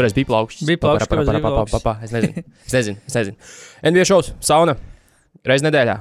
[0.00, 0.64] Šoreiz bija plaukts.
[0.66, 1.76] Bija plaukts, kāpēc bija plaukts?
[2.08, 2.44] Es nezinu.
[2.66, 2.96] Es nezinu.
[3.06, 3.36] Es nezinu.
[3.92, 4.74] NBA šovs, sauna.
[5.46, 5.98] Reiz nedēļā.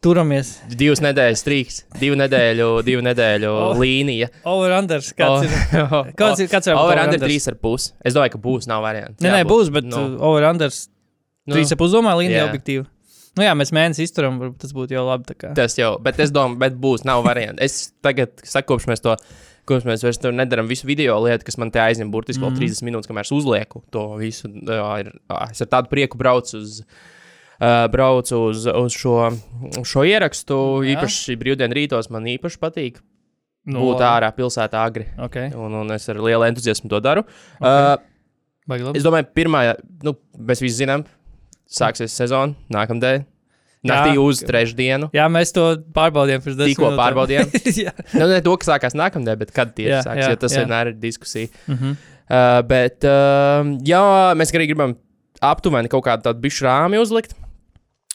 [0.00, 0.54] Turamies.
[0.80, 3.74] Divas nedēļas strīks, divu nedēļu, divu nedēļu Oh.
[3.76, 4.30] līnija.
[4.48, 5.10] Over unders.
[5.18, 5.50] Kāds ir?
[6.16, 7.26] Kāds ir- kāds ir Over over under unders?
[7.28, 7.90] trīs ar pusi.
[8.02, 9.20] Es domāju, ka būs, nav variants.
[9.20, 10.22] Nē, nē, būs, bet Nu, nu.
[10.24, 10.86] over unders.
[11.46, 12.48] nu, Trīs ap uzdevumā līnija jā.
[12.48, 12.86] objektīvi.
[13.36, 15.36] Nu jā, mēs mēnesi izturam, varbūt tas būtu jau labi.
[15.54, 17.60] Tas jau, bet es domāju, bet būs, nav variants.
[17.62, 19.16] Es tagad saku, kopš mēs to.
[19.70, 22.58] Kopš mēs vairs nedarām visu video lietu, kas man te aizņem burtiski vēl Mhm.
[22.60, 24.50] 30 minūtes, kamēr es uzlieku to visu.
[24.50, 25.12] Ir,
[25.50, 26.80] es ar tādu prieku braucu uz,
[27.60, 29.14] uh, braucu uz, uz šo,
[29.78, 30.58] uz šo ierakstu.
[30.82, 30.96] Jā.
[30.96, 33.00] Īpaši brīvdienu rītos man īpaši patīk
[33.70, 35.04] Nu, būt ārā pilsētā agri.
[35.20, 35.50] Okay.
[35.54, 37.22] Un, un es ar lielu entuziasmu to daru.
[37.60, 37.96] Uh,
[38.66, 38.98] Baigi labi.
[38.98, 39.60] es domāju, pirmā,
[40.02, 41.04] nu, mēs visi zinām,
[41.68, 43.20] sāksies sezona nākamdēļ.
[43.88, 45.08] Naktī uz trešdienu.
[45.16, 45.62] Jā, mēs to
[45.96, 47.00] pārbaudījām pirms desmit Tikko minūtēm.
[47.00, 47.52] pārbaudījām.
[47.86, 47.92] jā.
[48.12, 50.64] Nu, ne to, kas sākās nākamdēļ, bet kad tieši Jā, sāksies, jo tas jā.
[50.64, 51.48] vienmēr ir diskusija.
[51.72, 51.94] Mhm.
[52.30, 54.02] Uh, bet, uh, jā,
[54.38, 54.92] mēs arī gribam
[55.42, 57.32] aptuveni kaut kādu tādu bišu rāmi uzlikt.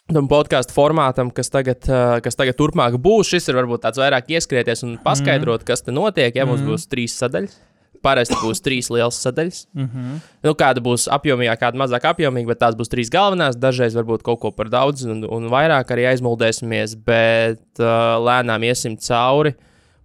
[0.06, 4.30] Tam podkāstu formātam, kas tagad, uh, kas tagad turpmāk būs, šis ir varbūt tāds vairāk
[4.38, 5.68] ieskrieties un paskaidrot, mm.
[5.72, 6.36] kas te notiek.
[6.38, 6.70] Ja mums Mhm.
[6.76, 7.58] būs trīs sadaļas,
[8.06, 9.66] parasti būs trīs lielas sadaļas.
[9.76, 10.18] Mhm.
[10.46, 13.58] Nu, kāda būs apjomīga, kāda mazāk apjomīga, bet tās būs trīs galvenās.
[13.60, 19.00] Dažreiz varbūt kaut ko par daudz un, un vairāk arī aizmuldēsimies, bet uh, lēnām iesim
[19.02, 19.56] cauri.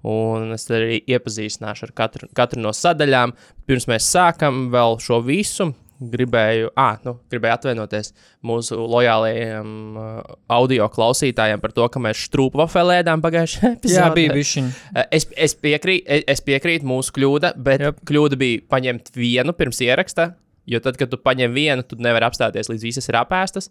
[0.01, 3.35] Un es arī iepazīstināšu ar katru, katru no sadaļām.
[3.69, 5.69] Pirms mēs sākam vēl šo visu,
[6.01, 8.13] gribēju, ah, nu, gribēju atvainoties
[8.47, 9.71] mūsu lojālajiem
[10.01, 10.21] uh,
[10.57, 14.01] audio klausītājiem par to, ka mēs strūpu vafelēdām pagājušajā epizodē.
[14.01, 14.75] jā, bija bišķiņi.
[14.95, 17.83] Uh, Es, es, piekrītu, es, es piekrītu mūsu kļūda, bet.
[17.85, 18.03] Jep.
[18.07, 20.31] kļūda bija paņemt vienu pirms ieraksta.
[20.71, 23.71] Jo tad, kad tu paņem vienu, tu nevari apstāties līdz visas ir apēstas.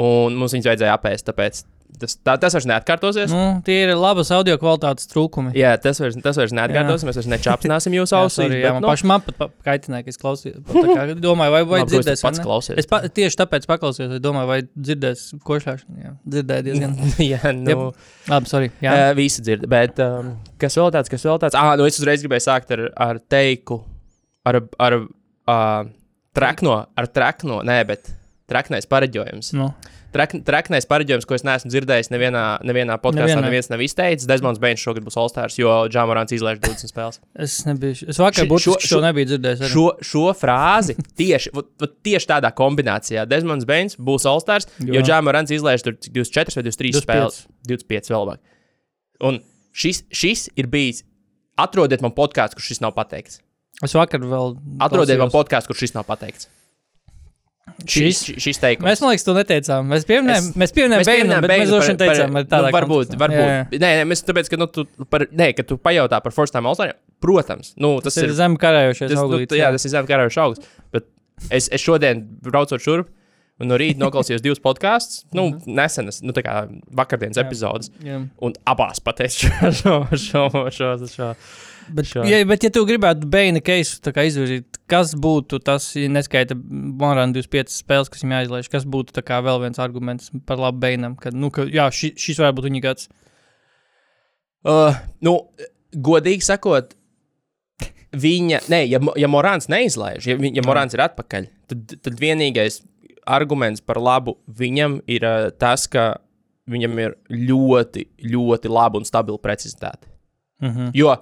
[0.00, 1.26] Un mums viņas vajadzēja apēst.
[1.26, 1.64] Tāpēc
[2.00, 3.32] tas, tā, tas vairs neatkārtosies.
[3.34, 5.50] Nu, tie ir labas audio kvalitātes trūkumi.
[5.58, 7.06] Jā, tas vairs, tas vairs neatkārtosies.
[7.08, 8.54] Mēs vairs nečapsināsim jūsu Jā, ausīs.
[8.54, 10.60] jā, bet, man nu, pašam pat pa- kaitināja, ka es klausījos.
[11.26, 12.22] Domāju, vai, vai dzirdēs.
[12.26, 12.78] pats klausies.
[12.84, 15.98] Es pa, tieši tāpēc paklausījos, domāju, vai dzirdēs košļāšanu.
[16.04, 16.96] Jā, dzirdēju diezgan.
[17.32, 18.04] jā, nu, Jep.
[18.30, 18.70] Labi, sorry.
[18.84, 19.66] Jā, uh, visi dzird.
[19.70, 21.58] Bet um, kas vēl tāds, kas vēl tāds?
[21.58, 23.80] Ah, nu es uzreiz gribēju sākt ar, ar teiku,
[24.48, 25.88] ar, ar uh,
[26.36, 28.12] trekno, ar trekno, nē, bet
[28.50, 29.52] treknais pareģojums.
[29.58, 29.68] nu,
[30.10, 33.36] Trak, traknais pareģojums, ko es neesmu dzirdējis nevienā, nevienā podkāstā.
[33.36, 33.44] Nevienā.
[33.46, 34.26] Neviens nav izteicis.
[34.26, 37.20] Desmonds Bēns šogad būs Olstārs, jo Džamorants izlaiž 20 spēles.
[37.46, 38.08] es nebiju.
[38.10, 39.62] Es vakar būtu šo- šo, šo nebiju dzirdējis.
[39.62, 39.70] arī.
[39.70, 44.98] Šo, šo frāzi tieši, vot- vot tieši tādā kombinācijā Desmonds Bēns būs Olstārs, jo.
[45.06, 47.06] Džamorants izlaiž tur cik 24 vai 23 25.
[47.06, 47.40] spēles.
[47.70, 48.42] 25 vēl labāk.
[49.30, 49.38] Un
[49.72, 51.04] šis, šis ir bijis.
[51.60, 53.38] Atrodiet man podkāstu, kur šis nav pateikts.
[53.84, 54.56] Es vakar vēl.
[54.82, 56.48] Atrodiet man podkāstu, kur šis nav pateikts.
[57.86, 58.20] Šis?
[58.40, 58.84] Šis, teikums.
[58.86, 59.86] Mēs, man liekas, to neteicām.
[59.88, 62.66] Mēs pieminējām, Es- mēs pieminējām pieminējām bet mēs droši vien par- par- teicām, ar tādā
[62.66, 63.46] nu, varbūt, varbūt.
[63.46, 63.78] Jā, jā.
[63.84, 66.66] Nē, nē, mēs tāpēc, ka, nu, tu, par, nē, ka tu pajautā par First Time
[66.66, 70.44] All-Star, protams, nu, tas, Tas ir zem karējošais tas, nu, jā, tas ir zemes karaļa
[70.44, 70.60] augs.
[70.92, 71.06] Bet
[71.50, 73.08] es, es šodien braucot šurp,
[73.60, 76.54] un no rīta noklausījos divus podkāstus, nu, nesenas, nu, tā kā
[76.96, 77.44] vakardienas Jā.
[77.46, 78.22] epizodes, jā.
[78.40, 81.34] un abās pateicu šo, šo, šo, šo, šo.
[81.90, 82.22] Bet, Šo.
[82.22, 87.72] ja, bet, ja tu gribētu Bēna keisu izvirzīt, kas būtu tas, ja neskaita Morāna 25
[87.72, 91.66] spēles, kas viņam jāizlaiž, kas būtu vēl viens arguments par labu Bēnam, ka, nu, ka
[91.70, 93.10] jā, ši, šis varētu būt viņa gads.
[94.66, 95.36] Uh, nu,
[95.94, 96.92] godīgi sakot,
[98.12, 102.82] viņa, nē, ja, ja Morāns neizlaiž, ja, ja Morāns ir atpakaļ, tad, tad vienīgais
[103.30, 106.12] arguments par labu viņam ir uh, tas, ka
[106.70, 110.10] viņam ir ļoti, ļoti laba un stabila precizitāte.
[110.60, 110.90] Mhm.
[110.94, 111.16] Jo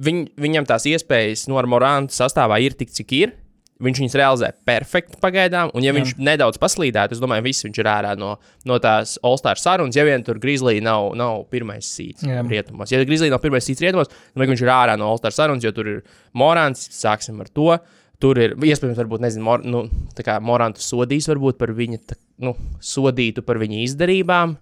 [0.00, 3.34] viņ, viņam tās iespējas no Morāna sastāvā ir tik, cik ir.
[3.84, 5.96] Viņš viņus realizē perfekti pagaidām, un, ja Jā.
[5.96, 8.36] Viņš nedaudz paslīdētu, es domāju, viss viņš ir ārā no,
[8.70, 9.98] no tās All-Star sarunas.
[9.98, 12.44] Ja vien tur Grizzly nav, nav pirmais sīts Jā.
[12.46, 15.74] rietumos, ja Grizzly nav pirmais sīts rietumos, tad viņš ir ārā no All-Star sarunas, jo
[15.74, 16.00] tur ir
[16.38, 17.74] Morāns, sāksim ar to.
[18.22, 22.16] Tur ir iespējams, varbūt, nezinu, mor, nu, tā kā Morānu sodīs, varbūt par viņa, tā,
[22.46, 24.54] nu, sodītu par viņa izdarībām.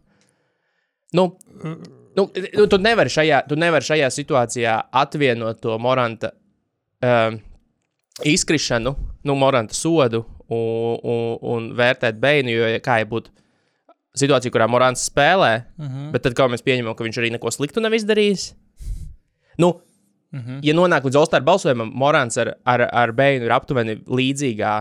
[1.20, 1.29] Nu,
[2.17, 2.26] nu,
[2.59, 6.32] nu, tu nevari šajā, tu nevari šajā situācijā atvienot to Moranta
[7.03, 7.38] um,
[8.29, 8.94] izkrišanu,
[9.25, 13.32] nu, Moranta sodu un, un, un vērtēt beignu, jo, kā jau būtu
[14.19, 16.11] situācija, kurā Morants spēlē, Mhm.
[16.12, 18.53] bet tad kā mēs pieņemam, ka viņš arī neko sliktu nav izdarījis.
[19.58, 19.75] Nu,
[20.32, 20.58] -hmm.
[20.62, 24.75] ja nonāk līdz Olstāra balsojumam, Morants ar, ar, ar Beinu ir aptuveni līdzīgā.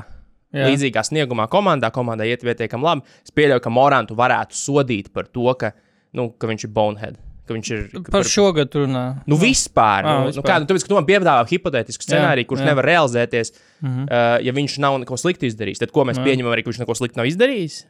[0.52, 0.66] Jā.
[0.68, 3.02] Līdzīgā sniegumā komandā, komandai iet pietiekami labi.
[3.24, 5.72] Es pieļauju, ka Morantu varētu sodīt par to, ka,
[6.18, 7.20] nu, ka viņš ir bonehead.
[7.52, 9.04] Viņš ir ka Par šo gadu runā.
[9.28, 10.06] Nu, vispār.
[10.06, 10.38] Ā, Nu, vispār.
[10.40, 12.70] nu, kā, nu, tāpēc, ka tu man piedāvā hipotētisku scenāriju, kurš jā.
[12.70, 13.90] nevar realizēties, mm.
[13.90, 14.06] -hmm.
[14.08, 15.82] uh, ja viņš nav neko sliktu izdarījis.
[15.84, 16.24] Tad ko mēs Jā.
[16.30, 17.82] pieņemam arī, ka viņš neko sliktu nav izdarījis?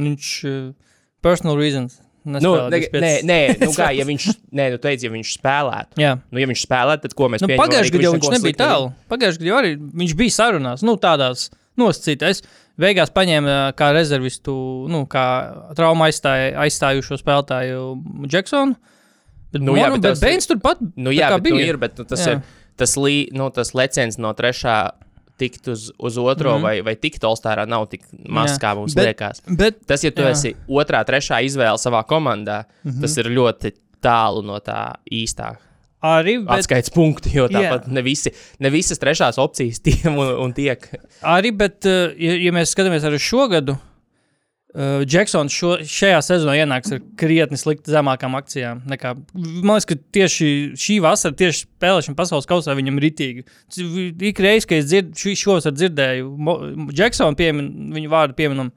[0.00, 0.72] Viņš uh,
[1.20, 2.00] personal reasons.
[2.26, 3.00] Nu, ne, 25.
[3.02, 6.00] nē, nē, nu kā, ja viņš, nē, nu teici, ja viņš spēlētu.
[6.02, 6.16] Jā.
[6.32, 7.68] Nu, ja viņš spēlētu, tad ko mēs Nu, pieņemam?
[7.68, 8.88] Pagājušajā gadā viņš nebija tālu.
[9.12, 12.42] Pagājušajā gadā arī viņš bija sarunās, nu, tādās nosacītās.
[12.78, 14.52] Beigās paņēmu ā, kā rezervistu,
[14.92, 15.24] nu, kā
[15.78, 18.76] trauma aizstāju, aizstājušo spēlētāju Jacksonu.
[19.52, 21.66] Bet, Nu, nu, jā, bet bet, Beins turpat Nu, jā, bet, nu, bija.
[21.70, 22.32] ir, bet nu, tas, Jā.
[22.32, 22.40] ir,
[22.76, 24.90] tas, lī, nu, tas leciens no trešā
[25.38, 26.58] tikt uz, uz otro, mm Mhm.
[26.58, 26.62] -hmm.
[26.62, 28.60] vai, vai tikt Olstārā nav tik mazs, Jā.
[28.60, 29.42] kā mums Bet- liekas.
[29.56, 30.28] Bet, Tas, ja tu Jā.
[30.28, 30.30] jā.
[30.32, 33.00] esi otrā, trešā izvēle savā komandā, mm -hmm.
[33.00, 33.72] tas ir ļoti
[34.02, 35.56] tālu no tā īstā
[36.04, 37.30] arī, bet, atskaites punkta.
[37.32, 38.32] Jo tāpat ne, visi,
[38.62, 40.88] ne visas trešās opcijas tiem un, un tiek.
[41.24, 46.56] arī, bet ā, ja, ja mēs skatāmies arī šo gadu, uh, Džeksons šo, šajā sezonā
[46.60, 48.82] ienāks ar krietni slikti zemākām akcijām.
[48.92, 50.50] Nekā, man liekas, ka tieši
[50.80, 53.46] šī vasara, tieši spēlēšana pasaules kausā viņam ritīgi.
[54.30, 58.74] Ik reiz, kad es dzirdu, šī šovasar dzirdēju Džeksonu piemin, viņu vārdu pieminam.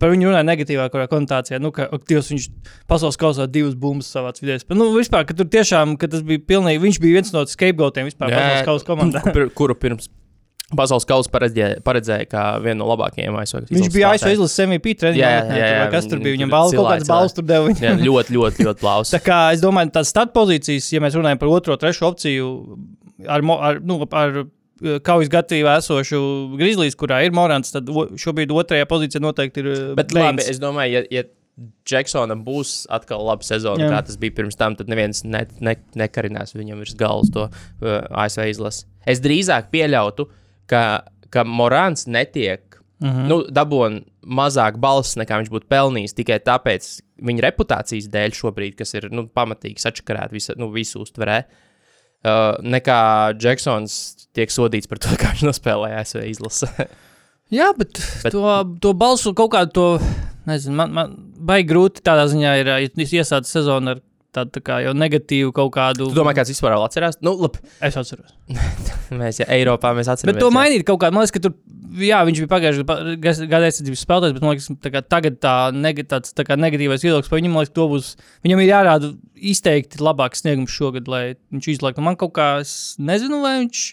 [0.00, 2.48] Par viņu runāja negatīvā konotācijā, nu, ka ak, Dievs, viņš
[2.90, 4.58] pasaules kausā divas bumbas savā vidē.
[4.74, 8.34] Nu, vispār, ka tur tiešām, ka tas bija pilnīgi, viņš bija viens no scapegoatiem vispār
[8.34, 9.24] pasaules kausa komandā.
[9.28, 10.10] Kur, kuru pirms
[10.72, 13.76] pasaules kausa paredzēja, paredzēja kā vienu no labākajiem aizsargiem.
[13.78, 15.20] Viņš bija ASV izlases MVP treniņš.
[15.20, 16.38] Jā, jā, jā, Kas tur bija?
[16.38, 17.74] Viņam balvu, kaut kādas balvas tur deva.
[17.78, 19.12] Jā, ļoti, ļoti, ļoti plaus.
[19.14, 22.50] Tā kā es domāju, tās stat pozīcijas, ja mēs runājam par otro, trešo opciju,
[23.28, 24.40] ar, ar, nu, ar
[25.04, 26.20] kaujas gatavībā esošu
[26.58, 27.88] Grizzlies, kurā ir Morants, tad
[28.20, 29.70] šobrīd otrajā pozīcijā noteikti ir.
[29.72, 31.24] uh, Bet labi, es domāju, ja, ja
[31.86, 33.90] Džeksonam būs atkal laba sezona, Jā.
[33.92, 37.92] Kā tas bija pirms tam, tad neviens ne, ne, nekarinās viņam virs galvas to uh,
[38.10, 38.88] ASV izlasi.
[39.06, 40.26] Es drīzāk pieļautu,
[40.70, 42.62] ka, ka Morāns netiek.
[42.70, 43.10] Mm Mhm.
[43.18, 43.28] -hmm.
[43.28, 48.94] Nu, dabūna mazāk balss, nekā viņš būtu pelnījis tikai tāpēc, viņa reputācijas dēļ šobrīd, kas
[48.94, 51.38] ir nu, pamatīgi sačakarēta visu, nu, visu uztverē.
[51.42, 51.63] Uh,
[52.64, 53.00] nekā
[53.38, 53.96] Džeksons
[54.34, 56.70] tiek sodīts par to, kā viņš nospēlēja ASV izlasi.
[57.54, 58.48] Jā, bet, bet to,
[58.82, 59.86] to balsu kaut kādu to,
[60.48, 62.72] nezinu, man, man baigi grūti tādā ziņā ir,
[63.04, 64.02] iesāc sezonu ar
[64.34, 66.08] tādu tā kā jau negatīvu kaut kādu.
[66.10, 67.20] Tu domā, kāds vispār vēl atcerās?
[67.22, 68.32] Nu, labi, Es atceros.
[69.20, 70.40] mēs ja Eiropā mēs atceramies.
[70.40, 71.54] Bet to mainīt kaut kādā, man liekas, ka tur,
[72.02, 76.34] jā, viņš bija pagājušajā gadā aizsardzības spēlētājs, bet man liekas, tā tagad tā, neg tāds,
[76.36, 78.10] tā negatīvais viedoklis par viņu, man liekas, būs,
[78.46, 79.12] viņam ir jārāda
[79.52, 81.22] izteikti labāks sniegums šogad, lai
[81.54, 82.04] viņš izlaiktu.
[82.04, 83.84] Man kaut kā, es nezinu, vai viņš,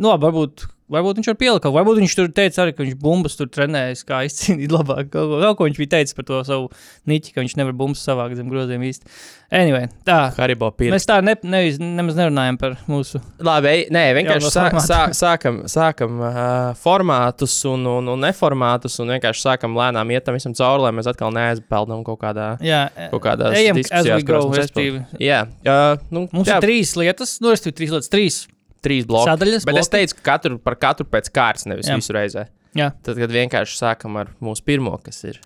[0.00, 0.66] nu labi, varbūt.
[0.90, 1.70] Varbūt viņš kaut ko.
[1.74, 5.10] varbūt viņš tur teica arī, ka viņš bumbas tur trenējas, kā izcīnīt labāk.
[5.12, 6.66] Kaut ko, kaut ko viņš bija teicis par to savu
[7.10, 9.06] niķi, ka viņš nevar bumbas savākt zem groziem īsti.
[9.54, 10.18] Anyway, tā.
[10.36, 10.94] Haribo pieredze.
[10.94, 11.62] Mēs tā ne, ne,
[11.98, 13.22] nemaz nerunājam par mūsu.
[13.42, 16.34] Labi, nē, vienkārši sā, sā, sākam, sākam uh,
[16.78, 21.10] formātus un, un, un neformātus, un vienkārši sākam lēnām iet tam visam cauri, lai mēs
[21.10, 22.52] atkal neaizpeldam kaut kādā.
[22.66, 25.04] Jā, Kaut kādās ejam, diskusijās, respektīvi.
[25.22, 28.40] Jā, uh, nu, Mums jā, ir trīs lietas, nu, es teiktu, trīs lietas, trīs.
[28.84, 29.30] Trīs bloki.
[29.30, 29.96] sadaļas, Bet es bloki.
[29.98, 31.98] teicu, ka katru, par katru pēc kārtas, nevis Jā.
[32.00, 32.46] visu reizē.
[32.78, 32.92] Jā.
[33.02, 35.40] Tad, kad vienkārši sākam ar mūsu pirmo, kas ir,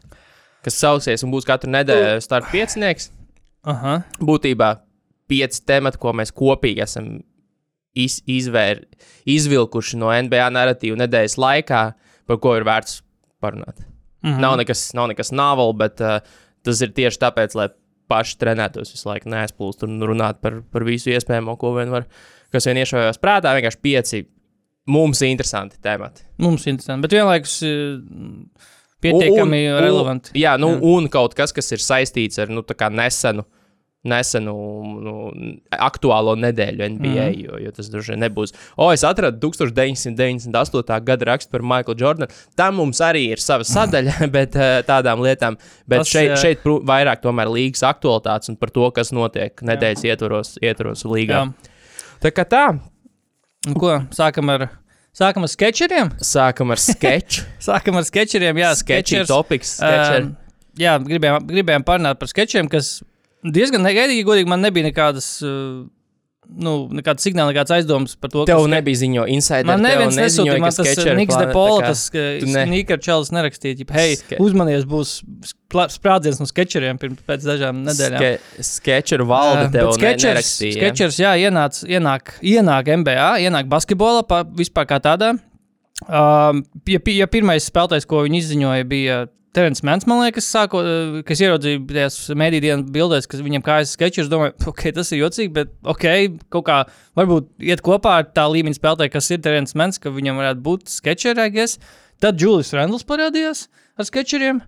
[0.65, 3.11] kas sauksies un būs katru nedēļu starp piecinieks,
[3.65, 4.03] Aha.
[4.21, 4.75] būtībā
[5.29, 7.15] pieci temati, ko mēs kopīgi esam
[7.97, 8.83] iz, izvēr,
[9.31, 11.83] izvilkuši no NBA narratīva nedēļas laikā,
[12.29, 13.01] par ko ir vērts
[13.45, 13.85] parunāt.
[14.25, 14.41] Mhm.
[14.41, 16.21] Nav nekas, nav nekas novels, bet uh,
[16.65, 17.69] tas ir tieši tāpēc, lai
[18.09, 22.05] paši trenētos visu laiku, neaizplūst un runāt par, par visu iespējamo, ko vien var,
[22.55, 23.53] kas vien iešaujās prātā.
[23.59, 24.23] Vienkārši pieci
[24.91, 26.25] mums interesanti temati.
[26.45, 27.99] Mums interesanti, bet vienlaikus eh,
[29.05, 30.33] pietiekami Un- un- relevanti.
[30.39, 30.81] Jā, nu, Jā.
[30.81, 30.95] jā.
[30.95, 33.45] un kaut kas, kas ir saistīts ar nu, nesenu.
[34.05, 34.53] Nesenu
[35.01, 35.13] nu,
[35.73, 37.39] aktuālo nedēļu NBA, mm.
[37.41, 38.53] jo, jo tas droši vien nebūs.
[38.77, 40.99] O, es atradu 1998.
[41.07, 42.29] gada rakstu par Michaelu Jordanu.
[42.55, 45.57] Tam mums arī ir sava sadaļa, bet eh, tādām lietām.
[45.89, 46.37] Bet Tas, šeit, jā.
[46.37, 51.47] šeit vairāk tomēr līgas aktualitātes un par to, kas notiek nedēļas ietvaros, ietvaros līgā.
[51.47, 51.73] Jā.
[52.23, 52.65] Tā kā tā,
[53.65, 54.67] Nu, ko, sākam ar,
[55.17, 56.11] sākam ar sketcheriem?
[56.21, 57.47] sākam ar sketču.
[57.65, 59.31] Sākam ar sketcheriem, jā, sketchers.
[59.31, 59.71] topiks.
[59.79, 60.27] sketcher.
[60.27, 62.99] Um, jā, gribējām, gribējām parunāt par sketčiem, kas
[63.41, 65.31] diezgan negaidīgi, godīgi, man nebija nekādas.
[65.45, 65.87] Uh,
[66.49, 69.67] Nu, nekāds signāls, nekāds aizdoms par to, Tev ka nebija ziņo insider.
[69.69, 74.85] Man neviens nesūtīja, man tas sketcheri Niks Depola, tas ne- sneaker čels nerakstīja, hei, uzmanies,
[74.89, 75.17] būs
[75.95, 78.21] sprādziens no sketcheriem pirms pēc dažām nedēļām.
[78.21, 80.77] Ske, sketcheru valde Uh, tev ne, sketchers, nerakstīja.
[80.79, 85.35] sketchers, jā, ienāc, ienāk, ienāk NBA, ienāk basketbolā, pa, vispār kā tādā.
[86.05, 89.19] Um, ja, ja pirmais spēlētājs, ko viņi izziņoja, bija
[89.55, 93.95] Terence Mans, man liekas, sāko, uh, kas ieraudzīja tajās mediju dienas bildēs, kas viņam kājas
[93.95, 94.27] sketčus.
[94.27, 96.07] Es domāju, ok, tas ir jocīgi, bet ok,
[96.55, 96.79] kaut kā
[97.19, 100.93] varbūt iet kopā ar tā līmeņa spēlētāju, kas ir Terence Mans, ka viņam varētu būt
[100.93, 101.79] sketčerēgies.
[102.23, 103.67] Tad Julius Randls parādījās
[103.99, 104.63] ar sketčeriem.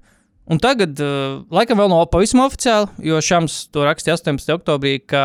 [0.47, 4.53] Un tagad, uh, laikam, vēl nav pavisam oficiāli, jo Šams to rakstīja 18.
[4.55, 5.25] oktobrī, ka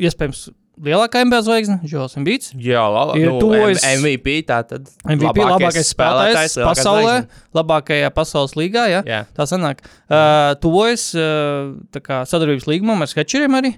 [0.00, 0.46] iespējams
[0.82, 2.52] lielākā NBA zvaigzne, Joels Embiids.
[2.60, 3.20] Jā, labi.
[3.22, 4.88] Ir Nu, tuvojas- MVP tātad.
[5.06, 7.28] MVP labākais spēlētājs lielākais pasaulē, zvaigzne.
[7.54, 8.84] labākajā pasaules līgā.
[8.90, 9.02] Ja?
[9.06, 9.20] Jā.
[9.36, 9.80] Tā sanāk.
[10.10, 11.72] Uh, tuvojas uh,
[12.28, 13.74] sadarbības līgumam ar sketčeriem arī.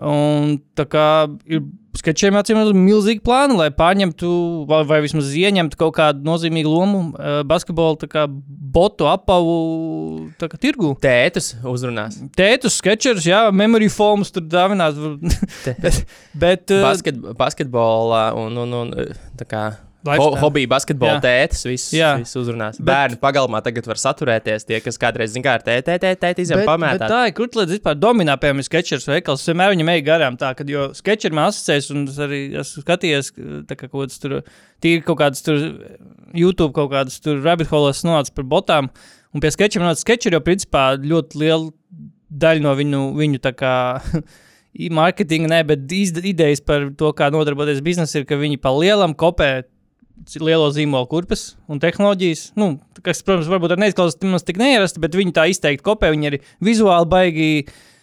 [0.00, 1.06] Un tā kā
[1.44, 1.60] ir
[1.98, 4.30] sketčiem acīm redzot milzīgi plāni, lai pārņemtu
[4.70, 8.24] vai, vai vismaz ieņemtu kaut kādu nozīmīgu lomu uh, basketbola kā
[8.72, 10.94] botu apavu kā tirgu.
[11.02, 12.18] Tētus uzrunās.
[12.38, 14.98] Tētus, sketčers, jā, memory foams tur dāvināt.
[15.84, 18.94] bet, bet uh, Basket, basketbolā un, un, un
[19.38, 19.66] tā kā.
[20.18, 22.78] Ho, hobija basketbola tētis, viss, viss uzrunās.
[22.80, 24.64] Bet- Bērni pagalmā tagad var saturēties.
[24.66, 27.06] Tie, kas kādreiz zina, kā ar tēti, tēti, tēti izjām pamētāt.
[27.12, 29.40] tā ir krūtlīte vispār dominē, piemēram, sketčers veikals.
[29.44, 32.82] Es vienmēr viņam eju garām tā, ka, jo sketčeri man asociējas, un es arī esmu
[32.82, 33.32] skatījies,
[33.70, 34.42] tā kā kaut kāds tur,
[34.82, 35.58] tīri kaut kādas tur,
[36.34, 38.90] YouTube kaut kādas tur rabbit holes nonāca par botām,
[39.32, 41.70] un pie sketčiem nonāca sketčeri, jo principā ļoti liela
[42.32, 43.74] daļa no viņu, viņu tā kā,
[44.90, 49.12] Marketinga, ne, bet izd- idejas par to, kā nodarboties biznesā, ir, ka viņi pa lielam
[49.14, 49.62] kopē
[50.40, 52.52] lielo zīmolu kurpes un tehnoloģijas.
[52.56, 56.12] Nu, kas, protams, varbūt ar neizklausās tik neierasti, bet viņi tā izteikti kopē.
[56.14, 57.50] Viņi arī vizuāli baigi.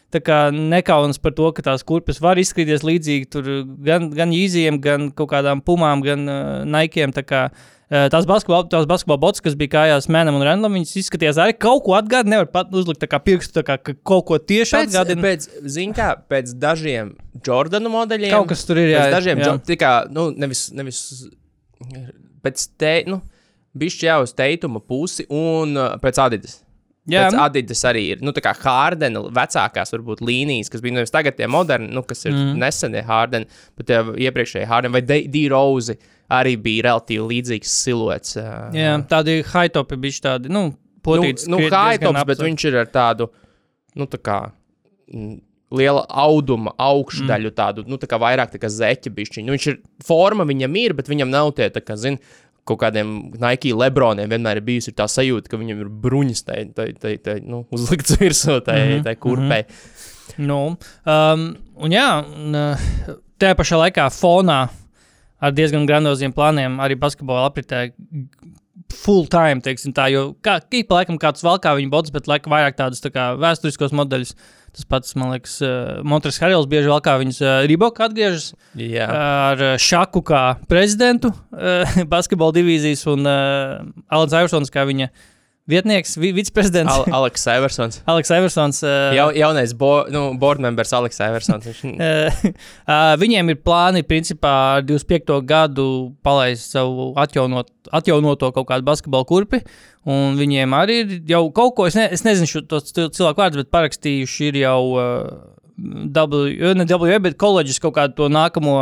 [0.09, 3.49] Nekaunas par to, ka tās kurpes var izskatīties līdzīgi tur
[3.85, 7.13] gan, gan īzijiem, gan kaut kādām pumām, gan uh, naikiem.
[7.13, 10.95] Tā kā, uh, tās basketbola, tās basketbola bots, kas bija kājās Mēnam un Randam, viņas
[11.03, 12.39] izskatījās arī kaut ko atgādināt.
[12.39, 15.27] Nevar pat uzlikt kā pirkstu, tā kā ka kaut ko tieši Pēc, atgādināt.
[15.27, 15.47] pēc,
[15.77, 17.13] zin kā, pēc dažiem
[17.45, 18.33] Jordanu modeļiem.
[18.33, 19.51] Kaut kas tur ir, jā, Pēc dažiem, jā.
[19.53, 21.03] jo- tā kā, nu, nevis, nevis
[22.43, 23.21] pēc te, nu,
[23.79, 26.59] bišķi jau uz teituma pusi un uh, pēc Adidas.
[27.09, 30.99] Jā, Pēc nu, Adidas arī ir, nu, tā kā Hārdena vecākās, varbūt līnijas, kas bija
[30.99, 32.59] nevis tagad tie moderni, nu, kas ir mm.
[32.61, 35.95] nesenie Hārdeni, bet tie iepriekšējie Hārdeni vai D-Rose
[36.37, 38.37] arī bija relatīvi līdzīgs siluets.
[38.37, 40.53] Uh, jā, tādi high topi bija tādi.
[40.53, 43.31] Nu, nu, potīts, nu diezgan Haitops, bet viņš ir ar tādu,
[43.97, 44.39] nu, tā kā.
[45.09, 45.37] mm,
[45.69, 47.55] Liela auduma augšdaļu, mm.
[47.57, 49.45] tādu, nu, tā kā vairāk tā kā zeķa bišķiņa.
[49.45, 52.17] Nu, viņš ir, forma viņam ir, bet viņam nav tie, tā kā, zin,
[52.65, 56.91] kaut kādiem Nike Lebroniem vienmēr ir bijusi tā sajūta, ka viņam ir bruņas, tai, tai,
[56.97, 59.03] tai, tai nu, uzlikts virsū, tai, mm -hmm.
[59.03, 59.61] tai kurpei.
[59.61, 60.17] Mm -hmm.
[60.37, 64.59] Nu, um, un jā, un, uh, tajā pašā laikā fonā
[65.39, 67.89] ar diezgan grandioziem plāniem arī basketbola apritē
[68.93, 72.53] full time, teiksim tā, jo kā, ik pa laikam kāds valkā viņa bots, bet laikam
[72.55, 74.35] vairāk tādus tā kā vēsturiskos modeļus.
[74.75, 79.63] Tas pats, man liekas, uh, Montres Harils bieži valkā viņas uh, Ribok atgriežas Jā, ar
[79.63, 81.33] uh, Šaku kā prezidentu
[82.13, 85.09] basketbola divīzijas un Alans Iversons kā viņa
[85.69, 86.91] vietnieks, vi viceprezidents.
[86.91, 87.99] Al Aleks Eversons.
[88.09, 88.81] Aleks Iversons.
[88.83, 91.67] Uh, Jau, jaunais bo, nu, board members Aleks Eversons.
[91.69, 92.49] Viņš, Uh,
[92.89, 95.37] uh, viņiem ir plāni, principā, ar 25.
[95.49, 95.85] gadu
[96.25, 99.61] palaist savu atjaunot, atjaunoto kaut kādu basketbalu kurpi.
[100.09, 103.63] Un viņiem arī ir jau kaut ko, es, ne, es nezinu, šo cil- cilvēku vārdus,
[103.65, 105.25] bet parakstījuši ir jau uh,
[105.79, 108.75] W, ne W, bet koledžas kaut kādu to nākamo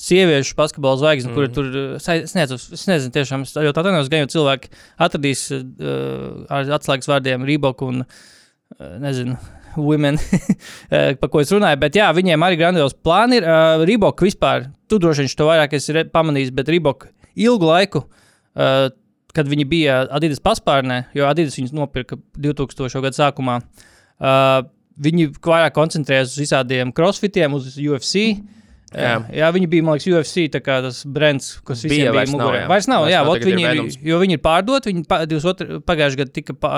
[0.00, 1.36] sieviešu basketbalu zvaigzni, mm.
[1.36, 1.68] kur tur,
[2.02, 4.72] sa- es nezinu, es nezinu tiešām, es ļoti atvainojos, gan jau cilvēki
[5.08, 9.38] atradīs uh, ar atslēgas vārdiem Rīboku un, uh, nezinu,
[9.76, 10.18] women,
[10.90, 11.78] eh, par ko es runāju.
[11.80, 13.46] Bet jā, viņiem arī grandios plāni ir.
[13.46, 17.08] Uh, Rībok vispār, tu droši vien to vairāk esi pamanījis, bet Rībok
[17.46, 18.88] ilgu laiku, uh,
[19.36, 23.04] kad viņi bija Adidas paspārnē, jo Adidas viņus nopirka 2000.
[23.04, 24.62] gada sākumā, uh,
[25.02, 28.28] viņi vairāk koncentrējās uz visādiem crossfitiem, uz UFC.
[28.36, 28.52] Jā.
[28.96, 29.16] Jā.
[29.34, 32.62] jā, viņi bija, man liekas, UFC kā tas brands, kas Bija, bija vairs nav, jā.
[32.70, 34.92] Vairs nav, Vairs jā, nav, ir viņi ir, jo viņi ir pārdoti.
[34.92, 36.70] Viņi pa, 22, pagājušajā gadā tika pa,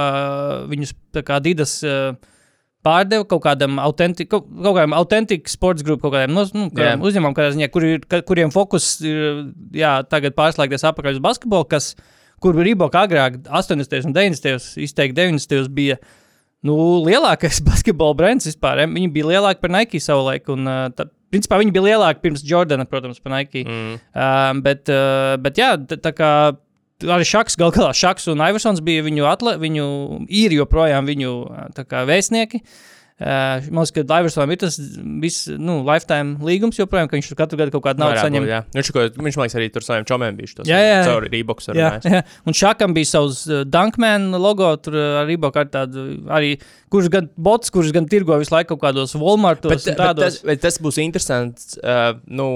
[0.71, 2.17] viņus kā Adidas uh,
[2.87, 7.09] pārdeva kaut kādam autentiskam, kaut, kādam autentiskam sports grupam, kaut kādiem no, nu, kādiem Jā.
[7.11, 9.45] uzņēmumam, ziņā, kur ir, kuriem fokus ir
[9.77, 11.93] jā, tagad pārslēgties atpakaļ uz basketbolu, kas,
[12.43, 14.09] kur Rībok agrāk 80.
[14.09, 14.81] un 90.
[14.87, 15.69] izteikti 90.
[15.75, 15.99] bija.
[16.67, 18.85] Nu, lielākais basketbola brands vispār.
[18.85, 20.49] em, Viņi bija lielāki par Nike savulaik.
[20.53, 23.65] Un, tā, principā viņi bija lielāki pirms Jordana, protams, par Nike.
[23.67, 24.01] Mm.
[24.11, 26.33] Uh, bet, uh, bet, jā, tā, kā
[27.07, 29.89] arī Šaks, gal galā Šaks un Iversons bija viņu, atle, viņu
[30.27, 31.35] ir joprojām viņu
[31.87, 32.63] kā vēstnieki.
[32.65, 34.77] Uh, man liekas, ka Iversonam ir tas
[35.23, 38.45] viss, nu, lifetime līgums joprojām, ka viņš katru gadu kaut kādu naudu saņem.
[38.47, 38.61] būt, jā.
[38.77, 40.69] Viņš, ko, viņš man liekas, arī tur saviem čomiem bija šis.
[40.71, 41.01] Jā, jā.
[41.09, 42.21] Caur Rīboks ar Jā, jā.
[42.47, 46.05] Un Šakam bija savs uh, Dunkman logo, tur uh, arī bija tāda,
[46.39, 46.53] arī,
[46.95, 50.63] kurš gan bots, kurš gan tirgo visu laiku kaut kādos Walmartos Bet, bet, tas, bet
[50.63, 51.75] tas būs interesants.
[51.83, 52.49] Uh, nu,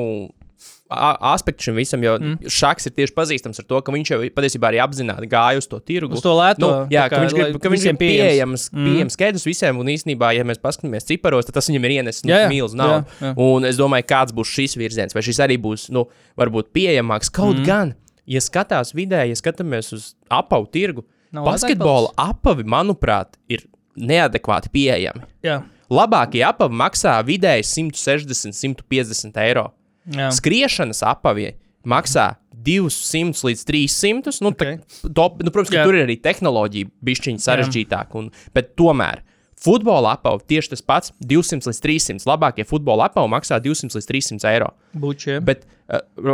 [1.33, 2.51] aspektu šim visam, jo mm.
[2.53, 5.81] šachs ir tieši pazīstams ar to, ka viņš jau patiesībā arī apzināti gāja uz to
[5.81, 6.17] tirgu.
[6.19, 8.87] Uz to lēto, Nu, jā, tā ka kā, viņš grib, ka viņš ir pieejams, Mm.
[8.89, 12.33] pieejams skaidrs visiem, un īstenībā, ja mēs paskatāmies ciparos, tad tas viņam ir ienesis nu,
[12.33, 13.35] mīlestības naudu.
[13.43, 16.07] Un es domāju, kāds būs šis virziens, vai šis arī būs, nu,
[16.41, 17.33] varbūt pieejamāks.
[17.33, 17.67] Kaut mm.
[17.67, 17.95] gan,
[18.27, 23.65] ja skatās vidē, ja skatāmies uz apavu tirgu, Nav basketbola apavi, manuprāt, ir
[23.97, 25.25] neadekvāti pieejami.
[25.45, 29.67] Jā, Labākie apavi maksā vidēji 160, 150 eiro.
[30.11, 30.31] Jā.
[30.33, 31.55] Skriešanas apavie
[31.87, 34.41] maksā 200 līdz 300.
[34.43, 34.57] Nu, Ok.
[34.63, 34.79] okay.
[35.15, 35.85] top, nu, protams, ka Jā.
[35.85, 38.15] tur ir arī tehnoloģija, bišķiņa sarežģītāka.
[38.15, 39.23] un- Bet tomēr
[39.63, 42.25] futbola apava tieši tas pats- 200 līdz 300.
[42.27, 44.71] Labākie futbola apavi maksā 200 līdz 300 eiro.
[44.95, 45.45] Bučiem.
[45.45, 45.65] Bet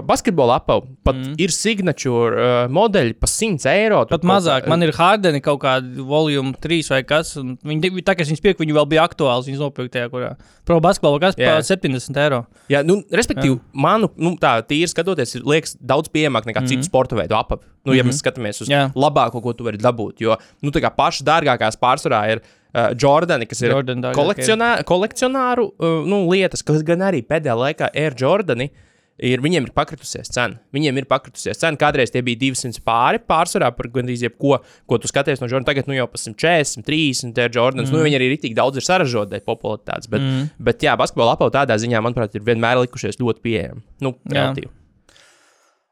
[0.07, 1.33] basketbola apava pat mm.
[1.43, 4.05] ir signature uh, modeļi par 100 eiro.
[4.11, 4.69] Pat mazāk.
[4.71, 7.35] Man ir Hardeni kaut kāda volume 3 vai kas.
[7.39, 9.49] Viņi, tā kā es viņus pirku, viņi vēl bija aktuāli.
[9.49, 10.35] Viņus nopirku tajā, kurā
[10.69, 11.57] pro basketbolu kas Jā.
[11.57, 12.43] par 70 eiro.
[12.71, 16.85] Jā, nu, respektīvi, manu, nu, tā tīri skatoties, ir liekas daudz pieejamāk nekā mm citu
[16.85, 17.65] sporta veidu apavi.
[17.87, 18.13] Nu, ja mm -hmm.
[18.13, 18.91] mēs skatāmies uz Jā.
[18.95, 23.47] labāko, ko tu vari dabūt, jo, nu, tā kā pašas dārgākās pārsvarā ir uh, Jordani,
[23.47, 24.21] kas ir Jordan dārgākie.
[24.21, 28.71] kolekcionā, kolekcionāru uh, nu, lietas, kas gan arī pēdējā laikā Air Jordani.
[29.19, 30.61] Ir, viņiem ir pakritusies cena.
[30.75, 31.79] Viņiem ir pakritusies cena.
[31.81, 35.67] Kādreiz tie bija 200 pāri pārsvarā par gandrīz jebko, ko tu skaties no Jordana.
[35.67, 37.91] Tagad nu, jau pa 140, 30 ir Jordans.
[37.91, 37.97] Mm.
[37.97, 40.11] Nu, viņi arī ir tik daudz ir saražoti dēļ popularitātes.
[40.13, 40.49] Bet, mm.
[40.71, 43.83] bet jā, basketbola apauga tādā ziņā, manuprāt, ir vienmēr likušies ļoti pieejami.
[44.07, 44.71] Nu, relatīvi.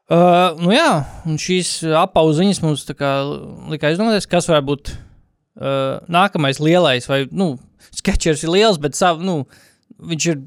[0.07, 0.91] Uh, nu jā,
[1.27, 7.57] un šīs apauziņas mums lika aizdomāties, kas varētu būt uh, nākamais lielais, vai, nu,
[7.91, 9.41] sketčers ir liels, bet savu, nu,
[9.99, 10.39] viņš ir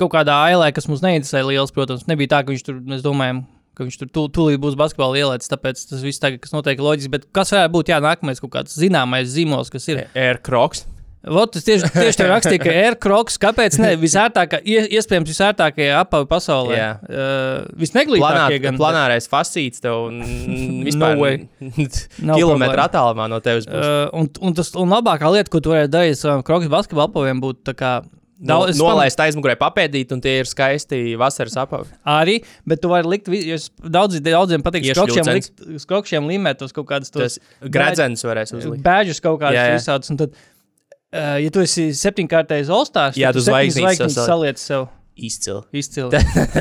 [0.00, 2.06] kaut kādā ailē, kas mums neinteresē liels, protams.
[2.10, 3.44] Nebija tā, ka viņš tur, mēs domājam,
[3.76, 7.12] ka viņš tur tū, tūlīt būs basketbola ielēts, tāpēc tas viss tagad, kas notiek, loģiski,
[7.12, 10.06] bet kas varētu būt, jā, nākamais kaut kāds zināmais zīmols, kas ir.
[10.18, 10.86] Air Crocs.
[11.22, 13.92] Vot, es tieši, tieši tā rakstīju, ka Air Crocs, kāpēc ne?
[14.00, 16.74] Visērtākā, ie- iespējams, visērtākie apavi pasaulē.
[16.74, 16.88] Jā.
[17.06, 18.74] Uh, visneglītākie gan.
[18.80, 20.08] planārais fasīts tev
[20.88, 21.38] vispār way.
[22.26, 23.68] Nav kilometru attālumā no tevis.
[23.70, 23.86] būs.
[23.86, 27.06] Uh, un, un, tas, un labākā lieta, ko tu varētu darīt ar saviem krokus basketbalu
[27.06, 27.92] apaviem, būtu tā kā.
[28.42, 31.92] No, Daudz, es nolaist aizmugurē papēdīt, un tie ir skaisti vasaras apavi.
[32.10, 33.28] Arī, bet tu vari likt,
[33.86, 38.82] daudz, daudziem patīk skrokšiem, likt, skrokšiem limēt tos kaut kādus Tas tos gredzens varēs uzlikt.
[38.82, 39.76] bēžus kaut kādus Jā, jā.
[39.78, 40.10] visādus.
[40.10, 44.88] Un tad, uh, ja tu esi septiņkārtais Olstārs, Jā, tad tu septiņas zvaigznītes saliec sev
[45.16, 45.60] Izcili.
[45.76, 46.10] izcili.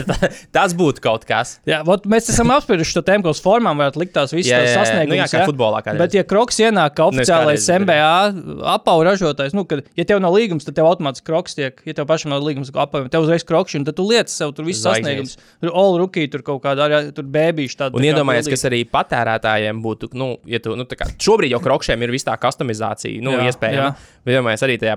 [0.56, 1.54] Tas būtu kaut kas.
[1.68, 4.60] Jā, vot, mēs esam apsprieduši to tēmu, ka uz formām varētu likt tās visas Jā,
[4.60, 4.82] jā, jā.
[4.82, 5.12] sasniegumus.
[5.14, 6.02] Nu, jā, kā futbolā kādreiz.
[6.04, 10.36] Bet, ja Kroks ienāk kā oficiālais kādreiz MBA apavu ražotājs, nu, kad, ja tev nav
[10.36, 13.78] līgums, tad tev automātiski Kroks tiek, ja tev pašam nav līgums apaviem, tev uzreiz Krokšs,
[13.80, 15.38] un tad tu lietas sev tur viss Zvaigznītes.
[15.38, 15.58] sasniegums.
[15.64, 17.96] Tur all rookie, tur kaut kāda arī bēbīša tāda.
[17.96, 18.52] Un tā kā bildīga.
[18.58, 22.28] kas arī patērētājiem būtu, nu, ja tu, nu, tā kā šobrīd jau krokšiem ir viss
[22.28, 23.92] tā customizācija, nu, Jā, iespējama.
[23.94, 24.18] jā.
[24.26, 24.96] Bet iedomājieties arī tajā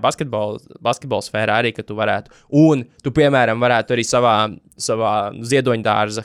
[0.82, 4.36] basketbola sfērā arī, ka tu varētu, un tu, piemēram, varētu arī savā,
[4.78, 6.24] savā ziedoņdārza.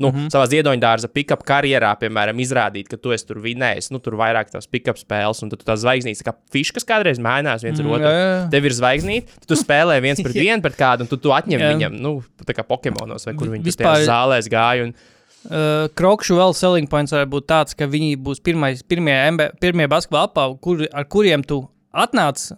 [0.00, 0.16] Nu, mm.
[0.16, 0.28] -hmm.
[0.32, 4.64] Savā ziedoņdārza pick-up karjerā, piemēram, izrādīt, ka tu esi tur vinējis, nu, tur vairāk tās
[4.70, 8.08] pick-up spēles, un tad tu tās zvaigznītes, kā fiškas kādreiz mēnās viens mm, ar otru.
[8.08, 8.48] jā, jā.
[8.50, 11.72] Tev ir zvaigznīte, tu spēlē viens pret vienu pret kādu, un tu, tu atņem Jā.
[11.74, 14.88] viņam, nu, tā kā Pokemonos, vai kur viņi Vispār- zālēs gāja.
[14.88, 14.94] Un,
[15.40, 19.86] Uh, Krokšu vēl selling points varētu būt tāds, ka viņi būs pirmais, pirmie, MB, pirmie
[19.88, 21.62] basketbola apavi, kur, ar kuriem tu
[21.96, 22.52] atnāc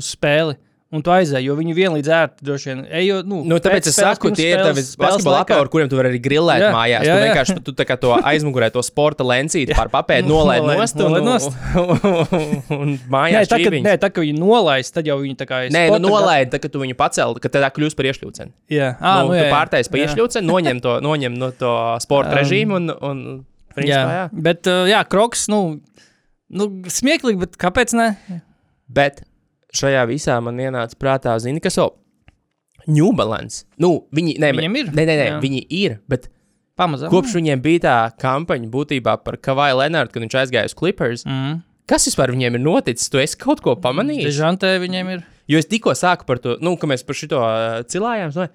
[0.00, 0.56] uz spēli.
[0.92, 2.80] Un tu aizēji, jo viņi vienlīdz ērti droši vien.
[3.00, 5.22] Ejo, nu, Nu, tāpēc pēc es saku, tie ir laikā.
[5.40, 7.06] apavi, ar kuriem tu vari arī grillēt Jā, mājās.
[7.06, 7.22] jā, tu jā.
[7.30, 11.22] vienkārši tu, tā kā to aizmugurē, to sporta lencīti pār papēdi nolaid nost un, nolaid
[11.24, 11.56] un, nost.
[11.80, 13.86] un, un Nē, mājās tā, kad, čīviņas.
[13.88, 15.72] nē, tā, ka viņi nolaist, tad jau viņi tā kā ir.
[15.72, 18.52] Nē, nu nolaid, tā, ka tu viņu pacēli, ka tādā kļūst par iešļūceni.
[18.76, 19.52] Jā, Ah, ah, nu, nu, tu jā, jā.
[19.56, 20.10] pārtais pa Jā.
[20.12, 21.72] iešļūceni, noņem, to, noņem no to
[22.04, 23.24] sporta Um, režīmu un, un
[23.72, 24.04] principā, jā.
[24.20, 25.62] Jā, bet, jā, kroks, nu,
[26.52, 28.10] nu smieklīgi, bet kāpēc ne?
[28.92, 29.22] Bet
[29.76, 31.92] šajā visā man ienāca prātā, zini, kas vēl?
[32.90, 33.64] New Balance.
[33.78, 34.94] Nu, viņi, ne, Viņiem ir?
[34.94, 36.28] Nē, nē, nē viņi ir, bet
[36.78, 37.12] Pamazām.
[37.12, 41.26] kopš viņiem bija tā kampaņa būtībā par Kavaju Lenārdu, kad viņš aizgāja uz Clippers.
[41.28, 41.60] Mm.
[41.90, 43.10] Kas vispār viņiem ir noticis?
[43.12, 44.26] Tu esi kaut ko pamanījis?
[44.30, 45.22] Dežantē viņiem ir.
[45.50, 48.34] Jo es tikko sāku par to, nu, ka mēs par šo uh, cilājām.
[48.34, 48.48] No,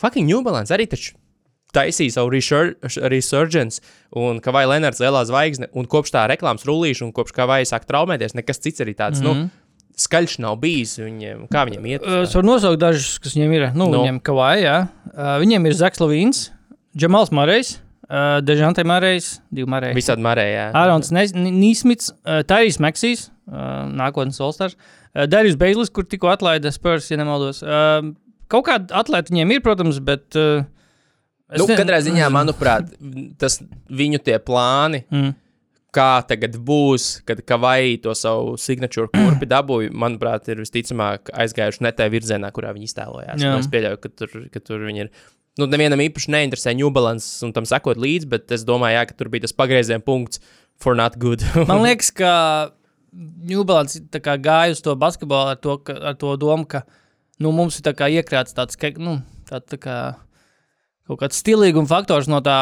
[0.00, 1.16] fucking New Balance arī taču
[1.74, 2.74] taisīja savu resur-
[3.12, 3.78] resurgence,
[4.16, 8.34] un Kavai Lenārds lielā zvaigzne, un kopš tā reklāmas rullīša, un kopš Kavai sāk traumēties,
[8.38, 9.44] nekas cits arī tāds, mm -hmm.
[9.44, 9.50] nu,
[10.00, 11.44] skaļš nav bijis viņiem.
[11.52, 12.06] Kā viņiem iet?
[12.24, 13.66] Es varu nosaukt dažus, kas viņiem ir.
[13.74, 13.90] Nu, Nu.
[13.92, 14.00] no.
[14.04, 14.56] Viņiem kavai,
[15.42, 16.50] viņiem ir Zaks Lavīns,
[16.96, 17.76] Džamals Marejs,
[18.08, 19.94] uh, Dežantē Marejs, divi Mareji.
[19.98, 20.70] Visādi marējā.
[20.74, 24.74] Ārons Nes- N- Nīsmits, uh, Tairijs Meksijs, uh, nākotnes Olstars,
[25.14, 27.62] uh, Dārijas Beiglis, kur tikko atlaida Spurs, ja nemaldos.
[27.62, 28.10] Uh,
[28.48, 30.26] kaut kāda atlēta viņiem ir, protams, bet.
[30.34, 30.64] Uh,
[31.58, 32.92] Nu, ne- katrā ziņā, manuprāt,
[33.36, 33.56] tas
[33.90, 35.32] viņu tie plāni, Mm.
[35.94, 41.92] Kā tagad būs, kad Kavai to savu signatūru kurpi dabūja, manuprāt, ir visticamāk aizgājuši ne
[41.96, 43.42] tajā virzienā, kurā viņi iztēlojās.
[43.42, 43.58] Jā.
[43.58, 45.12] Es pieļauju, ka tur, ka tur viņi ir
[45.58, 49.16] Nu, nevienam īpaši neinteresē New Balance un tam sekot līdzi, bet es domāju, jā, ka
[49.18, 50.38] tur bija tas pagrieziena punkts
[50.80, 51.42] for not good.
[51.68, 52.30] Man liekas, ka
[53.10, 56.84] Newbalance tā kā gāja uz to basketbolu ar to, ka, ar to domu, ka
[57.42, 59.18] nu, mums ir iekrāts tāds, ka, nu,
[59.50, 59.96] tā, tā kā
[61.10, 62.56] kaut kāds stilīguma faktors no tā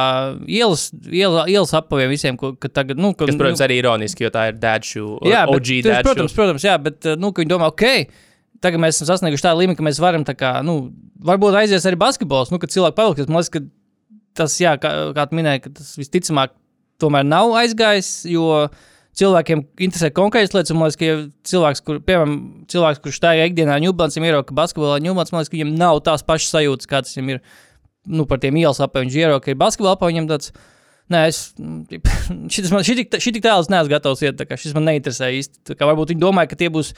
[0.48, 4.26] ielas, iela, ielas apaviem visiem, ko, ka tagad, nu, ka, Kas, protams, nu, arī ironiski,
[4.26, 6.08] jo tā ir dēdšu, jā, bet, OG tas, dēdšu.
[6.08, 7.86] protams, protams, jā, bet, nu, ka viņi domā, ok,
[8.64, 10.78] tagad mēs esam sasnieguši tādu līmeni, ka mēs varam tā kā, nu,
[11.28, 13.64] varbūt aizies arī basketbols, nu, kad cilvēki pavilksies, man liekas, ka
[14.42, 16.54] tas, jā, kā, kā tu minēji, ka tas visticamāk
[17.02, 18.68] tomēr nav aizgājis, jo
[19.18, 21.16] cilvēkiem interesē konkrētas lietas, man liekas, ka ja
[21.50, 22.36] cilvēks, kur, piemēram,
[22.70, 26.24] cilvēks, kurš tā ikdienā ņūblancim ir, ka basketbolā ņūblants, man liekas, ka viņam nav tās
[26.26, 27.42] pašas sajūtas, kāds viņam ir,
[28.08, 30.52] nu, par tiem ielas apēm, viņš iero, ka ir basketbolā apēm, viņam tāds,
[31.08, 31.38] Nē, es
[32.74, 34.42] man, šitik, šitik tālāk neesmu gatavs iet.
[34.60, 35.76] Šis man neinteresē īsti.
[35.80, 36.92] Varbūt viņi domāja, ka tie būs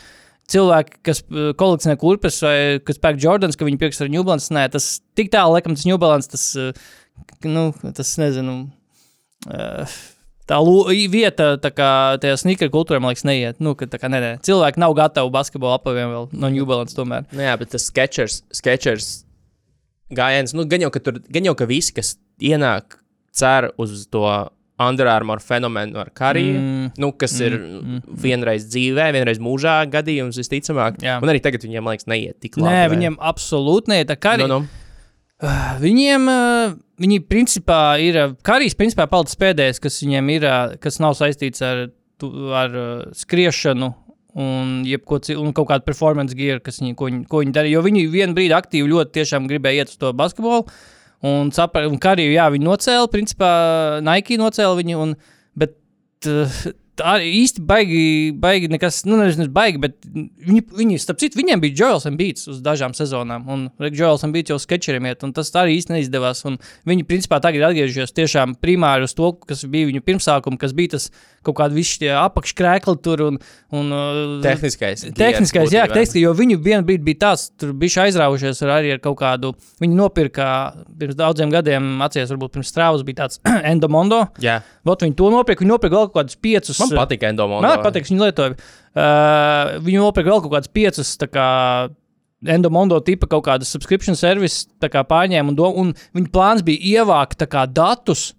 [0.51, 4.51] cilvēki, kas uh, kolekcionē kurpes vai kas pērk Jordans, ka viņi pirks ar New Balance.
[4.55, 8.65] Nē, tas tik tālu, laikam, tas New Balance, tas, uh, nu, tas nezinu.
[9.47, 10.01] Uh,
[10.51, 10.57] Tā
[11.07, 13.61] vieta, tā kā tajā sneaker kultūrā, man liekas, neiet.
[13.63, 17.29] Nu, ka, kā, nē, nē, cilvēki nav gatavi basketbola apaviem vēl no New Balance tomēr.
[17.31, 19.13] Nu, jā, bet tas sketchers, sketchers
[20.15, 22.99] gājiens, nu, gan jau, ka tur, gan jau, ka visi, kas ienāk,
[23.37, 24.25] cer uz to
[24.81, 26.93] Under Armour fenomenu ar kariju, Mm.
[26.97, 27.47] nu, kas mm.
[27.47, 28.03] ir mm.
[28.23, 31.03] vienreiz dzīvē, vienreiz mūžā gadījums, visticamāk.
[31.05, 31.19] Jā.
[31.21, 32.71] Un arī tagad viņiem, man liekas, neiet tik labi.
[32.73, 32.95] Nē, vai?
[32.95, 34.09] viņiem absolūti neiet.
[34.09, 34.63] Tā kā Nu, nu.
[35.81, 41.01] Viņiem, uh, viņi principā ir, uh, Karijs principā palicis pēdējais, kas viņiem ir, uh, kas
[41.01, 41.87] nav saistīts ar,
[42.61, 42.75] ar
[43.17, 43.95] skriešanu
[44.35, 47.79] un, un kaut kādu performance gear, kas viņi, ko, viņi, ko viņi darīja.
[47.79, 49.15] Jo viņi vienu brīdi aktīvi ļoti
[49.51, 50.67] gribēja iet uz to basketbolu.
[51.27, 53.51] Un, sapra, un Kariju, jā, viņi nocēla, principā
[54.07, 55.11] Nike nocēla viņu, un,
[55.61, 55.75] bet
[56.31, 56.61] uh,
[56.99, 58.03] tā īsti baigi,
[58.37, 62.61] baigi nekas, nu, nevis baigi, bet viņi, viņi, starp citu, viņiem bija Joels Beats uz
[62.65, 67.07] dažām sezonām, un Joels Beats jau sketčeriem iet, un tas arī īsti neizdevās, un viņi,
[67.09, 71.11] principā, tagad atgriežas tiešām primāri uz to, kas bija viņu pirmsākuma, kas bija tas
[71.47, 73.39] kaut kādi visi tie apakškrēkli tur, un,
[73.77, 75.07] un uh, Tehniskais.
[75.17, 79.01] Tehniskais, jā, tehniski, jo viņu vienā brīdī bija tāds, tur bija aizraujušies ar, arī ar
[79.05, 79.55] kaut kādu.
[79.81, 80.51] Viņi nopirka
[81.01, 83.41] pirms daudziem gadiem, atceros, varbūt pirms strāvas bija tāds
[83.73, 84.27] Endomondo.
[84.45, 85.61] Jā, Vot viņi to nopirka.
[85.61, 86.80] Viņi nopirka vēl kaut kādus piecus.
[86.83, 87.67] Man patīk Endomondo.
[87.69, 88.57] Man patīk, viņi lietoja.
[88.91, 91.15] Uh, viņi nopirka vēl kaut kādus piecus.
[91.21, 91.47] tā Kā,
[92.57, 97.03] Endomondo tipa kaut kādu subscription service tā kā pārņēma, un, do, un viņa plāns bija
[97.03, 98.31] ievākt kā datus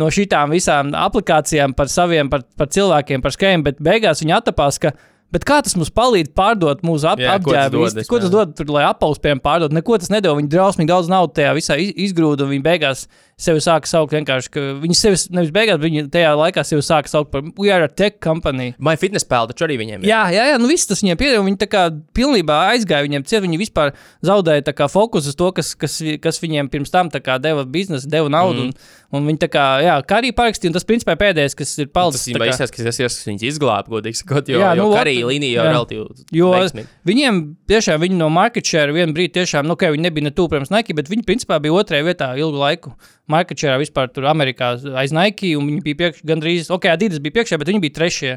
[0.00, 4.80] no šīm visām aplikācijām par saviem, par, par cilvēkiem, par skēmu, bet beigās viņi attapās,
[4.80, 4.92] ka
[5.30, 7.82] Bet kā tas mums palīdz pārdot mūsu ap, Jā, ko tas apģērbu?
[7.94, 9.74] dod, Ko tas dod, tur, lai piemēram pārdot?
[9.76, 10.34] Neko tas nedod.
[10.40, 13.04] Viņi drausmīgi daudz naudas tajā visā iz- izgrūda, un viņi beigās
[13.40, 17.32] sevi sāka saukt vienkārši, ka viņi sevi nevis beigās, viņi tajā laikā sevi sāka saukt
[17.32, 18.74] par We are a tech company.
[18.78, 20.10] My fitness pēl, taču arī viņiem ir.
[20.10, 21.40] Jā, jā, jā, nu viss tas viņiem pieder.
[21.46, 23.94] Viņi tā kā pilnībā aizgāja viņiem ciet, viņi vispār
[24.26, 27.64] zaudēja tā kā fokus uz to, kas, kas, kas viņiem pirms tam tā kā deva
[27.64, 28.68] biznesu, deva naudu.
[28.68, 28.74] Mm.
[29.10, 31.88] Un, un viņi tā kā, jā, kā arī parakstīja, un tas principā pēdējais, kas ir
[31.88, 32.20] Tas palicis.
[32.22, 35.16] tā īstenībā izskatās, ka tas viņus izglāba, godīgi sakot, jo, Jā, nu, jo ot, karī
[35.26, 36.92] līnija jau relatīvi Jo veiksmīga.
[37.10, 37.40] viņiem
[37.72, 40.70] tiešām viņi no market share vienā brīdī tiešām, nu, ka viņi nebija ne tuvu, protams,
[40.70, 42.94] Nike, bet viņi principā bija otrajā vietā ilgu laiku.
[43.30, 47.38] Market share vispār tur Amerikā aiz Nike, un viņi bija priekš, gandrīz, ok, Adidas bija
[47.38, 48.34] priekšā, bet viņi bija trešie.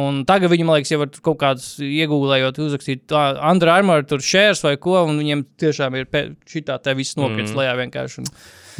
[0.00, 4.02] Un tagad viņi, man liekas, jau var tur kaut kādus iegūlējot, uzrakstīt tā, Under Armour,
[4.10, 6.08] tur shares vai ko, un viņiem tiešām ir
[6.50, 7.60] šī tā te viss nokrits mm.
[7.60, 8.24] lejā vienkārši.
[8.24, 8.30] Un,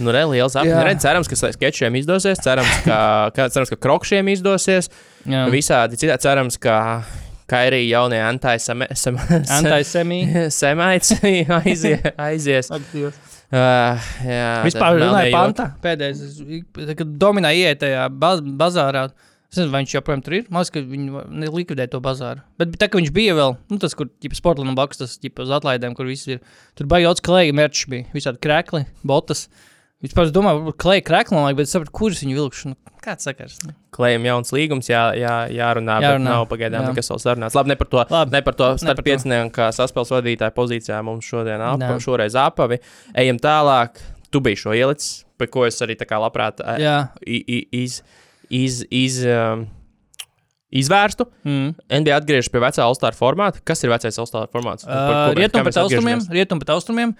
[0.02, 0.98] Nu, re, liels apgabals.
[1.04, 2.96] Cerams, ka sketčiem izdosies, cerams, ka,
[3.34, 4.90] ka, cerams, ka krokšiem izdosies.
[5.22, 6.80] jā, Visādi citādi cerams, ka
[7.50, 8.88] Kairī jaunie anti-semī.
[8.90, 10.62] anti-semites
[11.60, 12.00] aizies.
[12.18, 12.70] aizies.
[13.54, 15.66] Uh, jā, Vispār runāja pantā.
[15.84, 19.04] Pēdējais, kad dominē iet tajā baz, bazārā.
[19.52, 20.46] Es nezinu, vai viņš joprojām tur ir.
[20.50, 22.42] Man liekas, ka viņi va- ne- likvidē to bazāru.
[22.58, 25.52] Bet tā, ka viņš bija vēl, nu, tas, kur ģipa, sportam blakus, tas ģipa, uz
[25.54, 26.40] atlaidēm, kur viss ir.
[26.74, 29.44] Tur bija daudz klēja mērķis, bija visādi krēkli, botas.
[30.04, 32.72] Vispār es domāju, varbūt klēja liekas, bet es saprotu, kurus viņi vilkšu.
[32.74, 33.56] Nu, kāds sakars?
[33.64, 36.90] Nu, Klējam jauns līgums, jā, jā, jārunā, jārunā, nav pagaidām jā.
[36.92, 37.54] nekas vēl sarunāts.
[37.56, 41.28] Labi, ne par to, Labi, ne par to starp piecinieku, kā saspēles vadītāja pozīcijā mums
[41.30, 41.94] šodien ap, Jā.
[42.04, 42.80] šoreiz apavi.
[43.14, 44.02] Ejam tālāk.
[44.34, 46.58] Tu biji šo ielicis, par ko es arī tā kā labprāt
[47.46, 48.00] i- iz,
[48.50, 49.68] iz, iz, um,
[50.74, 51.28] izvērstu.
[51.46, 51.68] Mm.
[52.02, 53.62] NBA atgriežas pie vecā All-Star formāta.
[53.64, 54.84] Kas ir vecais All-Star formāts?
[54.88, 57.14] Uh, mēs- rietum kā pēc mēs austrumiem, rietum austrumiem.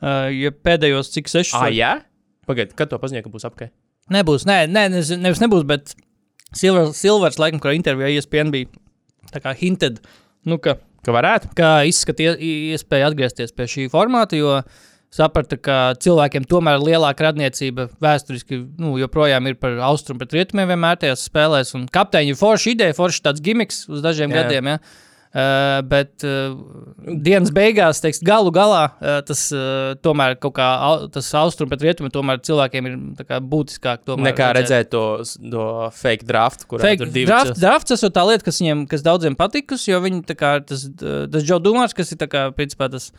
[0.00, 1.58] Uh, ja pēdējos cik sešus.
[1.58, 1.90] Ah, jā?
[2.50, 3.72] Pagaidiet, kad to paziņoja, ka būs apkārt?
[4.10, 5.94] Nebūs, nē, nē nevis, nevis nebūs, bet
[6.56, 8.70] Silvers, Silvers laikam, kurā intervijā ESPN bija
[9.30, 10.00] tā kā hinted,
[10.50, 11.52] nu, ka, Ka varētu?
[11.56, 12.34] kā izskatīja
[12.74, 14.58] iespēja atgriezties pie šī formāta, jo
[15.14, 21.00] saprata, ka cilvēkiem tomēr lielāka radniecība vēsturiski, nu, joprojām ir par austrumu pret rietumiem vienmēr
[21.02, 24.36] tajās spēlēs, un kapteiņi ir forša ideja, forša tāds gimiks uz dažiem Jā.
[24.36, 24.44] jā.
[24.44, 24.78] gadiem, ja.
[25.30, 26.56] Uh, bet uh,
[27.22, 31.84] dienas beigās, teiks, galu galā, uh, tas uh, tomēr kaut kā au, tas austrumu pret
[31.86, 32.96] rietumu tomēr cilvēkiem ir
[33.28, 34.02] kā būtiskāk.
[34.08, 38.10] tomēr Nekā redzēt to, to fake draft, kurā Fake tur divi draft, drafts tas ir
[38.16, 42.10] tā lieta, kas viņiem, kas daudziem patikus, jo viņi kā tas, tas Džo Dumārs, kas
[42.10, 43.12] ir kā, principā, tas,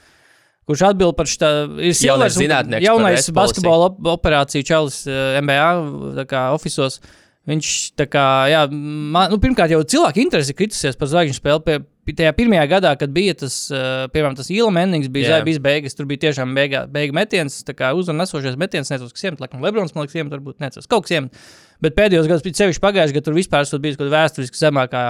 [0.68, 6.50] kurš atbild par šo, ir Jaunais par jaunais basketbola op operāciju čalis uh, MBA, kā
[6.60, 7.00] ofisos.
[7.50, 11.64] Viņš tā kā, jā, man, nu, pirmkārt, jau cilvēki interesi kritusies par zvaigžņu spēli.
[11.66, 15.58] Pie, pie tajā pirmajā gadā, kad bija tas, uh, piemēram, tas īla mendings, bija bijis
[15.64, 19.42] beigas, tur bija tiešām beiga, beiga metiens, tā kā uzvaru nesošais metiens, nezinu, kas iemet,
[19.42, 21.44] laikam, Lebrons, man liekas, iemet, varbūt necas, kaut kas iemet.
[21.82, 25.06] Bet pēdējos gados, bija sevišķi pagājušajā gadā, tur vispār esot bijis kaut vēsturiski zemākā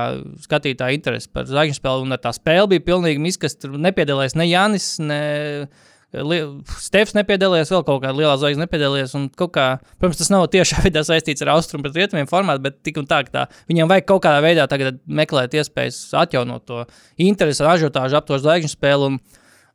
[0.47, 4.47] skatītāja interese par zvaigžņu spēli, un ar tā spēle bija pilnīgi miskas, tur nepiedalījās ne
[4.47, 5.23] Janis, ne
[6.11, 9.13] Stefs nepiedalījās, vēl kaut kāda liela zvaigzne nepiedalījās.
[9.39, 13.07] Kā, protams, tas nav tiešā veidā saistīts ar austrumu pret rietumiem formātu, bet tik un
[13.07, 14.67] tā, ka tā, viņam vajag kaut kādā veidā
[15.07, 16.83] meklēt iespējas atjaunot to
[17.15, 19.07] interesi, ažiotāžu ap to zvaigžņu spēli.
[19.07, 19.21] Un,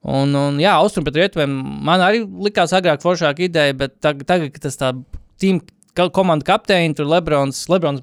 [0.05, 1.57] un, un jā, austrumu pret rietumiem
[1.89, 4.93] man arī likās agrāk foršāka ideja, bet tagad, tagad tas tā
[5.41, 5.63] tīm.
[5.97, 7.63] Komanda kapteinis, tur Lebrons.
[7.73, 8.03] Lebrons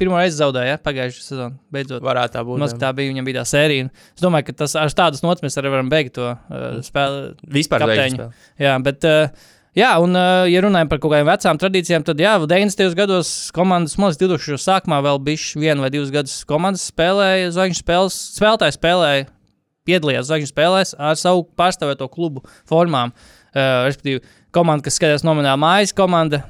[0.00, 1.56] pirmo reizi zaudēja ja, pagājušajā sezonā.
[1.74, 2.60] Beidzot, Varētu tā būt.
[2.62, 3.88] Maz, tā bija viņam bija tā sērija.
[4.16, 7.34] Es domāju, ka tas ar tādas nots mēs arī varam beigt to uh, spēli.
[7.52, 8.28] Vispār kapteiņu.
[8.62, 12.38] Jā, bet, uh, jā, un, uh, ja runājam par kaut kādām vecām tradīcijām, tad, jā,
[12.40, 12.96] 90.
[12.96, 14.64] gados komandas, man liekas, 2000.
[14.64, 19.28] sākumā vēl bija viena vai divas gadus komandas spēlēja, zvaigžņu spēles, spēlētāji spēlēja,
[19.88, 23.12] piedalījās zvaigžņu spēlēs ar savu pārstāvēto klubu formām.
[23.52, 24.22] Uh, respektīvi,
[24.54, 26.42] komanda, kas skatās nomināli mājas komanda,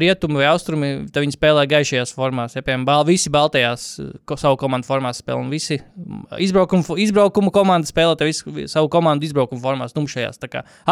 [0.00, 2.54] rietumi vai austrumi, tad viņi spēlē gaišajās formās.
[2.56, 5.80] Ja, piemēram, bal, visi baltajās uh, ko, savu komandu formās spēlē, un visi
[6.42, 10.38] izbraukumu, izbraukumu komanda spēlē visu, savu komandu izbraukumu formās, tumšajās.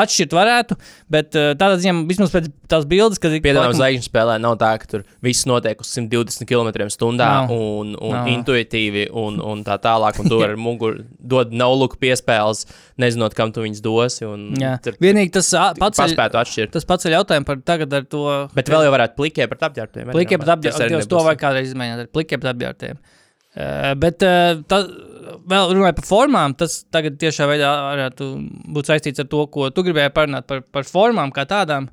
[0.03, 0.77] Atšķirt varētu,
[1.13, 4.73] bet uh, tādā ziņā vismaz pēc tās bildes, kad Piedāvājums laikam- zvaigžņu spēlē nav tā,
[4.83, 7.51] ka tur viss notiek uz 120 km/h Nav.
[7.55, 8.29] un, un Nav.
[8.33, 10.19] intuitīvi un, un tā tālāk.
[10.23, 12.67] Un tu ar muguru dod no-look piespēles,
[13.01, 14.25] nezinot, kam tu viņus dosi.
[14.29, 14.51] un
[14.83, 16.01] Tur vienīgi tas pats
[16.33, 16.73] paspētu atšķirt.
[16.75, 18.27] Tas pats ir jautājums par tagad ar to.
[18.57, 20.13] Bet vēl jau varētu plikiem par apģērbtiem.
[20.13, 21.09] Plikiem arī apģērbtiem.
[21.13, 23.03] To vajag kādreiz izmēģināt ar plikiem pat apģērbtiem.
[23.53, 24.79] Uh, bet uh, tā,
[25.49, 28.29] vēl runājot par formām, tas tagad tiešā veidā varētu
[28.73, 31.91] būt saistīts ar to, ko tu gribēji parunāt par, par formām kā tādām.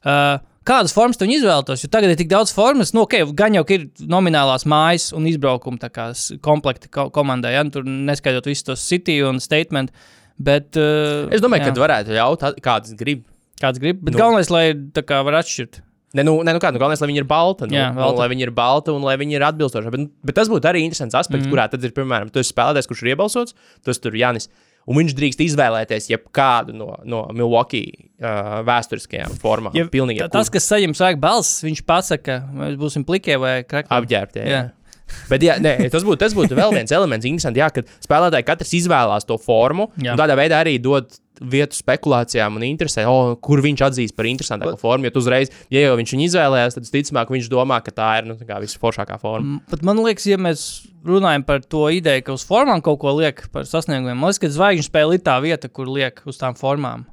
[0.00, 1.84] Uh, kādas formas tu izvēlētos?
[1.84, 5.92] Jo tagad ir tik daudz formas, nu, okay, gan jau ir nominālās mājas un izbraukuma
[6.40, 9.92] komplekti ko komandai, ja nu, tur neskaidrot visus tos city un statement.
[10.40, 13.26] Bet, uh, Es domāju, jā, ka varētu ļaut, kāds grib.
[13.62, 14.02] Kāds grib.
[14.02, 14.18] Bet Nu.
[14.18, 14.22] nu.
[14.24, 14.66] galvenais, lai
[14.98, 15.80] tā kā var atšķirt.
[16.12, 17.64] Ne, nu, ne, nu kā, nu, galvenais, lai viņi ir balti.
[17.70, 18.18] Nu, Jā, nu, balti.
[18.20, 19.92] lai viņi ir balti un lai viņi ir atbilstoši.
[19.94, 21.54] Bet, bet tas būtu arī interesants aspekts, mm.
[21.54, 24.50] kurā tad ir, piemēram, tu esi spēlētājs, kurš ir iebalsots, tas tur Janis.
[24.82, 29.72] Un viņš drīkst izvēlēties jebkādu no, no Milwaukee uh, vēsturiskajām formām.
[29.78, 33.94] Ja, Pilnīgi tas, kas saņem svaig balss, viņš pasaka, vai mēs būsim plikie vai krakli.
[33.94, 34.44] apģērbtie.
[34.50, 34.62] Jā.
[35.30, 38.74] Bet jā, nē, tas, būtu, tas būtu vēl viens elements, interesants, jā, kad spēlētāji katrs
[38.82, 39.88] izvēlās to formu.
[40.02, 40.18] Jā.
[40.18, 41.14] Tādā veidā arī dod
[41.52, 45.08] vietu spekulācijām un interesē, oh, kur viņš atzīs par interesantāko formu.
[45.08, 48.36] Jo uzreiz, ja jau viņš viņu izvēlējās, tad ticamāk viņš domā, ka tā ir nu,
[48.38, 49.60] visforšākā forma.
[49.70, 50.66] Pat man liekas, ja mēs
[51.06, 54.52] runājam par to ideju, ka uz formām kaut ko liek par sasniegumiem, man liekas, ka
[54.56, 57.06] zvaigžņu spēle ir tā vieta, kur liek uz tām formām.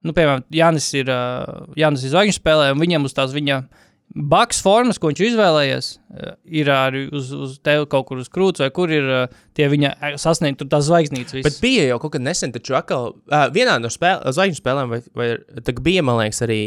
[0.00, 1.10] Nu, piemēram, Jānis ir,
[1.76, 3.60] Jānis ir zvaigžņu spēlē, un viņam uz tās viņa
[4.10, 8.62] baks formas, ko viņš izvēlējies, uh, ir arī uz, uz tevi kaut kur uz krūts,
[8.64, 11.36] vai kur ir uh, tie viņa eh, sasniegti, tās zvaigznītes.
[11.38, 11.60] Bet visas.
[11.62, 15.28] bija jau kaut kad nesen, taču atkal uh, vienā no spēl, zvaigžņu spēlēm, vai, vai
[15.66, 16.60] tā bija, man liekas, arī.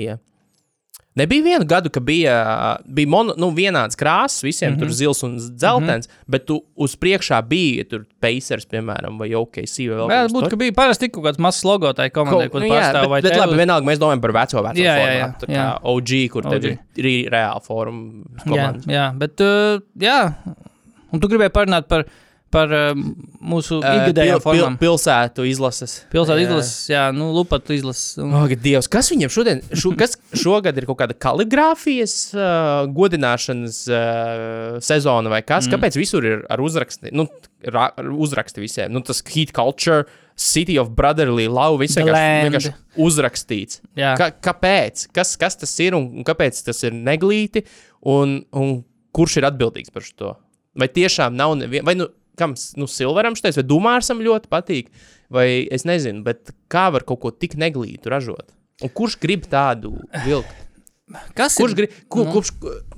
[1.13, 4.79] Uh, Nebija vienu gadu, ka bija, uh, bija mono, nu, vienāds krāsas, visiem mm -hmm.
[4.79, 6.23] tur zils un dzeltens, mm -hmm.
[6.27, 10.49] bet tu uz priekšā bija tur Pacers, piemēram, vai OKC vai vēl Jā, kāds būtu,
[10.49, 13.09] ka bija parasti kaut kāds mazs logo tai komandai, ko nu, tu jā, pārstāv.
[13.09, 15.47] vai bet, bet labi, vienalga mēs domājam par veco, veco Jā, jā, jā, formātu, tā
[15.47, 15.79] kā jā.
[15.83, 16.63] OG, kur OG.
[16.63, 18.13] ir, ir reāla forma.
[18.45, 20.33] Jā, jā, bet uh, jā.
[21.11, 22.05] Un tu gribēji parunāt par,
[22.53, 22.93] par uh,
[23.43, 24.77] mūsu Uh, ikgadējām pil- pil- formām.
[24.79, 25.97] Pilsētu izlases.
[26.13, 26.45] Pilsēta Jā.
[26.45, 28.17] izlases, jā, nu, lupatu izlases.
[28.21, 33.81] Un, Oh, Dievs, kas viņam šodien, šo, kas šogad ir kaut kāda kaligrāfijas uh, godināšanas
[33.91, 35.67] uh, sezona vai kas?
[35.67, 35.75] Mm.
[35.75, 37.11] Kāpēc visur ir ar uzraksti?
[37.17, 37.27] Nu,
[37.73, 38.93] ra, uzraksti visiem.
[38.93, 40.05] Nu, tas heat culture,
[40.39, 42.73] city of brotherly love, viss vienkārši, vienkārši
[43.05, 43.81] uzrakstīts.
[43.97, 45.07] jā, Ka, kāpēc?
[45.13, 47.65] Kas, kas tas ir un, kāpēc tas ir neglīti?
[48.09, 48.79] Un, un
[49.15, 50.33] kurš ir atbildīgs par to?
[50.75, 52.07] Vai tiešām nav neviena, vai nu,
[52.39, 54.91] kam nu, Silveram štais, vai Dumārsam ļoti patīk,
[55.33, 58.53] vai es nezinu, bet kā var kaut ko tik neglītu ražot?
[58.83, 60.63] Un kurš grib tādu vilkt?
[61.37, 61.77] kas Kurš ir?
[61.77, 62.51] grib, ku, kurš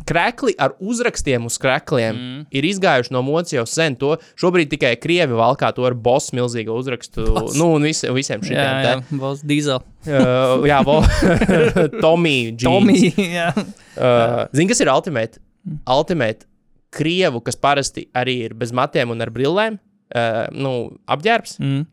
[0.08, 2.42] krēkli ar uzrakstiem uz krēkliem mm.
[2.56, 3.98] ir izgājuši no mocis jau sen?
[4.02, 7.26] To šobrīd tikai krievi valkā to ar bosu milzīgu uzrakstu.
[7.36, 7.58] Boss.
[7.60, 9.82] Nu, un visi, visiem šiem Jā, jā, Valsts dīzel.
[10.06, 10.82] Uh, jā,
[12.04, 12.68] Tommy, Jeans.
[12.70, 13.00] Tommy,
[13.40, 13.50] jā.
[13.96, 15.42] Uh, Zini, kas ir Ultimate?
[15.90, 16.46] Ultimate
[16.96, 19.80] krievu, kas parasti arī ir bez matiem un ar brillēm.
[20.16, 20.72] uh, nu,
[21.12, 21.58] apģērbs.
[21.60, 21.86] Mm.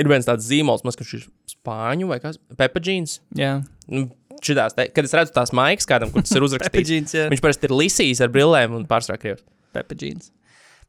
[0.00, 3.18] Ir viens tāds zīmols, man liekas, ir spāņu vai kas- pepperģīns.
[3.38, 3.60] Jā,
[3.92, 4.06] Nu,
[4.44, 7.26] šitās te, kad es redzu tās maigas kādam, kurš ir uzrakstīts, Pepperģīns, jā.
[7.32, 9.44] viņš parasti ir lisījis ar brillēm un pārsvarā krievs.
[9.76, 10.30] Pepperģīns.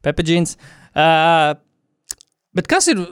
[0.06, 0.54] Pepperģīns.
[0.96, 1.56] Uh,
[2.56, 3.02] bet kas ir?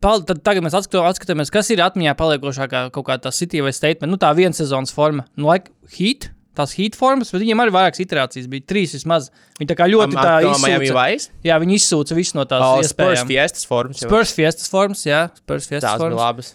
[0.00, 3.72] Pal, tad tagad mēs atskatām, atskatāmies, kas ir atmiņā paliekošākā kaut kāda tā city vai
[3.74, 4.12] statement.
[4.12, 5.24] Nu, tā viena sezonas forma.
[5.36, 8.62] Nu, like heat, tās heat formas, bet viņiem arī vairākas iterācijas bija.
[8.72, 9.22] Trīs vismaz.
[9.60, 11.30] Viņi tā kā ļoti tā izsūca.
[11.46, 13.26] Jā, viņi izsūca visu no tās Oh, Spurs iespējām.
[13.30, 13.96] fiestas formas.
[14.02, 15.20] Spurs fiestas formas, jā.
[15.42, 16.24] Spurs fiestas Tās bija formas.
[16.24, 16.46] labas.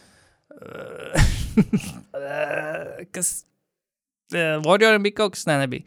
[3.15, 3.29] Kas?
[4.31, 5.83] Uh, Warrioriem bija kaut kas, nē, nebija.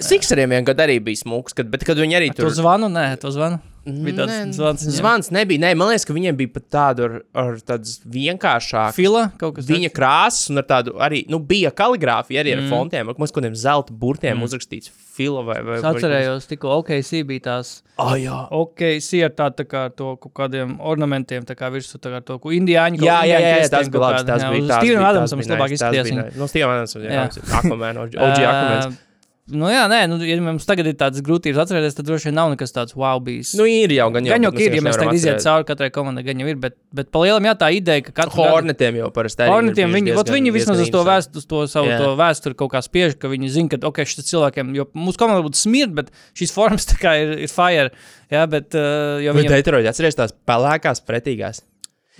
[0.00, 3.06] Sixeriem vien gadu arī bija smūgs, kad, bet kad viņi arī To tur zvanu, nē,
[3.20, 3.56] to zvanu.
[3.84, 4.82] Bija tāds Nē, zvans.
[4.84, 4.96] viņiem.
[5.00, 5.60] Zvans nebija.
[5.62, 8.94] Nē, man liekas, ka viņiem bija pat tāda ar, ar tādas vienkāršākas.
[8.94, 12.68] Fila, kaut kas Viņa krāsas un ar tādu arī, nu, bija kaligrāfija arī ar Mm.
[12.70, 14.44] fontiem, ar kaut kādiem zelta burtiem mm.
[14.44, 17.82] uzrakstīts fila vai vai Es atcerējos, tikko OKC bija tās.
[17.98, 18.36] Ah, jā.
[18.52, 22.38] OKC ar tā, tā kā to kaut kādiem ornamentiem, tā kā virsū, tā kā to,
[22.38, 23.00] ko indiāņu.
[23.00, 24.26] Jā, jā, jā, jā, tas bija labi.
[24.26, 24.82] Tas bija tas.
[24.84, 26.04] Steven bija- Adams tas bija vislabāk izskatījās.
[26.04, 26.24] bija viņa.
[26.26, 26.38] nice.
[26.38, 27.28] Nu, Steven Adams, jā, Jā.
[27.60, 28.96] Aquaman, OG Aquaman.
[29.50, 32.50] Nu jā, nē, nu, ja mums tagad ir tādas grūtības atcerēties, tad droši vien nav
[32.52, 33.52] nekas tāds wow bijis.
[33.58, 34.34] Nu, ir jau gan jau.
[34.36, 37.10] gan jau ir, ja mēs tagad iziet cauri katrai komandai, gan jau ir, bet, bet
[37.14, 40.80] palielam jā, tā ideja, ka gadu- Hornetiem jau parasti ir Hornetiem viņi, diezgan- viņi vismaz
[40.80, 41.32] uz to, interesanti.
[41.32, 41.98] vēst, uz to savu Jā.
[41.98, 45.42] to vēsturi kaut kā spiež, ka viņi zina, ka ok, šis cilvēkiem, jo mūsu komanda
[45.46, 47.90] būtu smirda, bet šīs formas tā kā ir, ir fire.
[48.30, 51.62] Jā, bet uh, jo Bet viņiem Detroit, atceries tās pelēkās pretīgās.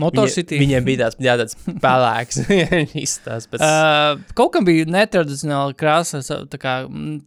[0.01, 0.61] Motor Viņa-.
[0.61, 2.43] Viņiem bija tāds, jā, tāds pelēks.
[3.07, 3.65] Izstāsts pēc.
[3.65, 6.23] Uh, kaut kam bija netradicionāla krāsa.
[6.61, 7.19] Kā, mm,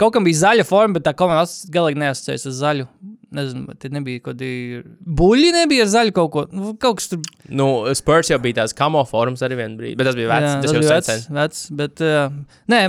[0.00, 2.88] kaut kam bija zaļa forma, bet tā komanda galīgi neasociējas ar zaļu.
[3.36, 4.82] Nezinu, tie nebija kaut kādi
[5.18, 6.44] buļļi, nebija ar zaļu kaut ko.
[6.54, 7.66] Nu, kaut kas tur Nu,
[7.98, 10.46] Spurs jau bija tās kamo formas arī vienā brīdī, bet tas bija vecs.
[10.46, 11.16] Jā, tas jau bija sen.
[11.16, 12.80] vecs, vecs, bet, uh, nē,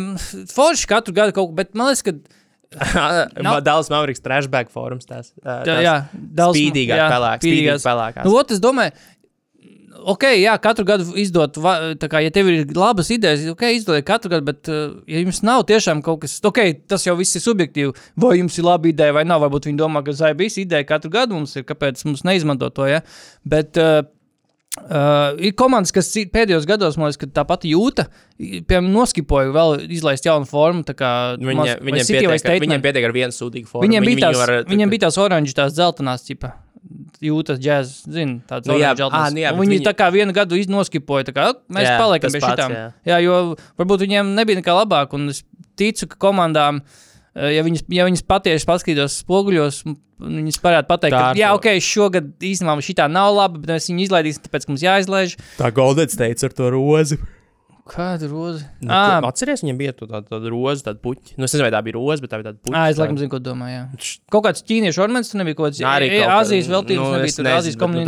[0.53, 2.13] forši katru gadu kaut ko, bet man liekas, ka,
[3.45, 3.61] Nav...
[3.65, 5.31] Dāls Mavericks trashback formas tās.
[5.39, 6.57] uh, tā, tās jā, daudz.
[6.57, 8.27] Spīdīgāk, pelēks, spīdīgāk pelēkās.
[8.27, 8.91] Nu, ot, es domāju,
[10.13, 11.59] ok, jā, katru gadu izdot,
[12.01, 15.41] tā kā, ja tev ir labas idejas, ok, izdodiet katru gadu, bet, uh, ja jums
[15.45, 19.15] nav tiešām kaut kas, ok, tas jau viss ir subjektīvi, vai jums ir laba ideja
[19.15, 22.23] vai nav, varbūt viņi domā, ka zai bija ideja katru gadu mums ir, kāpēc mums
[22.27, 23.03] neizmanto to, ja,
[23.45, 24.05] bet, uh,
[24.77, 28.03] Uh, ir komandas, kas pēdējos gados, man liekas, ka tā pati jūta,
[28.37, 30.83] piemēram, noskipoja vēl izlaist jaunu formu.
[30.85, 33.87] kā Viņa, vai viņiem, pietiek, viņiem pietiek ar vienu sūdīgu formu.
[33.87, 36.53] Viņiem Viņi bija tās, var- viņiem bija tās oranžas, tās dzeltenās, tipa,
[37.21, 40.55] jūtas džēzus, zina, tādas Nu jā, ā, nu jā, viņi viņi- tā kā vienu gadu
[40.69, 42.71] noskipoja, tā kā "Ok, mēs Jā, paliekam pie pats, šitām.
[42.71, 42.93] jā.
[43.05, 45.43] Jā, jo varbūt viņiem nebija nekā labāk, un es
[45.77, 46.81] ticu, ka komandām,
[47.35, 49.83] eh, ja viņas, ja viņas patieši paskatītos spoguļos,
[50.19, 54.07] viņas varētu pateikt, Tā ka, jā, ok, šogad īstenībā šī nav laba, bet mēs viņu
[54.07, 55.37] izlaidīsim, tāpēc, ka mums jāizlaiž.
[55.57, 57.17] Tā Golden State ar to rozi.
[57.87, 58.65] Kāda roze?
[58.81, 61.37] Nu, Ā, tu Atceries, viņiem bija tā- tāda tā roze, tāda puķa.
[61.37, 62.75] Nu, es nezinu, vai tā bija roze, bet tā bija tāda puķa.
[62.75, 63.75] Ā, es laikam zinu, ko domāju.
[63.77, 64.17] Jā.
[64.33, 67.43] Kaut kāds ķīniešu ornaments, tur nebija kaut kāds Arī e- Āzijas veltības, nu, nebija tur
[67.45, 67.53] bet,
[67.87, 68.05] nu, bija,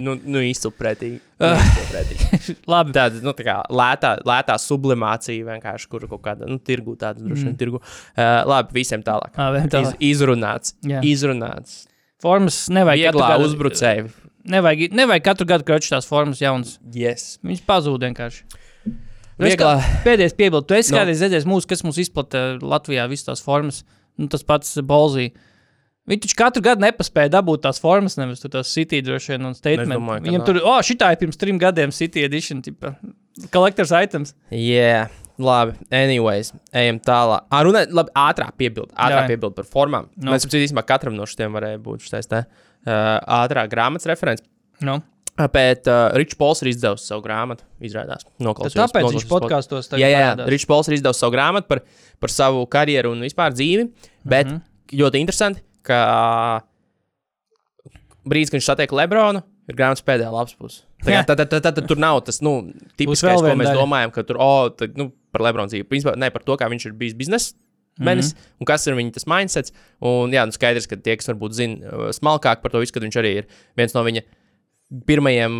[0.00, 0.38] Nu, nu.
[0.40, 0.50] Ah.
[0.50, 1.20] Izcilprētīgi.
[2.72, 2.92] Labi.
[2.96, 7.48] Tāda, nu, tā kā lētā, lētā sublimācija vienkārši, kur kaut kāda, nu, tirgu tāda, droši
[7.48, 7.80] vien, tirgu.
[8.16, 9.36] Uh, labi, visiem tālāk.
[9.36, 10.00] Vien Iz, tālāk.
[10.10, 10.74] izrunāts.
[10.84, 11.00] Jā.
[11.06, 11.86] Izrunāts.
[12.20, 14.10] Formas nevajag Vieglā uzbrucēji.
[14.50, 16.78] Nevajag, nevajag katru gadu kroču tās formas jaunas.
[16.92, 17.38] Yes.
[17.44, 18.44] Viņas pazūd vienkārši.
[19.40, 19.74] Nu, es Vieglā.
[20.04, 20.66] Pēdējais piebildu.
[20.68, 20.98] Tu esi Nu.
[21.00, 23.82] kādreiz redzējis, mūsu, kas mums izplatīja Latvijā visas tās formas.
[24.20, 25.30] Nu, tas pats Bolzī.
[26.10, 29.92] Viņi taču katru gadu nepaspēja dabūt tās formas, nevis tās City droši vien un statement.
[29.94, 30.46] domāju, ka Viņam nav.
[30.48, 32.96] tur, oh, šitā ir pirms trim gadiem City edition, tipa,
[33.54, 34.34] collectors items.
[34.50, 35.06] Jā,
[35.38, 35.76] labi.
[35.94, 37.46] Anyways, ejam tālāk.
[37.52, 38.90] Ah, runā, labi, ātrāk piebildi.
[38.96, 39.28] Ātrāk Jā.
[39.36, 40.08] piebildi par formām.
[40.16, 40.32] No.
[40.34, 44.42] Mēs saprotam, katram no šiem varēja būt šis te uh, ātrāk grāmatas referents.
[44.80, 44.98] Nu.
[45.48, 48.26] Bet uh, Ričs Pols ir izdevusi savu grāmatu, izrādās.
[48.26, 50.48] Tad Noklausījos- tāpēc viņš noklausījos pod- podkāstos tagad Jā, jā, jā.
[50.50, 51.82] Ričs Pols ir izdevusi savu grāmatu par,
[52.20, 53.86] par savu karjeru un vispār dzīvi.
[54.24, 54.58] Bet mm.
[54.58, 54.98] -hmm.
[55.00, 56.00] ļoti interesanti, ka
[58.28, 60.82] brīdis, kad viņš satiek Lebronu, ir grāmatas pēdējā lapas pusē.
[61.06, 61.24] Jā.
[61.24, 63.80] Tad, tad, tad, tad, tad tur nav tas nu, tipiskais, ko mēs daļa.
[63.80, 65.88] domājam, ka tur oh, tad, nu, par Lebronu dzīvi.
[65.88, 67.54] Principā ne par to, kā viņš ir bijis biznesa.
[67.98, 68.04] Mhm.
[68.04, 68.56] Menis, mm -hmm.
[68.60, 69.72] Un kas ir viņa tas mindsets?
[70.00, 73.02] Un, jā, nu skaidrs, ka tie, kas varbūt zina uh, smalkāk par to visu, kad
[73.02, 74.39] viņš arī ir viens no viņa uh,
[75.06, 75.58] pirmajiem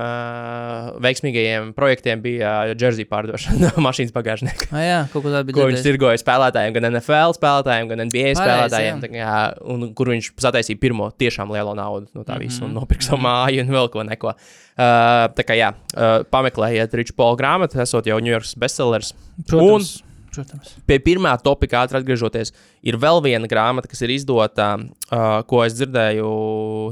[0.00, 4.68] uh, veiksmīgajiem projektiem bija uh, jersey pārdošana mašīnas bagāžnieka.
[4.72, 5.58] Ah, jā, kaut ko tādu bija.
[5.58, 8.94] Ko viņš tirgoja spēlētājiem, gan NFL spēlētājiem, gan NBA Pareizi, spēlētājiem.
[8.94, 9.02] jā.
[9.04, 9.34] tā Kā,
[9.74, 12.70] un kur viņš sataisīja pirmo tiešām lielo naudu no tā visa Mhm.
[12.70, 14.32] un nopirka savu māju un vēl ko neko.
[14.72, 19.12] Uh, tā kā jā, uh, pameklējiet Riču Polu grāmatu, esot jau New York bestsellers.
[19.46, 19.98] Protams.
[20.32, 20.70] Protams.
[20.88, 22.54] Pie pirmā topika ātri atgriežoties,
[22.88, 26.30] ir vēl viena grāmata, kas ir izdota, uh, ko es dzirdēju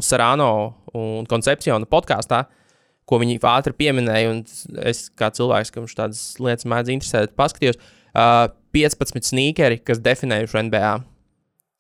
[0.05, 0.51] Sarāno
[0.97, 2.45] un Koncepciona podkāstā,
[3.09, 4.31] ko viņi ātri pieminēja.
[4.31, 4.45] un
[4.87, 7.81] Es kā cilvēks, kam šādas lietas mēdz interesēt, paskatījos,
[8.15, 10.93] uh, 15 sneakeri, kas definējuši NBA.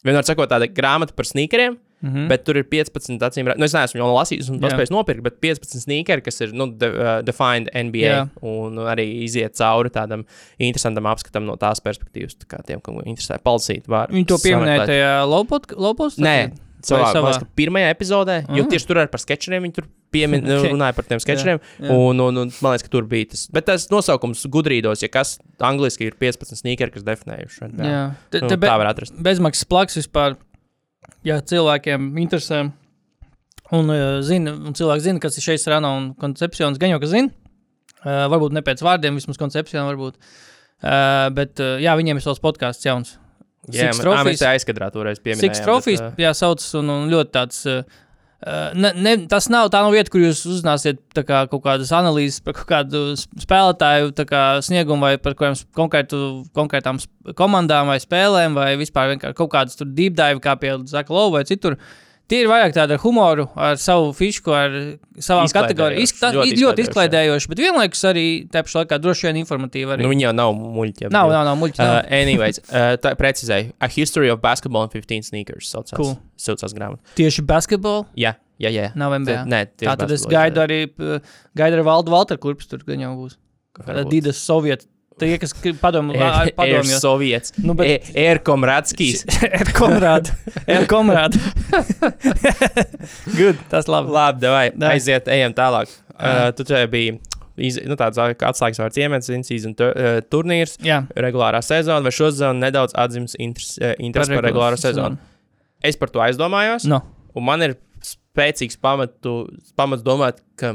[0.05, 2.29] Vienmēr sakot, tāda grāmata par sneakeriem, Mm -hmm.
[2.29, 4.61] Bet tur ir 15, acīm redzot, nu, es neesmu jau lasījis un Jā.
[4.63, 8.09] paspējis nopirkt, bet 15 sneakeri, kas ir nu, de, uh, defined NBA.
[8.09, 8.29] Jā.
[8.41, 10.25] Un arī iziet cauri tādam
[10.59, 13.87] interesantam apskatam no tās perspektīvas, tā kā tiem, kam interesē palsīt.
[13.89, 15.13] Var Viņi to pieminēja tajā
[15.77, 16.17] lopos?
[16.19, 16.53] Nē,
[16.87, 17.31] savā, savā?
[17.35, 18.68] Liekas, pirmajā epizodē, jo Ah.
[18.72, 20.51] tieši tur arī par sketčiem viņi tur piemin, Ok.
[20.61, 20.72] okay.
[20.72, 21.61] runāja par tiem sketčiem.
[21.87, 23.47] Un, un, un man liekas, ka tur bija tas.
[23.53, 27.61] Bet tas nosaukums gudrīdos, ja kas angliski ir 15 sneakeri, kas definējuši.
[27.78, 29.14] Jā, Jā, te, Nu, te be, tā var atrast.
[29.20, 30.37] bezmaksas plaks vispār.
[31.24, 32.72] Ja cilvēkiem interesē,
[33.72, 37.07] un, uh, zina, un cilvēki zina, kas ir šeit rana un koncepcijons, gan jau ka
[37.11, 37.28] zina.
[38.01, 40.14] Uh, varbūt ne pēc vārdiem, vismaz koncepcijām, varbūt.
[40.81, 43.18] Uh, bet uh, jā, viņiem ir savs podkāsts jauns.
[43.69, 45.41] Jā, man- mēs tā aizkadrā toreiz pieminējām.
[45.53, 47.67] Six Trophies, bet, ā, jā, sauc, un, un ļoti tāds.
[47.69, 48.07] Uh,
[48.41, 50.97] Uh, ne, ne, tas nav tā nav vieta, kur jūs uzzināsiet
[51.29, 53.01] kā, kaut kādas analīzes par kaut kādu
[53.37, 56.21] spēlētāju tā kā, sniegumu vai par konkrētu,
[56.57, 57.03] konkrētām
[57.37, 61.77] komandām vai spēlēm, vai vispār kaut kādas deep dive, kā pie Zaka Lova vai citur.
[62.31, 64.74] Tie ir vairāk tādi ar humoru, ar savu fišku, ar
[65.18, 66.03] savām kategorijām.
[66.05, 68.24] Izskatās ļoti ļoti, izklaidējoši, bet vienlaikus arī
[68.55, 69.97] tā pašā laikā droši vien informatīvi.
[69.97, 70.05] Arī.
[70.07, 71.09] Nu, viņi jau nav muļķi.
[71.11, 71.81] nav, nav, nav muļķi.
[71.83, 72.12] Uh, nav.
[72.20, 73.72] anyways, uh, tā precizēju.
[73.83, 75.72] A History of Basketball and 15 Sneakers.
[75.74, 76.14] Saucās, Cool.
[76.39, 77.03] saucās grāmata.
[77.18, 78.93] Tieši basketbolu Jā, jā, jā.
[78.95, 79.43] nav MBA.
[79.51, 80.85] Nē, Tā tad es gaidu arī,
[81.59, 83.37] gaidu arī Valdu Valteru kurpes, tur gan jau būs.
[83.74, 84.07] Kāda.
[84.07, 84.87] Dīdas Sovietu.
[85.21, 85.53] Tie, kas
[85.83, 86.99] padomā, Air padomā.
[87.01, 87.53] Soviets.
[87.61, 88.23] Nu, bet- E-.
[88.25, 88.41] Ir
[89.77, 90.33] komrādi.
[90.66, 91.41] Ir komrādi.
[93.37, 94.11] Good, tas labi.
[94.14, 94.95] Labi, davai, Davai.
[94.97, 95.93] aiziet, ejam tālāk.
[96.21, 97.18] Uh, tu te biji
[97.61, 102.31] iz, nu, tāds atslēgas vārds iemets, in-season tu, uh, turnīrs, Jā, regulārā sezona, vai šo
[102.33, 105.18] sezonu nedaudz atzīmes interesi uh, interesi par regulāro sezonu.
[105.85, 107.03] Es par to aizdomājos, No.
[107.37, 109.43] un man ir spēcīgs pamatu,
[109.77, 110.75] pamats domāt, ka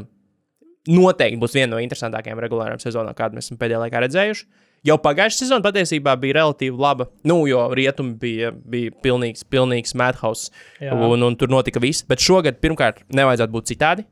[0.90, 4.46] noteikti būs viena no interesantākajām regulārām sezonām, kādu mēs esam pēdējā laikā redzējuši.
[4.86, 7.08] Jau pagājušā sezona patiesībā bija relatīvi laba.
[7.26, 10.52] Nu, jo rietumi bija, bija pilnīgs, pilnīgs madhouse,
[10.92, 12.04] un, un tur notika viss.
[12.06, 14.06] Bet šogad, pirmkārt, nevajadzētu būt citādi.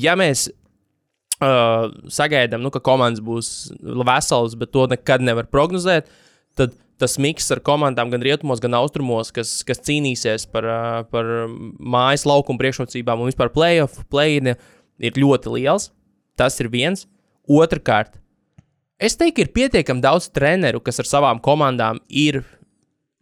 [0.00, 6.10] Ja mēs uh, sagaidām, nu, ka komandas būs veselas, bet to nekad nevar prognozēt,
[6.58, 11.30] tad tas miks ar komandām gan rietumos, gan austrumos, kas, kas cīnīsies par, uh, par
[11.78, 15.90] mājas laukumu priekšrocībām un vispār playoff, play-in ir ļoti liels.
[16.40, 17.04] Tas ir viens.
[17.50, 18.16] Otrakārt,
[19.00, 22.42] es teiktu, ir pietiekami daudz treneru, kas ar savām komandām ir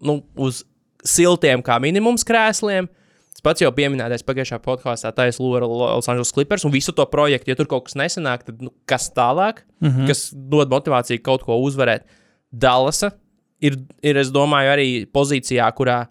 [0.04, 0.62] nu, uz
[1.06, 2.90] siltiem, kā minimums krēsliem.
[3.38, 7.52] Tas pats jau pieminētais pagājušā podkāstā, tā ir Los Angeles Clippers un visu to projektu.
[7.52, 9.88] Ja tur kaut kas nesanāk, tad nu, kas tālāk, mm.
[9.88, 10.06] -hmm.
[10.10, 12.02] kas dod motivāciju kaut ko uzvarēt.
[12.50, 13.12] Dallasa
[13.60, 16.06] ir, ir es domāju, arī pozīcijā, kurā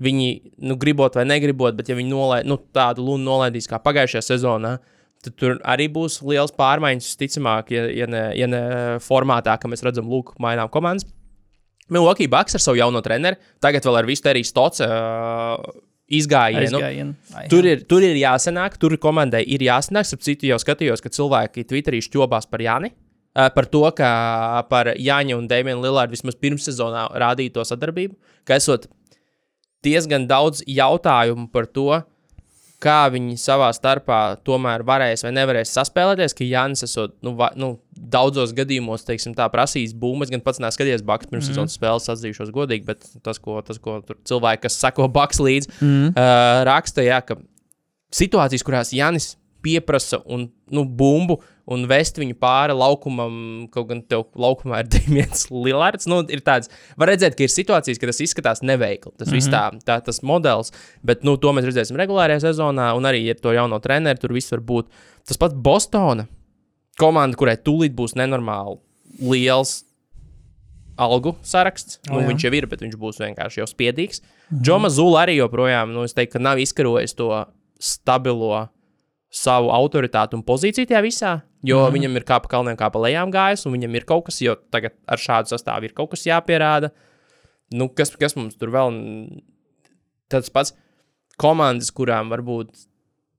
[0.00, 0.28] viņi,
[0.58, 4.78] nu, gribot vai negribot, bet ja viņi nolaid, nu, tādu lunu nolaidīs kā pagājušajā sezonā,
[5.24, 8.62] tad tur arī būs liels pārmaiņas, ticamāk, ja, ja, ne, ja ne
[9.04, 11.08] formātā, ka mēs redzam, lūk, mainām komandas.
[11.90, 15.56] Milwaukee Bucks ar savu jauno treneru, tagad vēl ar visu arī stots uh,
[16.10, 16.78] izgājienu.
[16.78, 17.14] Aizgājienu.
[17.34, 20.08] Ai, Tur ir, tur ir jāsanāk, tur komandai ir jāsanāk.
[20.08, 22.92] Starp citu, jau skatījos, ka cilvēki Twitterī šķobās par Jāni.
[23.34, 24.10] ā, Par to, ka
[24.70, 28.16] par Jāņa un Dēmonu Lillardu vismaz pirmssezonā rādīja to sadarbību,
[28.46, 28.88] ka esot
[29.86, 32.02] diezgan daudz jautājumu par to,
[32.80, 37.74] kā viņi savā starpā tomēr varēs vai nevarēs saspēlēties, ka Jānis esot, nu, va, nu,
[37.92, 40.24] daudzos gadījumos, teiksim, tā prasījis būmu.
[40.24, 41.50] Es gan pats neesmu skatījies Baks pirms mm.
[41.52, 46.14] sezonas spēles, atzīšos godīgi, bet tas, ko, tas, ko cilvēki, kas sako Baks līdzi, mm.
[46.14, 47.36] uh, raksta, jā, ka
[48.16, 51.40] situācijas, kurās Jānis pieprasa un, nu, bumbu
[51.70, 53.34] un vest viņu pāri laukumam,
[53.72, 56.08] kaut gan tev laukumā ir Dēmons Lillards.
[56.10, 59.12] Nu, ir tāds, var redzēt, ka ir situācijas, ka tas izskatās neveikli.
[59.16, 59.38] Tas mm -hmm.
[59.38, 60.72] viss tā, tā, tas modelis,
[61.06, 64.52] bet nu, to mēs redzēsim regulārajā sezonā, un arī ar to jauno treneru tur viss
[64.52, 64.86] var būt.
[65.26, 66.26] Tas pats Bostona
[66.98, 68.78] komanda, kurai tūlīt būs nenormāli
[69.20, 69.84] liels
[70.96, 72.00] algu saraksts.
[72.10, 74.20] O, Nu, viņš jau ir, bet viņš būs vienkārši jau spiedīgs.
[74.20, 74.62] -hmm.
[74.62, 77.46] Džoma Zula arī joprojām, nu, es teiktu, ka nav izkarojis to
[77.78, 78.68] stabilo
[79.30, 81.94] savu autoritāti un pozīciju tajā visā, jo mm -hmm.
[81.94, 84.56] viņam ir kā pa kalniem, kā pa lejām gājis, un viņam ir kaut kas, jo
[84.70, 86.90] tagad ar šādu sastāvu ir kaut kas jāpierāda.
[87.72, 89.40] Nu, kas, kas mums tur vēl?
[90.28, 90.74] Tas pats
[91.38, 92.86] komandas, kurām varbūt.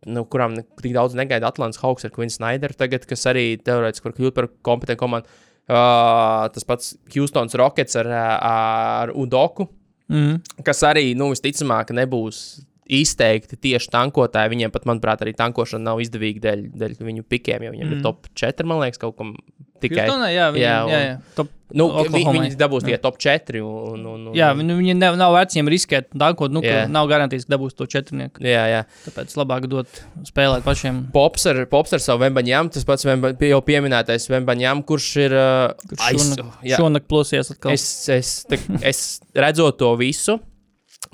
[0.06, 4.06] Nu, kurām ne, tik daudz negaida Atlantijas Hawks ar Quinn Snyderu, tagad, kas arī teorētiski
[4.06, 5.28] var kļūt par kompetentu komandu.
[5.70, 9.70] Uh, tas pats Houston's Rockets ar, ar Udoku,
[10.12, 10.42] Mm.
[10.68, 14.52] kas arī, nu, visticamāk, nebūs izteikti tieši tankotāji.
[14.56, 17.98] Viņiem pat, manuprāt, arī tankošana nav izdevīga dēļ, dēļ viņu pikiem, jo viņiem mm.
[17.98, 19.36] ir top 4, man liekas, kaut kam
[19.82, 20.06] tikai.
[20.06, 21.18] Houstonā, jā, viņi, Jā, un- jā, jā.
[21.40, 23.62] Top, Nu, vi, viņi dabūs tikai top 4.
[23.64, 27.08] Un, un, un, jā viņi, viņi ne, nav vērts viņiem riskēt, dankot, nu, ka nav
[27.08, 28.44] garantijas, ka dabūs to četrnieku.
[28.44, 28.82] jā, jā.
[29.06, 31.00] Tāpēc labāk dot spēlēt pašiem.
[31.16, 35.38] Pops ar, pops ar savu Vembaņām, tas pats Vemba, jau pieminētais Vembaņām, kurš ir.
[35.40, 37.72] Uh, aiz- Šonakt, šonakt plosies atkal.
[37.72, 40.42] Es, es, tā, es redzot to visu,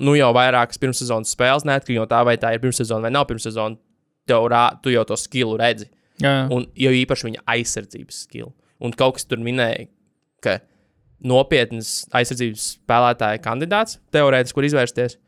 [0.04, 3.78] nu jau vairākas pirmssezonas spēles, neatkarīgi no tā, vai tā ir pirmssezona vai nav pirmssezona,
[4.28, 5.88] tev rā, tu jau to skilu redzi.
[6.22, 8.50] Jā, Un jau īpaši viņa aizsardzības skilu.
[8.82, 9.86] Un kaut kas tur minēja,
[10.42, 10.58] ka
[11.26, 15.18] nopietns aizsardzības spēlētāja kandidāts teorētiski, kur izvērsties.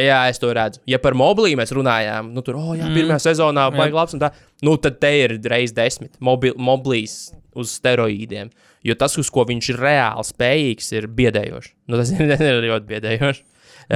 [0.00, 0.80] Jā, es to redzu.
[0.88, 3.22] Ja par mobilī mēs runājām, nu tur, oh, jā, pirmā mm.
[3.22, 4.30] sezonā vajag labs un tā,
[4.64, 8.48] nu tad te ir reizes desmit mobil, mobilīs uz steroīdiem.
[8.86, 11.74] Jo tas, uz ko viņš ir reāli spējīgs, ir biedējoši.
[11.90, 13.44] Nu, tas ir ļoti biedējoši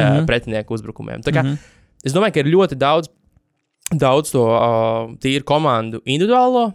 [0.02, 0.26] mm -hmm.
[0.26, 1.20] pretinieku uzbrukumiem.
[1.20, 1.72] Tā kā, mm -hmm.
[2.04, 3.08] Es domāju, ka ir ļoti daudz,
[3.92, 6.72] daudz to uh, tīru komandu individuālo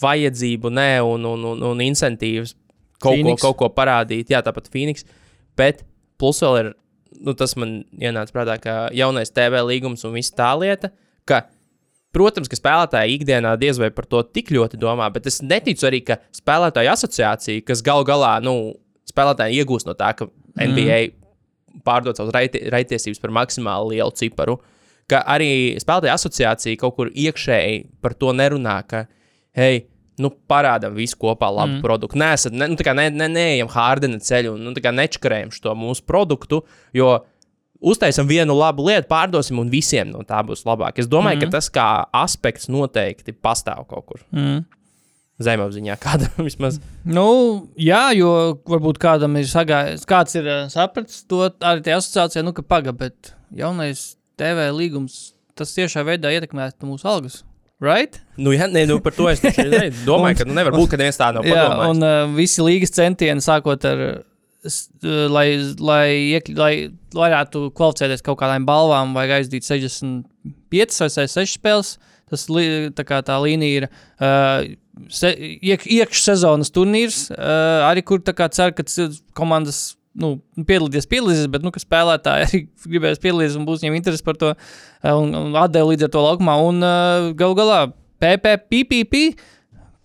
[0.00, 2.54] vajadzību, ne, un, un, un, un incentīvus
[3.02, 3.42] kaut Phoenix.
[3.42, 4.30] ko, kaut ko parādīt.
[4.30, 5.06] Jā, tāpat Phoenix.
[5.58, 5.84] Bet
[6.18, 6.72] plus vēl ir,
[7.22, 10.90] nu, tas man ienāca prātā, ka jaunais TV līgums un viss tā lieta,
[11.26, 11.44] ka,
[12.14, 16.02] protams, ka spēlētāji ikdienā diez vai par to tik ļoti domā, bet es neticu arī,
[16.06, 18.74] ka spēlētāju asociācija, kas gal galā, nu,
[19.10, 21.00] spēlētāji iegūst no tā, ka NBA
[21.86, 24.58] pārdod savus raiti- raitiesības par maksimāli lielu ciparu,
[25.08, 25.50] ka arī
[25.80, 29.06] spēlētāju asociācija kaut kur iekšēji par to nerunā, ka,
[29.56, 29.86] hei,
[30.22, 31.82] nu, parādām visu kopā labu mm.
[31.84, 32.18] produktu.
[32.20, 36.04] Nē, esat, ne, nu, tā kā ne, ne, neejam Hārdena ceļu nu, nečakarējam šo mūsu
[36.08, 36.62] produktu,
[36.96, 37.12] jo
[37.78, 40.98] uztaisam vienu labu lietu, pārdosim un visiem no tā būs labāk.
[40.98, 41.46] Es domāju, mm.
[41.46, 41.88] ka tas kā
[42.24, 44.24] aspekts noteikti pastāv kaut kur.
[44.34, 44.64] Mm.
[45.42, 46.80] Zemapziņā kādam vismaz.
[47.06, 47.26] Nu,
[47.78, 48.30] jā, jo
[48.68, 52.94] varbūt kādam ir sagājis, kāds ir uh, sapratis to arī tajā asociācijā, nu, ka paga,
[52.96, 55.20] bet jaunais TV līgums
[55.58, 57.40] tas tiešā veidā ietekmētu mūsu algas.
[57.78, 58.16] Right?
[58.34, 59.38] Nu, jā, nē, nu, par to es
[60.08, 61.92] domāju, ka nu, nevar būt, ka neviens tā nav Jā, padomājis.
[61.94, 64.02] un uh, visi līgas centieni, sākot ar,
[64.66, 65.44] s- uh, lai,
[65.78, 66.72] lai, iekļ, lai
[67.14, 71.92] varētu kvalificēties kaut kādām balvām, vajag aizdīt 65 vai 6 spēles.
[72.30, 72.46] Tas
[72.96, 74.66] tā, tā līnija ir uh,
[75.12, 78.22] se, iek, iekšsezonas turnīrs, uh, arī kur
[78.54, 78.86] cer, ka
[79.38, 82.62] komandas nu, piedalīties, piedalīsies, bet nu, spēlētāji arī
[82.94, 84.54] gribēs piedalīties un būs viņiem interesi par to
[85.06, 86.58] un, un atdevi līdz ar to laukumā.
[86.68, 87.84] Un uh, gal galā
[88.22, 89.22] PPPPP,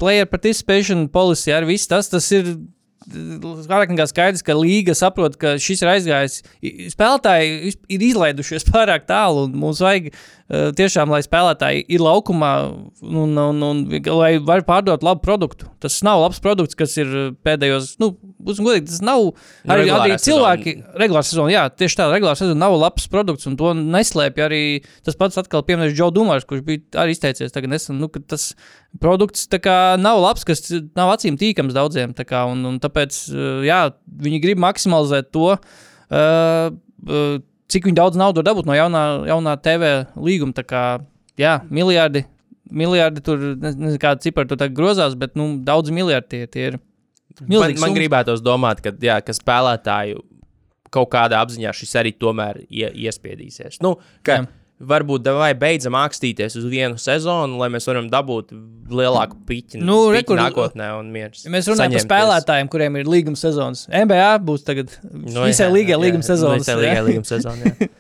[0.02, 2.56] Player Participation Policy, arī viss tas, tas ir
[3.08, 6.40] nekā skaidrs, ka līga saprot, ka šis ir aizgājis.
[6.94, 12.52] Spēlētāji ir izlaidušies pārāk tālu, un mums vajag uh, tiešām, lai spēlētāji ir laukumā
[13.02, 13.84] un, un, un
[14.20, 15.70] lai var pārdot labu produktu.
[15.84, 20.20] Tas nav labs produkts, kas ir pēdējos, nu, būsim godīgi, tas nav arī, regulārā arī
[20.24, 20.76] cilvēki.
[21.04, 24.64] Regulāra sezona, jā, tieši tā, regulāra sezona nav labs produkts, un to neslēpj arī
[25.06, 28.54] tas pats atkal pieminēts Džo Dumārs, kurš bija arī izteicies tagad nesen, nu, ka tas
[29.02, 30.62] produkts kā nav labs, kas
[30.96, 36.70] nav acīm tīkams daudziem, kā, un, un tāpēc, uh, jā, viņi grib maksimalizēt to, uh,
[36.70, 37.40] uh,
[37.74, 40.84] cik viņi daudz naudu var dabūt no jaunā, jaunā TV līguma, tā kā,
[41.40, 42.26] jā, miljardi,
[42.70, 46.80] miljardi tur, ne- nezinu, kāda cipara tur grozās, bet, nu, daudz miljardi tie, tie ir.
[47.42, 47.98] Man, Milzīgs man summas.
[47.98, 50.20] gribētos domāt, ka, jā, ka spēlētāju
[50.94, 53.80] kaut kādā apziņā šis arī tomēr ie, iespiedīsies.
[53.82, 54.44] Nu, ka Jā.
[54.82, 58.52] Varbūt vai beidzam mākstīties uz vienu sezonu, lai mēs varam dabūt
[58.94, 61.38] lielāku piķi, Nu, piķi nākotnē un mieru.
[61.46, 63.86] Ja mēs runājam par spēlētājiem, kuriem ir līguma sezonas.
[63.92, 66.66] NBA būs tagad nu, visai līgai līguma sezonas.
[66.66, 67.76] Visai līgai līguma sezona.
[67.78, 67.90] jā.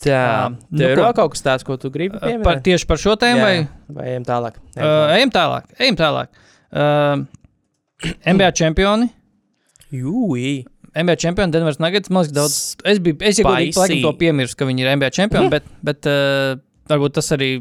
[0.00, 0.20] Tā,
[0.72, 2.62] Nu, ir vēl kaut kas tāds, ko tu gribi Par, pieminēt?
[2.64, 3.56] tieši par šo tēmu, vai
[3.92, 4.54] vai ejam tālāk?
[4.72, 5.10] Ejam uh, tālāk.
[5.18, 5.66] ejam tālāk?
[5.76, 6.30] Ejam tālāk.
[6.72, 9.10] Uh, NBA čempioni.
[9.92, 10.54] Jūī.
[10.94, 12.10] NBA čempioni, Denveras Nuggets.
[12.10, 12.58] Man liekas, daudz.
[12.88, 16.58] Es biju, es jau laikam to piemirsu, ka viņi ir NBA čempioni, bet, bet uh,
[16.90, 17.54] varbūt tas arī.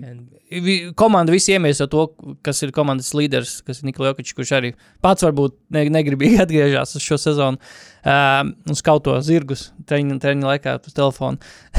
[0.97, 2.07] Komanda visi iemieso to,
[2.41, 4.71] kas ir komandas līderis, kas ir Nikolai Jokic, kurš arī
[5.05, 10.73] pats varbūt ne, negribīgi atgriežas uz šo sezonu um, un skauto zirgus treniņa, treniņa laikā
[10.81, 11.37] uz telefonu.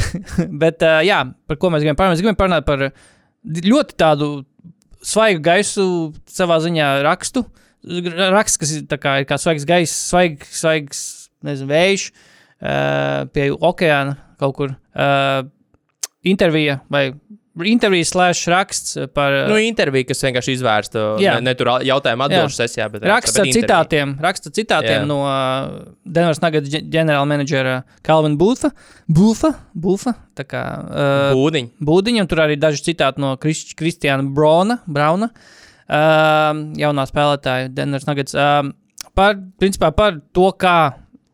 [0.62, 2.14] Bet, uh, jā, par ko mēs gribam parunāt?
[2.14, 2.86] Mēs gribam parunāt par
[3.42, 4.30] ļoti tādu
[5.02, 5.88] svaigu gaisu,
[6.30, 7.42] savā ziņā rakstu.
[7.80, 14.16] Raksts, kas ir, kā, ir kā svaigs gaiss, svaig, svaigs nezinu, vējš uh, pie okeāna
[14.40, 14.76] kaut kur.
[14.94, 15.44] Uh,
[16.26, 17.10] intervija vai
[17.66, 22.86] intervija slash raksts par Nu, intervija, kas vienkārši izvērsta ne, ne tur jautājumu atbildžu sesijā,
[22.92, 25.06] bet Raksts ar bet citātiem, raksta citātiem Jā.
[25.08, 25.18] No
[26.06, 27.74] Denveras Nuggets ģe- ģenerāla menedžera
[28.06, 28.70] Kalvina Būfa.
[29.10, 31.72] Būfa, Būfa, tā kā uh, Būdiņa.
[31.90, 38.08] Būdiņa, un tur arī daži citāti no Krist Kristiāna Brauna, Brauna uh, jaunā spēlētāja Denveras
[38.08, 38.36] Nuggets.
[38.36, 38.70] Uh,
[39.18, 40.78] par, principā par to, kā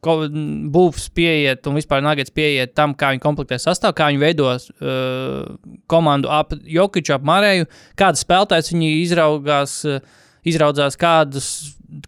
[0.05, 5.57] Būvs pieiet un vispār Nuggets pieiet tam, kā viņi komplektē sastāvu, kā viņi veidos uh,
[5.91, 7.67] komandu ap Jokiču, ap Marēju,
[7.99, 10.05] kādas spēlētājas viņi izraugās, uh,
[10.47, 11.49] izraudzās, kādus,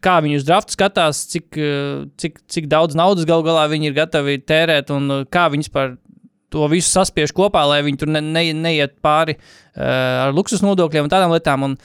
[0.05, 3.99] kā viņi uz draftu skatās, cik, uh, cik, cik daudz naudas gal galā viņi ir
[3.99, 5.97] gatavi tērēt un uh, kā viņi vispār
[6.53, 11.09] to visu saspiež kopā, lai viņi tur ne, ne, neiet pāri uh, ar luksus nodokļiem
[11.09, 11.67] un tādām lietām.
[11.67, 11.77] Un,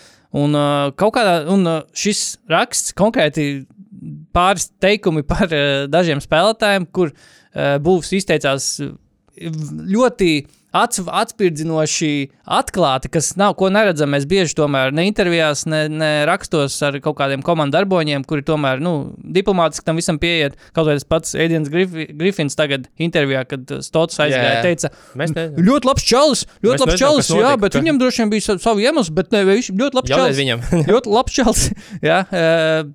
[0.43, 3.65] un uh, kādā, un uh, šis raksts konkrēti
[4.33, 8.91] pāris teikumi par uh, dažiem spēlētājiem, kur uh, Būvs izteicās uh,
[9.93, 10.33] ļoti
[10.73, 12.09] ats, atspirdzinoši
[12.49, 14.09] atklāti, kas nav ko neredzam.
[14.13, 18.81] Mēs bieži tomēr ne intervijās, ne, ne rakstos ar kaut kādiem komandu darboņiem, kuri tomēr
[18.83, 18.93] nu,
[19.37, 20.57] diplomātiski tam visam pieiet.
[20.73, 24.93] Kaut vai tas pats Edijans Grif Grifins tagad intervijā, kad Stots aizgāja, Jā, teica,
[25.61, 28.59] ļoti labs čalis, ļoti labs čalis, jā, notika, bet ka- viņam droši vien bija sa-
[28.65, 30.41] savi iemesli, bet ne, viņš ļoti labs čalis.
[30.41, 30.65] viņam.
[30.89, 31.63] ļoti labs čels.
[32.09, 32.91] jā, uh,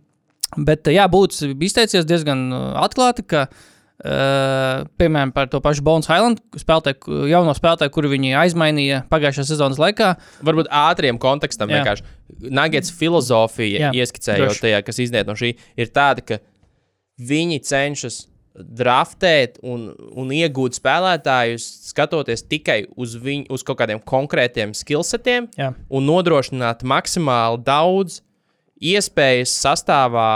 [0.57, 6.40] bet, jā, būtu izteicies diezgan uh, atklāti, ka, uh, piemēram, par to pašu Bonas Highland
[6.59, 10.14] spēlētāju, jauno spēlētāju, kuru viņi aizmainīja pagājušā sezonas laikā.
[10.46, 11.80] Varbūt ātriem kontekstam Jā.
[11.82, 12.09] vienkārši.
[12.55, 14.64] Nagets filozofija, Jā, ieskicējot droši.
[14.66, 16.42] tajā, kas izniet no šī, ir tāda, ka
[17.18, 18.26] viņi cenšas
[18.59, 19.88] draftēt un,
[20.18, 25.72] un iegūt spēlētājus, skatoties tikai uz, viņu, uz kaut kādiem konkrētiem skillsetiem Jā.
[25.88, 28.20] un nodrošināt maksimāli daudz
[28.81, 30.31] iespējas sastāvā.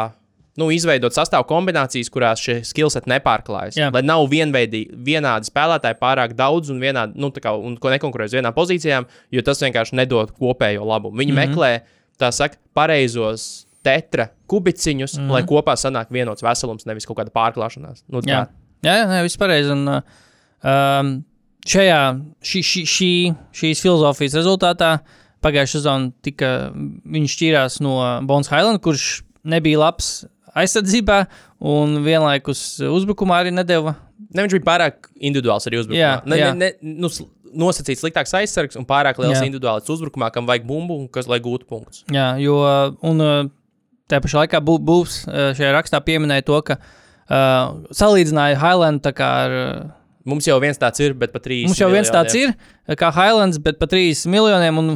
[0.61, 3.79] Nu, izveidot sastāvu kombinācijas, kurās šie skillseti nepārklājas.
[3.81, 3.87] Jā.
[3.95, 8.37] Lai nav vienveidi, vienādi spēlētāji, pārāk daudz un, vienādi, nu, kā, un ko nekonkurē uz
[8.37, 11.17] vienām pozīcijām, jo tas vienkārši nedod kopējo labumu.
[11.17, 11.39] Viņi mm.
[11.39, 11.55] -hmm.
[11.57, 15.25] meklē, tā saka, pareizos tetra kubiciņus, mm.
[15.25, 15.33] -hmm.
[15.33, 18.05] lai kopā sanāk vienots veselums, nevis kaut kāda pārklāšanās.
[18.09, 18.47] Nu, Jā,
[18.85, 19.73] jā, jā nē, viss pareizi.
[19.73, 20.03] Un, uh,
[20.63, 21.25] um,
[21.67, 22.01] šajā,
[22.43, 23.11] šī, šī, šī,
[23.57, 24.99] šīs filozofijas rezultātā
[25.43, 27.97] pagājušā sezonā tika, viņš šķīrās no
[28.29, 30.15] Bonas Highland, kurš nebija labs
[30.59, 31.23] aizsardzībā
[31.73, 33.95] un vienlaikus uzbrukumā arī nedēva.
[34.33, 36.03] Ne, viņš bija pārāk individuāls arī uzbrukumā.
[36.03, 36.51] Jā, ne, jā.
[36.57, 37.11] ne, ne, nu,
[37.53, 39.47] nosacīts sliktāks aizsargs un pārāk liels Jā.
[39.49, 42.05] individuāls uzbrukumā, kam vajag bumbu un kas lai gūtu punktus.
[42.13, 42.59] Jā, jo
[43.09, 43.51] un, uh,
[44.11, 49.15] tajā pašā laikā bū, Būvs uh, šajā rakstā pieminēja to, ka uh, salīdzināja Highland tā
[49.17, 49.59] kā ar.
[49.65, 51.65] Uh, Mums jau viens tāds ir, bet pat trīs.
[51.67, 52.53] Mums jau viens tāds ir,
[52.95, 54.77] kā Highlands, bet par 3 miljoniem.
[54.79, 54.93] Un,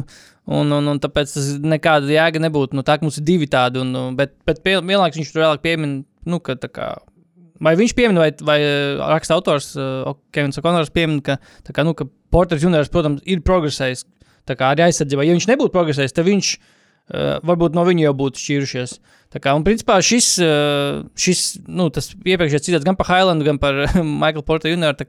[0.47, 2.77] un, un, un tāpēc tas nekāda jēga nebūtu.
[2.77, 6.39] Nu, tā mums ir divi tādi, un, bet, bet vienlaikus viņš tur vēlāk piemin, nu,
[6.43, 6.91] ka tā kā.
[7.63, 11.95] Vai viņš piemin, vai, vai uh, raksta autors uh, Kevins O'Connors piemin, ka, kā, nu,
[11.97, 14.05] ka Porters Juniors, protams, ir progresējis.
[14.47, 18.93] Arī aizsardzībā, ja viņš nebūtu progresējis, tad viņš uh, varbūt no viņa jau būtu šķīrušies.
[19.33, 23.59] Tā kā, un principā šis, uh, šis nu, tas iepriekšējais citāts gan par Highlandu, gan
[23.59, 23.81] par
[24.21, 25.01] Michael Porter Junioru,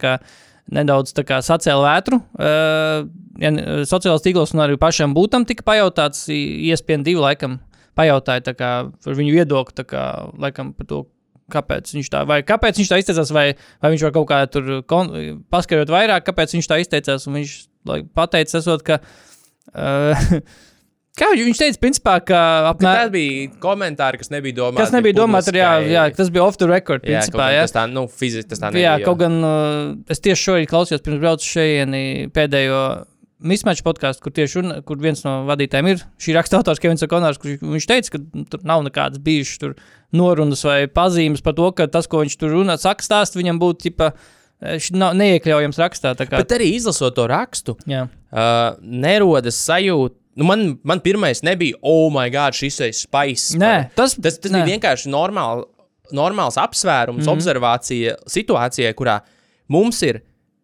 [0.75, 2.21] nedaudz sacēla vētru.
[2.39, 3.09] Uh,
[3.43, 3.53] ja,
[3.89, 7.59] sociālās tīklos un arī pašam būtam tika pajautāts, iespējams, divi laikam
[7.99, 8.73] pajautāja tā kā
[9.05, 10.09] par viņu viedokli, kā
[10.39, 11.07] laikam par to.
[11.49, 13.47] Kāpēc viņš tā, vai kāpēc viņš tā izteicās, vai,
[13.81, 15.09] vai viņš var kaut kā tur kon,
[15.49, 17.25] paskaidrot vairāk, kāpēc viņš tā izteicās.
[17.25, 17.55] Viņš
[17.89, 18.99] lai, pateica, esot, ka.
[19.73, 20.43] Uh,
[21.19, 22.39] kā viņš- teica, principā, ka
[22.71, 22.73] Apmēram.
[22.73, 24.77] apmēram, Tā bija komentāri, kas nebija domāti.
[24.85, 27.51] kas nebija domāts, arī, jā, jā, tas bija off the record, jā, principā.
[27.53, 28.95] Jā, gan tas tā, nu, fiziski tas tā nebija.
[28.95, 32.83] Jā, jo- kaut gan uh, es tieši šorīt klausījos, pirms braucu šejieni pēdējo
[33.41, 37.39] mismatch podkāstu, kur tieši un, kur viens no vadītājiem ir šī raksta autors Kevins O'Connors,
[37.39, 39.77] kurš viņš teica, ka nu, tur nav nekādas bijušas
[40.19, 43.79] norunas vai pazīmes par to, ka tas, ko viņš tur runā, saka, stāst, viņam būtu
[43.87, 44.09] tipa,
[44.61, 46.17] eh, nav neiekļaujams rakstā.
[46.19, 50.18] Bet arī izlasot to rakstu, Jā, uh, nerodas sajūta.
[50.39, 53.57] Nu, man, man pirmais nebija, oh, my God, šis ir spaiss.
[53.59, 54.63] Nē, tas, Tas, tas nē.
[54.63, 55.67] bija vienkārši normāli,
[56.15, 57.27] normāls apsvērums, mm.
[57.27, 57.35] -hmm.
[57.35, 59.19] observācija situācijā, kurā
[59.69, 60.23] mums ir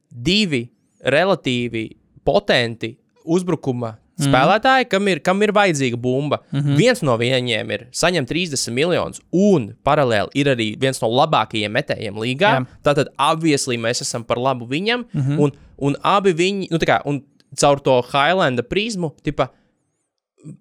[0.09, 0.69] divi
[1.05, 1.89] relatīvi
[2.25, 2.95] potenti
[3.25, 4.31] uzbrukuma Mhm.
[4.31, 6.39] spēlētāji, kam ir, kam ir vajadzīga bumba.
[6.53, 6.61] Mm.
[6.61, 6.77] -hmm.
[6.79, 12.15] Viens no viņiem ir saņemt 30 miljonus, un paralēli ir arī viens no labākajiem metējiem
[12.15, 12.53] līgā.
[12.55, 12.67] Jā.
[12.85, 15.41] Tātad, obviously, mēs esam par labu viņam, mm -hmm.
[15.41, 17.23] un, un abi viņi, nu, tā kā, un
[17.57, 19.49] caur to Highlanda prizmu, tipa,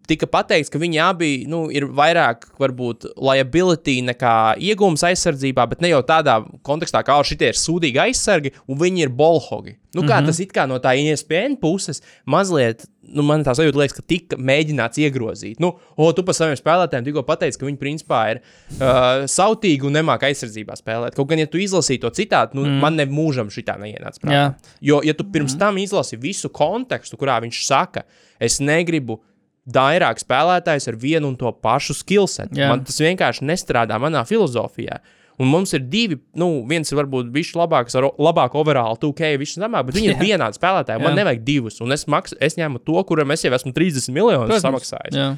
[0.08, 4.36] tika pateikts, ka viņi abi nu, ir vairāk, varbūt, liability nekā
[4.72, 9.08] iegūms aizsardzībā, bet ne jau tādā kontekstā, kā "O, šitie ir sūdīgi aizsargi, un viņi
[9.08, 9.78] ir bolhogi.
[9.94, 10.26] Nu, kā mm -hmm.
[10.26, 14.38] tas it kā no tā ISPN puses mazliet, nu, man tā sajūta liekas, ka tika
[14.40, 15.60] mēģināts iegrozīt.
[15.60, 19.94] Nu, o, tu par saviem spēlētājiem tikko pateici, ka viņi principā ir uh, sautīgi un
[19.94, 21.16] nemāķi aizsardzībā spēlēt.
[21.16, 22.80] Kaut gan, ja tu izlasīji to citātu, nu, mm.
[22.80, 24.56] man ne mūžam šī tā neienāca prātā.
[24.82, 28.08] Jo, ja tu pirms tam izlasi visu kontekstu, kurā viņš saka,
[28.40, 29.22] es negribu
[29.70, 32.72] vairāk spēlētājs ar vienu un to pašu skillsetu, Jā.
[32.72, 35.00] man tas vienkārši nestrādā manā filozofijā.
[35.42, 39.56] Un mums ir divi, nu, viens ir varbūt bijis labāks, ar labāku overall, 2K, viņš
[39.56, 41.02] ir zemāk, bet viņi ir vienādi spēlētāji.
[41.02, 41.24] Man Jā.
[41.24, 45.18] nevajag divus, un es, maks, es ņēmu to, kuram es jau esmu 30 miljonus samaksājis.
[45.18, 45.32] Jā.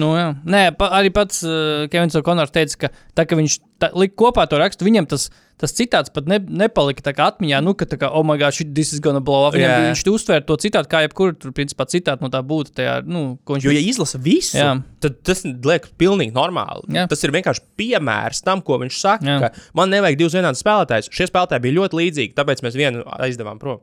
[0.00, 0.30] Nu, jā.
[0.48, 4.44] Nē, pa, arī pats uh, Kevins O'Connors teica, ka tā, ka viņš tā, lika kopā
[4.50, 5.28] to rakstu, viņam tas,
[5.58, 8.56] tas citāts pat ne, nepalika tā kā atmiņā, nu, ka tā kā, oh, my God,
[8.56, 9.56] shit, this is gonna blow up.
[9.56, 9.88] Viņam, yeah.
[9.88, 13.68] Viņš uztvēra to citātu, kā jebkuru, tur, principā, citātu no tā būtu, tajā, nu, viņš
[13.68, 14.72] Jo, ja izlasa visu, Jā.
[15.02, 16.88] tad tas liekas pilnīgi normāli.
[16.94, 17.08] Jā.
[17.10, 19.28] Tas ir vienkārši piemērs tam, ko viņš saka.
[19.28, 19.38] Jā.
[19.46, 21.12] ka Man nevajag divus vienādus spēlētājus.
[21.14, 23.82] Šie spēlētāji bija ļoti līdzīgi, tāpēc mēs vienu aizdevām prom.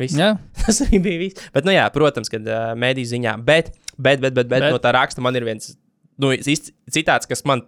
[0.00, 0.16] Viss.
[0.18, 0.34] Jā,
[0.64, 1.48] Tas arī bija viss.
[1.54, 4.60] Bet, nu, jā, protams, kad uh, mēdī ziņā, bet, bet, bet, bet, bet, Bet?
[4.66, 5.74] bet no tā raksta man ir viens
[6.20, 7.64] nu, īsts citāts, kas man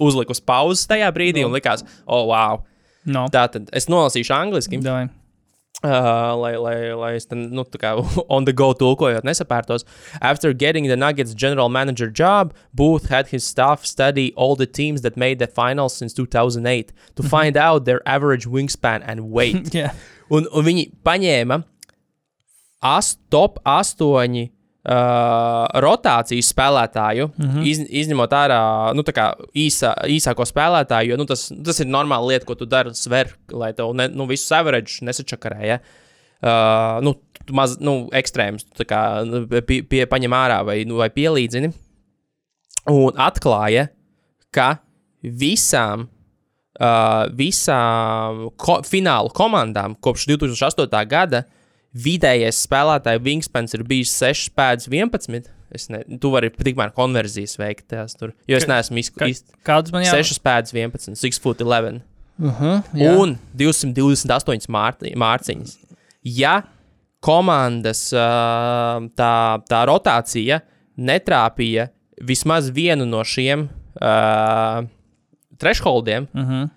[0.00, 2.62] uzliku uz pauzes tajā brīdī un likās, oh, wow.
[3.08, 3.26] No.
[3.32, 4.80] Tā tad es nolasīšu angliski.
[4.84, 5.08] Davai.
[5.80, 7.94] Uh, lai, lai, lai es tam, nu, tā kā
[8.34, 9.86] on the go tulkojot, nesapērtos.
[10.20, 15.00] After getting the Nuggets general manager job, Booth had his staff study all the teams
[15.00, 19.72] that made the finals since 2008 to find out their average wingspan and weight.
[19.80, 19.94] Jā.
[20.30, 21.60] Un, un viņi paņēma
[22.80, 24.00] as, top 8
[24.88, 27.66] uh, rotācijas spēlētāju, mm -hmm.
[27.68, 28.60] iz, izņemot ārā
[28.96, 29.04] nu,
[29.54, 33.72] īsā, īsāko spēlētāju, jo nu, tas, tas ir normāla lieta, ko tu dari, sver, lai
[33.76, 35.60] tev ne, nu, visu average nesačakarē.
[35.66, 35.80] Ja?
[36.40, 37.14] Uh, nu,
[37.52, 41.72] maz, nu, ekstrēms, tu tā kā nu, pie, pie, paņem ārā vai, nu, vai pielīdzini.
[42.90, 43.90] Un atklāja,
[44.50, 44.78] ka
[45.20, 46.08] visām,
[47.36, 51.06] visām ko, finālu komandām kopš 2008.
[51.10, 51.42] gada
[51.94, 55.48] vidējais spēlētāju wingspans ir bijis 6 pēdas 11.
[55.74, 59.44] Es ne, tu vari tikmēr konverzijas veikt tās tur, jo es neesmu Ka- izdarījis.
[59.66, 60.24] Kādas man jāsaka?
[60.32, 62.00] 6 pēdas 11, 6 foot 11
[62.40, 63.16] Uh -huh, jā.
[63.20, 65.76] un 228 mārti, mārciņas.
[66.24, 66.62] Ja
[67.20, 70.60] komandas ā, tā, tā rotācija
[70.98, 71.88] netrāpīja
[72.22, 73.68] vismaz vienu no šiem
[74.00, 74.86] uh,
[75.60, 76.68] thresholdiem, Uh -huh.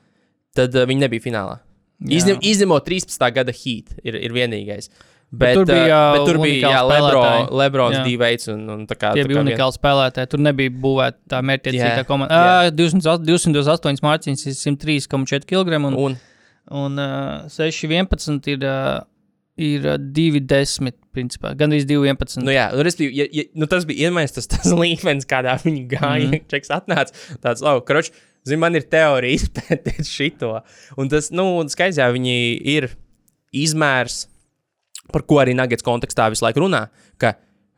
[0.55, 1.57] tad uh, viņi nebija finālā.
[2.03, 3.33] Izņem, izņemot 13.
[3.33, 4.89] gada heat, ir, ir vienīgais.
[5.33, 7.45] Bet, tur bija, jā, bet tur bija jā, spēlētāji.
[7.57, 8.01] Lebrons, Jā.
[8.05, 10.29] Dīveits un, un tā kā Tie tā bija unikāli spēlētāji.
[10.29, 12.41] Tur nebija būvēta tā mērķiecīga Jā, komanda.
[12.67, 16.19] Uh, 228 mārciņas ir 103,4 kg un, Un,
[16.83, 19.01] un uh, 6,11 ir, uh,
[19.57, 21.55] ir uh, 2,10 principā.
[21.57, 22.43] Gan arī 2,11.
[22.45, 25.87] Nu, jā, nu, respektīvi, ja, ja, nu, tas bija vienmēr tas, tas līmenis, kādā viņi
[25.95, 26.27] gāja.
[26.27, 26.29] Mm.
[26.29, 26.45] Mhm.
[26.53, 27.09] Čeks atnāca
[27.41, 28.13] tāds, oh, kroč,
[28.47, 30.57] zini, man ir teorija izpētīt šito.
[30.99, 32.37] Un tas, nu, skaidrs, jā, viņi
[32.75, 32.91] ir
[33.53, 34.27] izmērs,
[35.13, 36.87] par ko arī Nuggets kontekstā visu laiku runā,
[37.21, 37.35] ka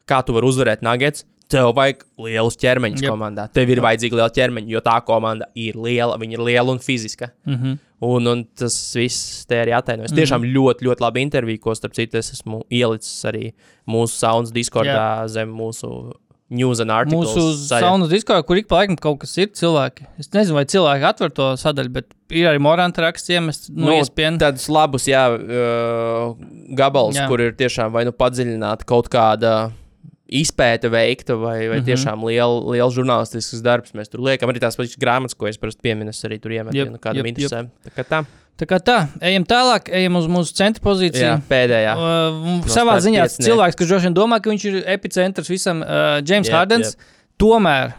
[0.09, 3.11] kā tu vari uzvarēt Nuggets, tev vajag lielus ķermeņus Jep.
[3.13, 3.47] komandā.
[3.53, 7.29] Tev ir vajadzīgi lieli ķermeņi, jo tā komanda ir liela, viņa ir liela un fiziska.
[7.45, 7.77] Mm -hmm.
[8.05, 10.11] Un, un tas viss te arī atainojas.
[10.11, 10.17] Mm.
[10.17, 13.53] Tiešām ļoti, ļoti labi intervija, ko starp citu es esmu ielicis arī
[13.87, 16.11] mūsu Sounds Discordā zem mūsu
[16.49, 17.31] news and articles.
[17.33, 17.87] Mūsu saļa.
[17.87, 20.05] saunas diskā, kur ik pa laikam kaut kas ir cilvēki.
[20.21, 23.95] Es nezinu, vai cilvēki atver to sadaļu, bet ir arī morāta raksts iemests no Nu,
[23.97, 24.37] iespējas.
[24.43, 25.25] Tādus labus, jā,
[26.77, 27.25] gabals, Jā.
[27.31, 29.55] kur ir tiešām vai nu padziļināta kaut kāda
[30.25, 31.81] izpēta veikta, vai, vai mm.
[31.81, 31.85] -hmm.
[31.89, 33.93] tiešām liela, liela žurnālistisks darbs.
[33.93, 36.87] Mēs tur liekam arī tās pašas grāmatas, ko es parasti pieminu, arī tur iemetu, Jep,
[36.87, 37.69] ja nu kādam jep, interesē.
[37.85, 38.25] Tā kā tā.
[38.55, 41.25] Tā kā tā, ejam tālāk, ejam uz mūsu centra pozīciju.
[41.25, 41.95] Jā, pēdējā.
[41.99, 43.49] Uh, savā starp ziņā tas piecinieki.
[43.49, 46.93] cilvēks, kurš droši vien domā, ka viņš ir epicentrs visam, uh, James Jep, Hardens,
[47.41, 47.91] tomēr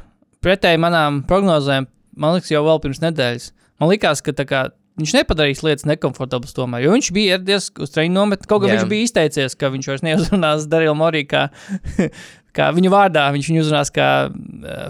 [0.44, 3.50] pretēji manām prognozēm, man liekas, jau vēl pirms nedēļas,
[3.82, 4.62] man likās, ka kā,
[4.96, 8.78] viņš nepadarīs lietas nekomfortablas tomēr, jo viņš bija ieradies uz treniņu nometni, kaut gan Jā.
[8.78, 11.50] viņš bija izteicies, ka viņš vairs neuzrunās Darīlu Morī kā,
[12.56, 14.10] kā viņa vārdā, viņš viņu uzrunās kā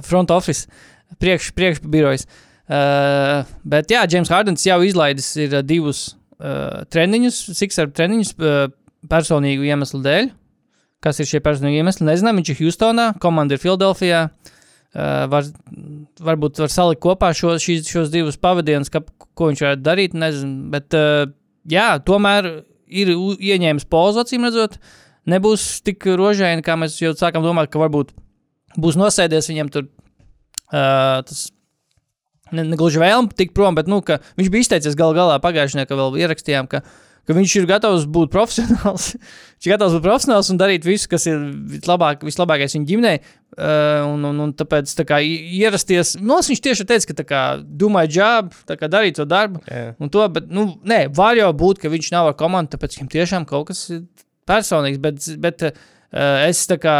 [0.06, 0.70] front office,
[1.22, 2.28] priekš, priekšbirojas.
[2.66, 8.56] Uh, bet jā, James Hardens jau izlaidis ir uh, divus uh, treniņus, Sixer treniņus uh,
[9.06, 10.32] personīgu iemeslu dēļ.
[11.04, 12.08] Kas ir šie personīgi iemesli?
[12.08, 14.26] Nezinām, viņš ir Houstonā, komanda ir Filadelfijā.
[14.96, 15.46] Uh, var,
[16.26, 19.04] varbūt var salikt kopā šo, šīs, šos divus pavadienus, ka,
[19.38, 20.18] ko viņš varētu darīt.
[20.18, 21.28] Nezinu, bet uh,
[21.70, 22.50] jā, tomēr
[22.86, 24.80] ir ieņēmis pozu, acīm redzot.
[25.30, 28.10] Nebūs tik rožaini, kā mēs jau sākām domāt, ka varbūt
[28.74, 29.92] būs nosēdies viņam tur.
[30.66, 31.46] Uh, tas
[32.52, 35.90] ne, ne gluži vēlme tikt prom, bet nu, viņš bija izteicies gal galā pagājušajā nedēļā,
[35.90, 36.82] ka vēl ierakstījām, ka,
[37.26, 39.08] ka viņš ir gatavs būt profesionāls.
[39.56, 41.40] viņš ir gatavs būt profesionāls un darīt visu, kas ir
[41.72, 43.16] vislabāk, vislabākais viņa ģimenei.
[43.56, 48.18] Uh, un, un, un tāpēc tā kā, ierasties, nu, viņš tieši teica, ka kā domāju,
[48.18, 49.64] job, kā darīt to darbu.
[50.02, 53.12] Un to, bet, nu, nē, var jau būt, ka viņš nav ar komandu, tāpēc viņam
[53.16, 54.04] tiešām kaut kas ir
[54.46, 55.00] personīgs.
[55.02, 55.86] Bet, bet uh,
[56.16, 56.96] es tā kā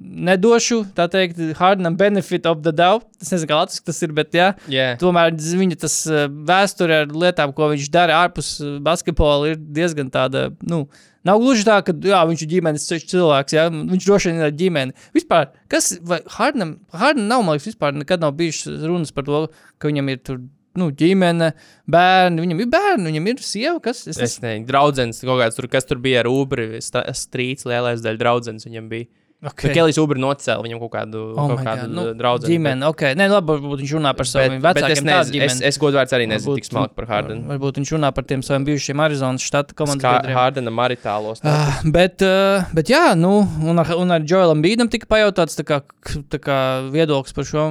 [0.00, 3.06] nedošu, tā teikt, Hardenam benefit of the doubt.
[3.20, 4.48] Es nezinu, kā latviešu tas ir, bet jā.
[4.72, 4.88] Jā.
[5.00, 10.12] Tomēr viņa tas uh, vēsture ar lietām, ko viņš dara ārpus uh, basketbola, ir diezgan
[10.12, 10.48] tāda.
[10.66, 10.84] Nu,
[11.26, 13.56] nav gluži tā, ka jā, viņš ir ģimenes cilvēks.
[13.56, 14.96] Jā, viņš droši vien ir ar ģimeni.
[15.16, 15.92] Vispār, kas
[16.36, 19.44] Hardnam, Hardnam nav, man liekas, vispār nekad nav bijušas runas par to,
[19.78, 20.40] ka viņam ir tur.
[20.78, 21.50] Nu, ģimene,
[21.90, 23.78] bērni, viņam ir bērni, viņam ir sieva.
[23.82, 28.04] Kas, es, Es nezinu, draugs kaut kāds tur, kas tur bija ar Ubri, strīds, lielais
[28.04, 29.10] daļa draugs viņam bija.
[29.40, 29.72] Okay.
[29.72, 32.44] Kelijs Ubri nocēla viņam kaut kādu, Oh kaut kādu nu, draugu.
[32.44, 33.04] ģimene, ok.
[33.16, 35.06] Nē, labi, varbūt viņš runā par saviem bet, bet es, vecākiem.
[35.08, 35.64] nezinu, es, ģimeni.
[35.70, 37.46] es godvārds arī nezinu tik smalki par Hardenu.
[37.48, 40.36] Varbūt viņš runā par tiem saviem bijušiem Arizonas štata komandas biedriem.
[40.36, 41.40] Hardena maritālos.
[41.40, 41.54] tā.
[41.56, 43.32] Uh, bet, uh, bet, jā, nu,
[43.64, 45.80] un ar, un ar Joelam Bīdam tika pajautāts tā kā,
[46.28, 46.58] tā kā
[46.92, 47.64] viedoklis par šo.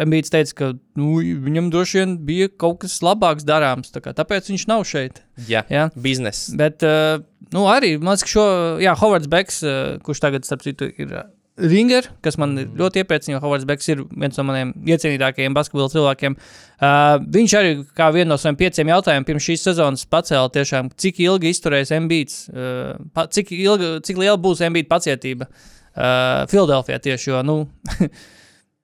[0.00, 4.48] Embīds teica, ka nu, viņam droši vien bija kaut kas labāks darāms, tā kā, tāpēc
[4.48, 5.20] viņš nav šeit.
[5.44, 5.90] Jā, Jā.
[5.92, 6.56] biznesa.
[6.56, 7.20] Bet, uh,
[7.54, 8.46] nu, arī, man liekas, ka šo,
[8.82, 9.76] jā, Hovards Beks, uh,
[10.06, 11.28] kurš tagad, starp citu, ir uh,
[11.60, 15.92] Ringer, kas man ir ļoti iepriecina, jo Hovards Beks ir viens no maniem iecienītākajiem basketbola
[15.92, 16.36] cilvēkiem.
[16.80, 21.20] Uh, viņš arī kā vienu no saviem pieciem jautājumiem pirms šīs sezonas pacēla tiešām, cik
[21.26, 27.42] ilgi izturēs Mbīts, uh, cik, ilga, cik liela būs Mbīta pacietība uh, Filadelfijā tieši, jo,
[27.46, 27.58] nu,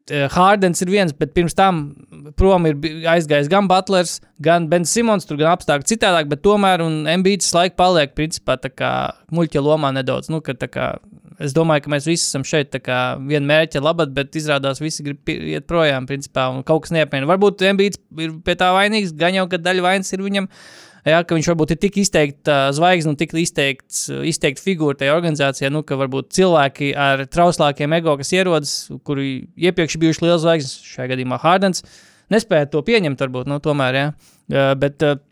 [0.06, 1.80] Hārdens ir viens, bet pirms tam
[2.38, 2.76] prom ir
[3.10, 6.84] aizgājis gan Butlers, gan Bens Simons, tur gan apstākļi citādāk, bet tomēr
[7.18, 8.92] Mbīts laika paliek principā tā kā
[9.34, 10.30] muļķa lomā nedaudz.
[10.30, 10.86] Nu, ka kā,
[11.42, 15.08] es domāju, ka mēs visi esam šeit tā kā viena mērķa labad, bet izrādās visi
[15.08, 17.26] grib iet projām, principā, un kaut kas neapmiena.
[17.32, 20.46] Varbūt Mbīts ir pie tā vainīgs, gan jau, ka daļa vainas ir viņam.
[21.06, 24.98] Jā, ka viņš varbūt ir tik izteikti uh, zvaigznes un tik izteikts, uh, izteikti figūra
[24.98, 28.72] tajā organizācijā, nu, ka varbūt cilvēki ar trauslākiem ego, kas ierodas,
[29.06, 31.86] kuri iepriekš bijuši liels zvaigznes, šajā gadījumā Hārdens,
[32.34, 34.08] nespēja to pieņemt, varbūt, nu, tomēr, jā.
[34.50, 35.22] Uh, bet, uh,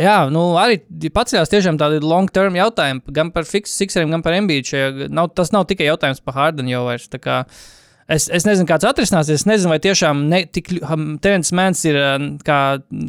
[0.00, 0.80] jā, nu, arī
[1.12, 4.64] paceļās tiešām tādi long-term jautājumi, gan par Fixeriem, gan par MBA.
[5.12, 7.12] Nav, tas nav tikai jautājums par Hārdenu jau vairs.
[7.12, 7.42] tā kā
[8.12, 9.42] Es, es nezinu, kāds atrisināsies.
[9.42, 10.68] Es nezinu, vai tiešām ne, tik
[11.24, 12.58] Terence Mans ir, uh, kā,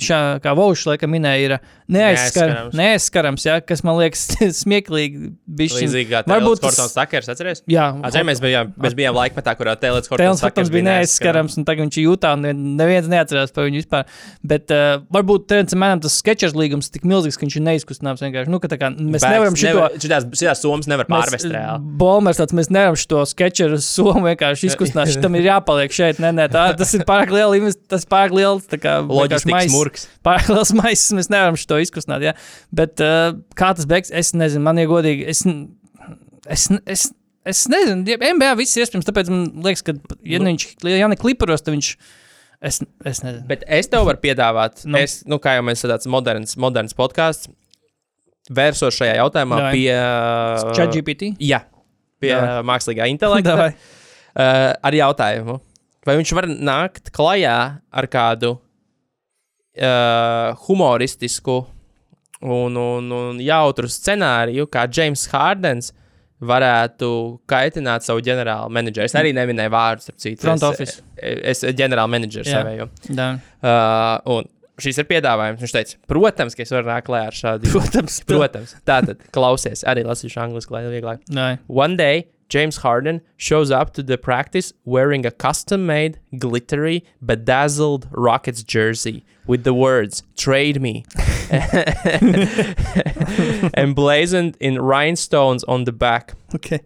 [0.02, 2.78] šā, kā Vaušs laikam minēja, ir uh, neaizskar, Neaizskarams.
[2.80, 4.24] neaizskarams, jā, kas man liekas
[4.64, 5.32] smieklīgi.
[5.60, 7.62] Līdzīgi kā Varbūt Hortons Takers, atceries?
[7.70, 11.88] Jā, Atceries, mēs bijām, mēs bijām laikmetā, kurā Tēlons Hortons Hortons bija neaizskarams, un tagad
[11.90, 14.08] viņš jūtā, un nevien- neviens neatcerās par viņu vispār.
[14.54, 18.52] Bet uh, varbūt Terence Manam tas sketčers līgums tik milzīgs, ka viņš ir neizkustināms vienkārši.
[18.54, 19.86] Nu, ka tā kā mēs nevaram šito.
[20.04, 21.84] Šitās, šitās summas nevar pārvest reāli.
[22.00, 24.93] Bolmers tāds, mēs nevaram šo sketčeru somu vienkārši izkustināt.
[25.10, 26.20] Šitam ir jāpaliek šeit.
[26.24, 28.68] Nē, nē, tā, tas ir pārāk invest- tas ir pārāk liels.
[29.50, 29.74] maiss.
[29.76, 30.08] murgs.
[30.26, 32.26] Pārāk liels maisis, mēs nevaram šo izkustināt.
[32.26, 32.34] Ja?
[32.72, 35.28] Bet uh, kā tas beigs, es nezinu, man ir godīgi.
[35.34, 35.44] Es,
[36.48, 37.08] es, es,
[37.46, 39.96] es nezinu, ja NBA viss ir iespējams, tāpēc man liekas, ka,
[40.28, 41.96] ja nu, viņš ja ne kliparos, tad viņš.
[42.64, 43.44] Es, es nezinu.
[43.50, 44.96] Bet es tev varu piedāvāt, Nu.
[45.02, 47.50] Es, nu, kā jau mēs esam tāds moderns, moderns podkāsts,
[48.52, 49.74] vērsos šajā jautājumā Davai.
[49.76, 50.72] pie.
[50.78, 51.34] ChatGPT.
[51.44, 51.64] Jā,
[52.24, 52.64] pie Davai.
[52.72, 53.52] mākslīgā intelekta.
[53.52, 53.74] Davai.
[54.36, 55.60] Uh, ar jautājumu,
[56.08, 61.66] vai viņš var nākt klajā ar kādu uh, humoristisku
[62.44, 65.94] un, un, un jautru scenāriju, kā James Hārdens
[66.44, 67.10] varētu
[67.48, 69.08] kaitināt savu ģenerālu menedžeru.
[69.08, 70.42] Es arī neminēju vārdus, starp citu.
[70.44, 70.98] Front es, office.
[71.16, 72.60] Es esmu ģenerāla menedžers Jā.
[72.60, 72.90] savēju.
[73.14, 74.50] Uh, un
[74.84, 75.62] šis ir piedāvājums.
[75.64, 77.72] Viņš teica, protams, ka es varu nākt klajā ar šādu.
[77.76, 78.76] Protams, Protams.
[78.88, 81.24] Tātad, klausies, arī lasīšu angliski, lai vieglāk.
[81.34, 81.50] Nē.
[81.72, 88.08] One day, James Harden shows up to the practice wearing a custom made, glittery, bedazzled
[88.12, 91.06] Rockets jersey with the words, Trade me,
[93.76, 96.34] emblazoned in rhinestones on the back.
[96.56, 96.82] Okay.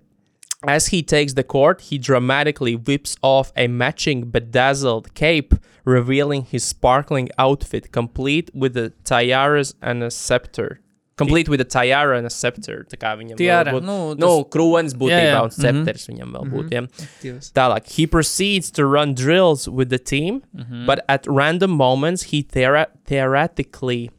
[0.66, 5.54] As he takes the court, he dramatically whips off a matching bedazzled cape,
[5.86, 10.82] revealing his sparkling outfit, complete with the tiaras and a scepter.
[11.18, 12.86] Complete with a tiara and a scepter.
[12.90, 16.36] Tā kā viņam Tiara, vēl būtu- nu, nu, kronis būtībā Jā, jā, un scepters viņam
[16.36, 16.72] vēl būtu.
[16.72, 16.82] Ja?
[17.24, 17.52] Divas.
[17.52, 20.86] Tālāk, he proceeds to run drills with the team, mm-hmm.
[20.86, 24.12] but at random moments he theora- theoretically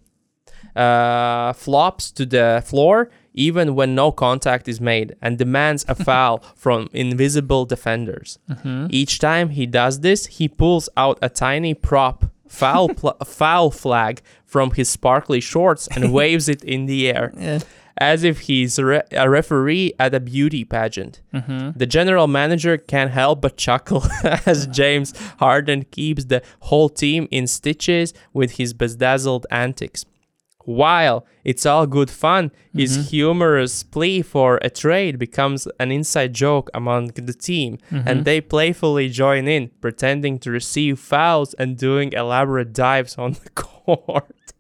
[0.75, 6.43] uh, flops to the floor even when no contact is made and demands a foul
[6.57, 8.39] from invisible defenders.
[8.51, 8.89] Mm-hmm.
[8.91, 14.21] Each time he does this, he pulls out a tiny prop foul pl- foul flag
[14.45, 17.59] from his sparkly shorts and waves it in the air Yeah.
[17.99, 21.21] as if he's re- a referee at a beauty pageant.
[21.35, 21.77] Mm-hmm.
[21.79, 24.05] The general manager can't help but chuckle
[24.47, 30.05] as James Harden keeps the whole team in stitches with his bedazzled antics.
[30.69, 33.09] While it's all good fun, his mm-hmm.
[33.09, 38.23] humorous plea for a trade becomes an inside joke among the team, and mm-hmm.
[38.25, 44.53] they playfully join in, pretending to receive fouls and doing elaborate dives on the court.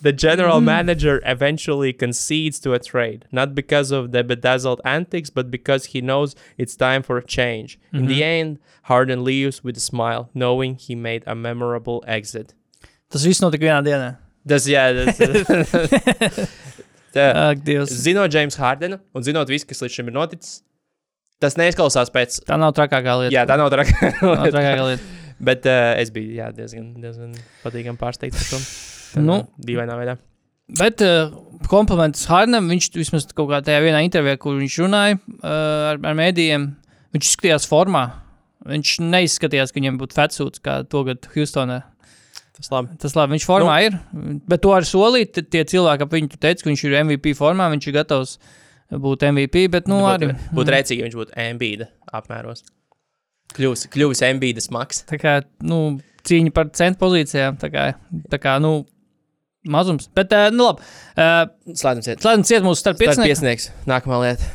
[0.00, 0.64] The general mm-hmm.
[0.64, 6.00] manager eventually concedes to a trade, not because of the bedazzled antics, but because he
[6.00, 7.78] knows it's time for a change.
[7.92, 12.54] In the end, Harden leaves with a smile, knowing he made a memorable exit.
[13.10, 14.23] Tas viss notika vienā dienā.
[14.48, 15.18] Tas, jā, tas,
[17.14, 17.92] tā, Ak, Dievs.
[18.04, 20.58] zinot James Hardenu un zinot visu, kas līdz šim ir noticis,
[21.42, 22.40] tas neizklausās pēc.
[22.48, 23.34] Tā nav trakākā lieta.
[23.34, 24.10] Jā, tā nav Nav traka.
[24.20, 25.20] trakākā lieta.
[25.44, 27.32] Bet uh, es biju jā, diezgan, diezgan
[27.64, 28.60] patīkami pārsteigts par to.
[29.14, 29.38] Tādā Nu.
[29.62, 30.14] Dīvainā veidā.
[30.78, 31.32] Bet uh,
[31.70, 35.48] kompliments Hārnam, viņš vismaz kaut kā tajā vienā intervijā, kur viņš runāja uh,
[35.92, 36.68] ar, ar mēdījiem,
[37.16, 38.04] viņš izskatījās formā.
[38.64, 41.82] Viņš neizskatījās, ka viņam būtu fetsūts kā tagad Houstonā.
[42.54, 42.94] Tas labi.
[43.02, 43.96] Tas labi, viņš formā nu, ir.
[44.50, 47.88] Bet to ar solīt, tie cilvēki ap viņu teica, ka viņš ir MVP formā, viņš
[47.90, 48.36] ir gatavs
[49.04, 50.30] būt MVP, bet nu arī.
[50.54, 52.62] būtu, rēcīgi, ja viņš būtu ambīda apmēros.
[53.54, 55.02] Kļūs, kļūs ambīdas maks.
[55.08, 55.36] Tā kā,
[55.66, 57.88] nu, cīņa par centu pozīcijām, tā kā,
[58.30, 58.84] tā kā nu,
[59.70, 60.08] mazums.
[60.14, 60.86] Bet, nu labi,
[61.74, 62.22] Slēdzam ciet.
[62.22, 63.70] slēdzam ciet mūsu starp piesniegs.
[63.90, 64.50] Nākamā lieta.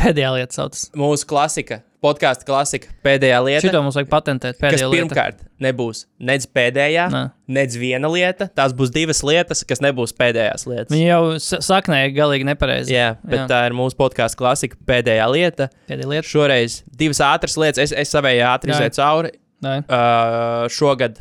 [0.00, 0.88] Pēdējā lieta saucas.
[0.98, 1.84] Mūsu klasika.
[2.04, 3.62] Podkāstu klasika pēdējā lieta.
[3.64, 4.58] Šito mums vajag patentēt.
[4.60, 4.98] Pēdējā lieta.
[5.08, 7.22] pirmkārt nebūs nec pēdējā, Nē.
[7.56, 8.50] nec viena lieta.
[8.54, 10.92] Tās būs divas lietas, kas nebūs pēdējās lietas.
[10.92, 12.92] Viņi jau sa- saknēja galīgi nepareizi.
[12.92, 13.46] Jā, bet Jā.
[13.48, 15.70] Tā ir mūsu podkāstu klasika pēdējā lieta.
[15.88, 16.28] Pēdējā lieta.
[16.28, 19.32] Šoreiz divas ātras lietas, es, es savējā ātri izēju cauri.
[19.64, 19.78] Nē.
[19.88, 21.16] Uh, šogad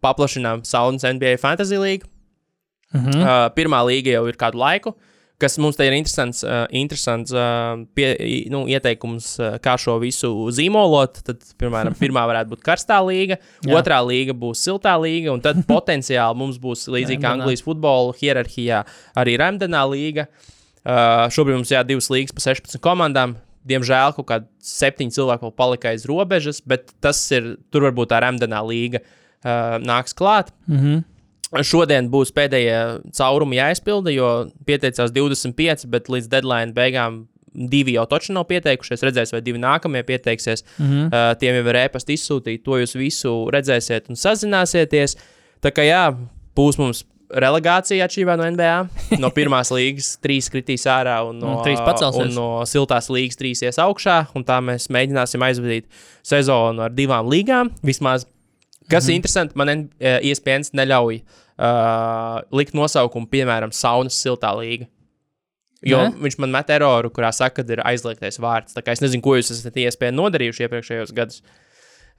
[0.00, 2.06] paplašinām Saunas NBA Fantasy League.
[2.94, 3.20] Mhm.
[3.22, 4.94] Uh, pirmā līga jau ir kādu laiku.
[5.40, 8.10] Kas mums te ir interesants, uh, interesants uh, pie,
[8.52, 11.22] nu, ieteikums, uh, kā šo visu zīmolot.
[11.26, 13.40] Tad, piemēram, pirmā varētu būt karstā līga,
[13.72, 16.88] otrā līga būs siltā līga, un tad potenciāli mums būs
[17.24, 17.32] Remdenā.
[17.40, 18.82] Anglijas futbola hierarhijā,
[19.20, 20.28] arī Remdenā līga.
[20.80, 23.38] Uh, šobrīd mums ir divas līgas pa 16 komandām.
[23.68, 28.22] Diemžēl kaut kādi septiņi cilvēki vēl palika aiz robežas, bet tas ir tur varbūt tā
[28.24, 30.52] Remdenā līga uh, nāks klāt.
[30.68, 31.02] Mhm.
[31.50, 32.78] Šodien būs pēdējie
[33.16, 34.30] caurumi jāizpilda, jo
[34.68, 39.02] pieteicās 25, bet līdz deadline beigām divi jau taču nav pieteikušies.
[39.02, 40.62] Redzēs, vai divi nākamie pieteiksies.
[40.78, 40.86] Mm.
[40.86, 41.06] -hmm.
[41.10, 45.16] uh, tiem jau ir ēpasti izsūtīti, to jūs visu redzēsiet un sazināsieties.
[45.60, 46.04] Tā kā jā,
[46.56, 49.18] būs mums relegācija atšķirībā no NBA.
[49.22, 51.64] No pirmās līgas trīs kritīs ārā un no, Un
[52.22, 54.18] un no siltās līgas trīs ies augšā.
[54.46, 55.86] Tā mēs mēģināsim aizvadīt
[56.26, 57.70] sezonu ar divām līgām.
[57.86, 58.26] Vismaz
[58.90, 64.88] Kas ir interesanti, man N- eh, ESPN neļauj uh, likt nosaukumu, piemēram, saunas siltā līga.
[65.86, 66.10] Jo Ne?
[66.26, 68.74] viņš man met eroru, kurā saka, ka ir aizliegtais vārds.
[68.76, 71.40] Tā kā es nezinu, ko jūs esat ESPN nodarījuši iepriekšējos gados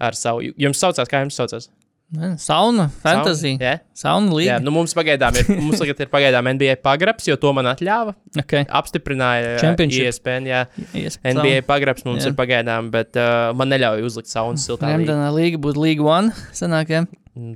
[0.02, 0.42] ar savu.
[0.58, 1.68] Jums saucās, kā jums saucās?
[2.12, 3.54] Nē, Sauna, fantasy.
[3.54, 3.64] Sauna?
[3.64, 4.56] Jā, Sauna jā līga.
[4.66, 8.12] nu mums pagaidām ir, mums ir pagaidām NBA pagrabs, jo to man atļāva.
[8.42, 8.66] Okay.
[8.68, 9.86] Apstiprināja uh.
[9.88, 10.66] ESPN, jā,
[10.98, 12.34] Yes, NBA pagrabs mums Jā.
[12.34, 14.90] ir pagaidām, bet uh, man neļauj uzlikt saunas siltā.
[14.92, 16.36] Remdenā līga būtu Līga One.
[16.60, 17.06] Sanāk, jā.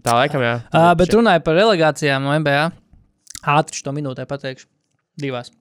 [0.06, 0.56] Tā laikam, jā.
[0.72, 2.70] Uh, bet runāju par relegācijām no NBA.
[3.58, 4.70] Ātri to minūtē pateikšu.
[5.20, 5.52] Divās.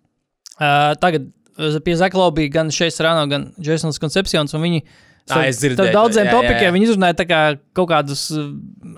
[0.54, 1.26] Uh, tagad
[1.58, 4.84] uh, pie Zakla bija gan Šeis Rāno, gan Jasons Koncepcions, un viņi
[5.32, 6.72] Ā, es dzirdēju, Tad daudziem jā, jā, topikiem jā.
[6.74, 7.38] viņi izrunāja tā kā
[7.72, 8.50] kaut kādus uh,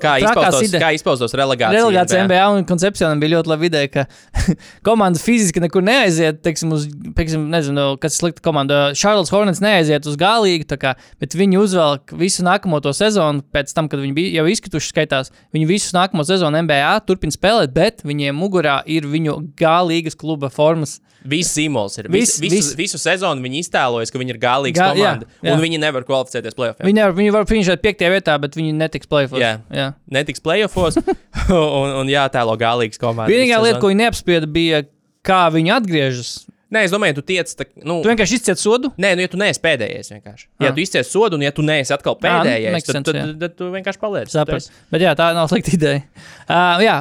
[0.03, 1.79] Kā trakās izpaustos, kā izpaustos relegācija?
[1.79, 4.05] Relegācija NBA un koncepcijām bija ļoti laba ideja, ka
[4.89, 6.41] komanda fiziski nekur neaiziet.
[6.45, 8.81] Teiksim, uz, teiksim, nezinu, kas ir slikta komanda.
[8.99, 13.47] Charlotte Hornets neaiziet uz galīgu, tā kā, bet viņi uzvelk visu nākamo to sezonu.
[13.55, 17.71] Pēc tam, kad viņi bija jau izkrituši, skaitās, viņi visu nākamo sezonu NBA turpina spēlēt,
[17.77, 20.99] bet viņiem mugurā ir viņu galīgas kluba formas.
[21.27, 22.07] Viss zīmols ir.
[22.13, 25.27] Viss- Viss, visu, visu sezonu viņi iztēlojas, ka viņi ir galīga Gā- jā, komanda.
[25.43, 25.55] jā.
[25.57, 26.83] Un viņi nevar kvalificēties playoffs.
[26.83, 29.41] Viņi, nevar, viņi var finšēt piektajā vietā, bet viņi netiks plēfos.
[29.43, 29.53] Jā.
[29.75, 29.93] jā.
[30.17, 30.99] Netiks playoffs
[31.53, 33.33] un, un jātēlo galīgas komandas.
[33.33, 34.85] Vienīgā lieta, ko viņi neapsprieda, bija,
[35.27, 36.37] kā viņi atgriežas.
[36.67, 37.51] Nē, es domāju, tu tiec.
[37.55, 38.91] Tā, nu, Tu vienkārši izciet sodu.
[38.99, 40.49] Nē, nu, ja tu neesi pēdējais vienkārši.
[40.65, 40.75] Ja Ah.
[40.75, 43.27] tu izcies sodu, un ja tu neesi atkal pēdējais, makes tad, sense, tad, jā.
[43.29, 44.33] tad, tad tu vienkārši paliec.
[44.33, 44.73] Saprast.
[44.91, 46.03] Bet jā, tā nav slikta ideja.
[46.49, 46.97] Uh, jā,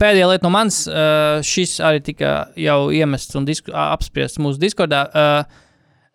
[0.00, 5.04] pēdējā lieta no manis, uh, šis arī tika jau iemests un disku, apspriests mūsu diskordā.
[5.12, 5.60] Uh,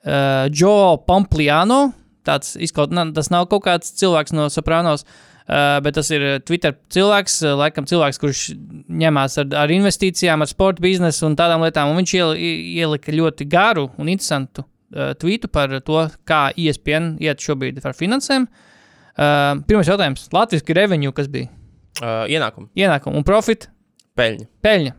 [0.02, 1.94] uh, Joe Pompliano,
[2.28, 5.08] tāds izkaut, tas nav kaut kāds cilvēks no Sopranos.
[5.48, 8.40] Uh, bet tas ir Twitter cilvēks, laikam cilvēks, kurš
[8.92, 11.94] ņemās ar, ar investīcijām, ar sporta biznesu un tādām lietām.
[11.94, 12.34] Un viņš iel,
[12.84, 18.50] ielika ļoti garu un interesantu uh, tvītu par to, kā ESPN iet šobrīd ar finansēm.
[19.16, 20.28] Uh, pirmais jautājums.
[20.36, 21.48] Latvijas revenue, kas bija
[21.98, 23.64] Uh, ienākumu, ienākumi un profit,
[24.20, 24.44] peļņa.
[24.62, 24.92] peļņa.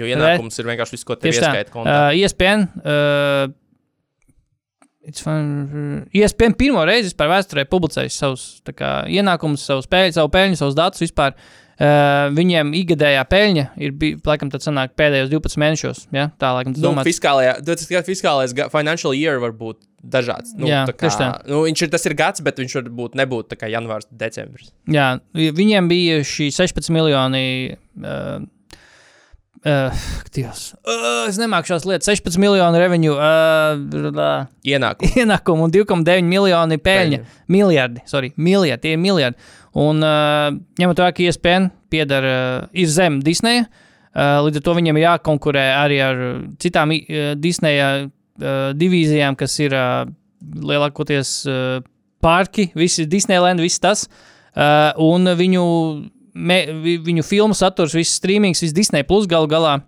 [0.00, 1.28] Jo ienākums ir vienkārši viss, ko tā.
[1.28, 1.74] ieskaita.
[1.76, 2.64] Uh, ESPN.
[2.80, 3.50] Uh,
[5.22, 8.44] fun- ESPN pirmo reizi vispār vēsturē publicējis savus
[8.74, 11.34] kā, ienākumus, savus peļņu, savu peļņu, savus datus vispār.
[11.78, 13.92] Uh, viņiem ikgadējā peļņa ir
[14.26, 16.00] laikam, sanāk pēdējos 12 mēnešos.
[16.10, 16.24] Ja?
[16.34, 17.06] Tā, laikam, tas Nu, domāts.
[17.06, 20.56] fiskālajā, tas ir fiskālais financial year var būt dažāds.
[20.58, 21.28] Nu, Jā, kā, tā.
[21.46, 24.72] Nu, viņš ir, tas ir gads, bet viņš var būt nebūt tā kā janvārs, decembris.
[24.90, 27.76] Jā, viņiem bija šī 16 miljoni.
[28.02, 28.42] Uh,
[29.66, 29.90] Uh,
[30.34, 30.68] Dievs.
[30.86, 32.06] Uh, es nemāku šās lietas.
[32.06, 35.10] 16 miljonu revenue, uh, Ienākumu.
[35.22, 37.18] ienākumu un 2,9 miljoni peļņa.
[37.50, 39.50] Miljardi, sorry, miljardi, tie ir miljardi.
[39.78, 44.76] Un uh, ņemot vērā, ka ESPN pieder, uh, ir zem Disneja, uh, līdz ar to
[44.78, 46.22] viņiem ir jākonkurē arī ar
[46.62, 50.06] citām uh, Disneja uh, divīzijām, kas ir uh,
[50.70, 51.80] lielākoties uh,
[52.22, 54.06] parki, visi Disneyland, viss tas.
[54.58, 55.64] Uh, un viņu,
[56.34, 59.78] me, vi- viņu filmu saturs, viss streamings, viss Disney plus galu galā.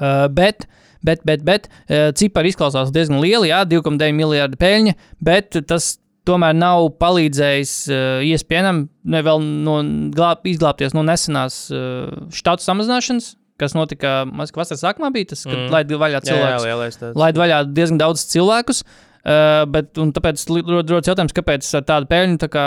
[0.00, 0.66] Uh, bet,
[1.04, 4.94] bet, bet, bet uh, cipari izklausās diezgan lieli, jā, 2,9 miljardi peļņa,
[5.24, 5.98] bet tas
[6.28, 9.78] tomēr nav palīdzējis uh, iespējamam ne vēl no
[10.14, 15.56] glāb, izglābties no nesenās uh, štatu samazināšanas, kas notika Maskavas vasaras sākumā, bija tas, kad
[15.56, 15.70] Mm.
[15.74, 16.64] laid vaļā Jā, jā, cilvēkus.
[16.68, 17.16] lielais tāds.
[17.20, 22.40] Laid vaļā diezgan daudz cilvēkus, uh, bet un tāpēc rodas jautājums, kāpēc ar tādu peļņu
[22.40, 22.66] tā kā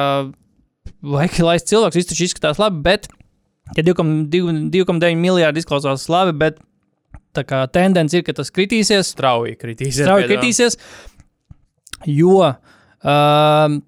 [1.03, 3.07] vajag laist cilvēks, viss taču izskatās labi, bet
[3.77, 6.59] ja 2,9 miljardi izklausās labi, bet
[7.33, 10.03] tā kā tendence ir, ka tas kritīsies, Strauji kritīsies.
[10.03, 10.77] strauji kritīsies,
[12.11, 13.79] jo uh,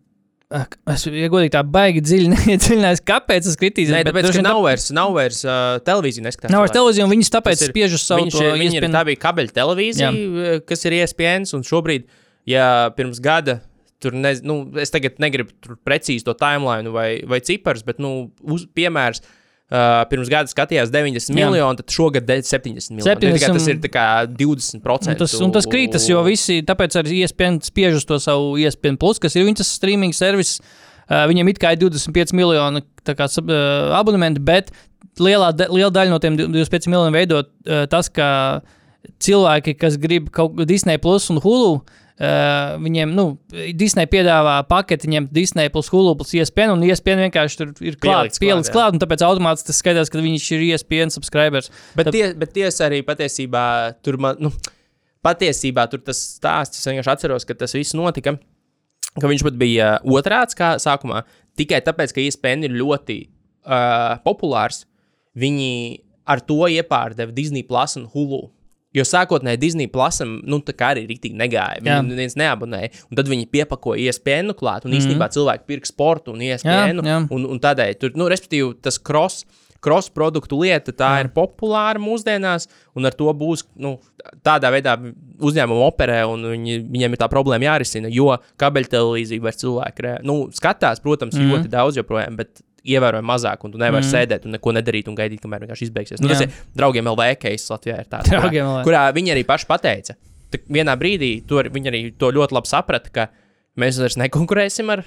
[0.94, 3.92] es ja godīgi tā baigi dziļi neiedziļinājos, kāpēc tas kritīs.
[3.94, 6.54] Nē, tāpēc, ka nav vairs, nav vairs uh, televīzija neskatās.
[6.54, 8.96] Nav vairs televīzija, un viņus tāpēc ir- spiež uz savu Viņš, ir, ESPN.
[8.96, 10.58] tā bija kabeļa televīzija, Jā.
[10.70, 11.48] kas ir E ESPN.
[11.58, 12.06] Un šobrīd,
[12.50, 12.68] ja
[12.98, 13.60] pirms gada,
[14.06, 18.30] tur nez, nu, es tagad negribu tur precīzi to timeline vai, vai ciparus, bet, nu,
[18.46, 19.24] uz, piemērs.
[19.66, 21.48] Uh, pirms gada skatījās 90 Jā.
[21.50, 23.08] miljoni, tad šogad de- 70 miljoni.
[23.08, 23.40] 70...
[23.42, 25.10] 70 Tas ir tā kā 20%.
[25.10, 29.00] Un tas, un tas krītas, jo visi, tāpēc arī ESPN spiež uz to savu ESPN,
[29.02, 30.60] plus, kas ir viņas streaming servis.
[31.10, 34.70] Uh, viņiem it kā ir 25 miljoni kā, uh, abonementi, bet
[35.18, 38.62] lielā, da, liela daļa no tiem 25 miljoniem veido uh, tas, ka
[39.18, 41.80] cilvēki, kas grib kaut ko Disney plus un Hulu.
[41.82, 43.26] Uh, viņiem, nu,
[43.76, 48.40] Disney piedāvā paketi, ņemt Disney plus Hulu plus ESPN, un ESPN vienkārši tur ir klāts,
[48.40, 48.62] jā.
[48.72, 51.68] klāt, un tāpēc automātiski tas skaidrs, ka viņš ir ESPN subscribers.
[51.98, 53.66] Bet, Tāp- tie, bet tiesa arī patiesībā
[54.06, 54.54] tur man, nu,
[55.26, 58.38] patiesībā tur tas stāsts, es vienkārši atceros, ka tas viss notika,
[59.20, 61.26] ka viņš pat bija otrāds kā sākumā,
[61.60, 64.86] tikai tāpēc, ka ESPN ir ļoti uh, populārs,
[65.36, 65.72] viņi
[66.26, 68.46] ar to iepārdeva Disney Plus un Hulu.
[68.96, 71.84] Jo sākotnēji Disney Plusam, nu, tā kā arī rītīgi negāja.
[71.84, 72.94] Viņu neviens neabonēja.
[73.10, 74.86] Un tad viņi piepakoja iespēju klāt.
[74.86, 75.02] Un mm -hmm.
[75.02, 77.04] īstenībā cilvēki pirka sportu un iespēju.
[77.04, 77.20] jā.
[77.30, 79.46] Un, un tādēļ, tur, nu, respektīvi, tas cross,
[79.86, 81.26] cross produktu lieta, tā jā.
[81.26, 82.68] ir populāra mūsdienās.
[82.96, 84.00] Un ar to būs nu,
[84.46, 84.96] tādā veidā
[85.40, 88.10] uzņēmumi operē, un viņi, viņiem ir tā problēma jārisina.
[88.10, 91.42] Jo kabeļtelevīzija vairs cilvēki re, nu, skatās, protams, mm.
[91.42, 91.52] -hmm.
[91.56, 92.40] ļoti daudz joprojām.
[92.40, 94.12] Bet, Ievērojami mazāk, un tu nevari mm.
[94.12, 96.22] Sēdēt un neko nedarīt, un gaidīt, kamēr vienkārši izbeigsies.
[96.22, 96.50] Nu, tas Jā.
[96.50, 97.98] ir draugiem LV case Latvijā.
[98.04, 98.84] Ir tāds, kurā, LV.
[98.86, 100.18] kurā viņi arī paši pateica.
[100.54, 103.28] Tā vienā brīdī tur, viņi arī to ļoti labi saprata, ka
[103.82, 105.02] mēs vairs nekonkurēsim ar,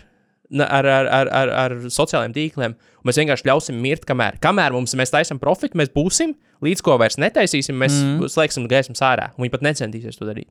[0.58, 2.74] ar, ar, ar, ar, ar sociālajiem tīkliem.
[2.74, 6.98] un Mēs vienkārši ļausim mirt, kamēr, kamēr mums mēs taisām profitu, mēs būsim, līdz ko
[7.00, 8.26] vairs netaisīsim, mēs mm.
[8.34, 9.30] slēgsim gaismu sārā.
[9.36, 10.50] un Viņi pat necentīsies to darīt.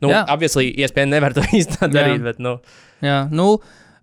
[0.00, 2.56] Nu, apvieslī, iespējams, nevar to īstenībā darīt, bet, nu,
[3.04, 3.54] Jā, nu,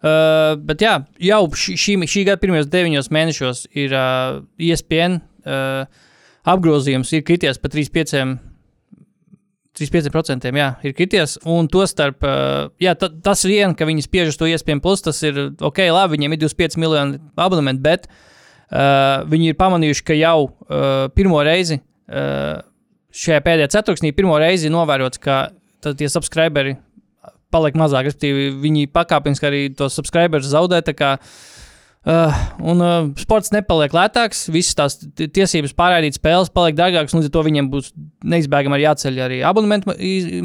[0.03, 0.97] uh, bet jā,
[1.29, 5.87] jau šī, šī, gada pirmajos deviņos mēnešos ir uh, ESPN uh,
[6.47, 8.43] apgrozījums ir krities pa 35%.
[9.77, 14.31] 35% jā, ir krities, un to starp, uh, jā, ta, tas vien, ka viņi spiež
[14.31, 19.21] uz to iespējami plus, tas ir ok, labi, viņiem ir 25 miljoni abonementu, bet uh,
[19.29, 22.65] viņi ir pamanījuši, ka jau uh, pirmo reizi uh,
[23.13, 25.51] šajā pēdējā ceturksnī, pirmo reizi novērots, ka
[25.83, 26.77] tad tie subscriberi
[27.53, 30.81] paliek mazāk, respektīvi, viņi pakāpeniski arī tos subscribers zaudē.
[32.07, 37.35] uh, un uh, sports nepaliek lētāks, visas tās tiesības pārraidīt spēles paliek dārgākas, līdz ar
[37.37, 37.93] to viņiem būs
[38.27, 39.95] neizbēgami arī jāceļ arī abonementu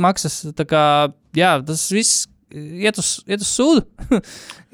[0.02, 0.42] maksas.
[0.58, 0.84] Tā kā,
[1.38, 3.84] jā, tas viss iet uz, iet uz sūdu.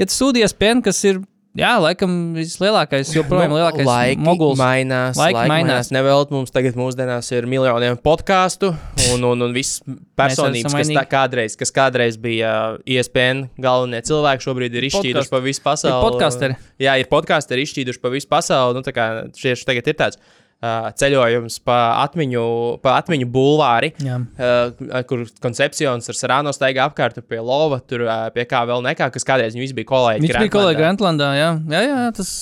[0.01, 1.23] iet uz sūdu iespēju, kas ir,
[1.59, 4.59] jā, laikam vislielākais, joprojām lielākais Nu, laiki moguls.
[4.61, 5.19] mainās.
[5.19, 5.67] Laiki Laiki, mainās.
[5.69, 5.91] mainās.
[5.95, 8.71] Nevēlt mums tagad mūsdienās ir miljoniem podkāstu
[9.13, 9.81] un, un, un viss
[10.19, 15.43] personības, kas, tā, kādreiz, kas kādreiz bija uh, ISPN galvenie cilvēki, šobrīd ir izšķīduši pa
[15.45, 16.01] visu pasauli.
[16.07, 16.59] podkasteri.
[16.83, 18.79] Jā, ir podkāsteri izšķīduši pa visu pasauli.
[18.79, 20.21] Nu, tā kā tieši tagad ir tāds.
[20.59, 22.41] Uh, ceļojums pa atmiņu,
[22.83, 24.17] pa atmiņu bulvāri, Jā.
[24.43, 29.07] uh, kur koncepcijons ar Sarāno staigā apkārt pie Lova, tur uh, pie kā vēl nekā,
[29.15, 30.25] kas kādreiz visi bija kolēģi.
[30.27, 31.29] Viņš bija kolēģi Grantlandā.
[31.39, 32.33] Grantlandā, jā, jā, jā tas.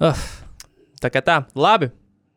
[0.00, 0.24] Uh,
[1.04, 1.90] Tā kā tā, labi.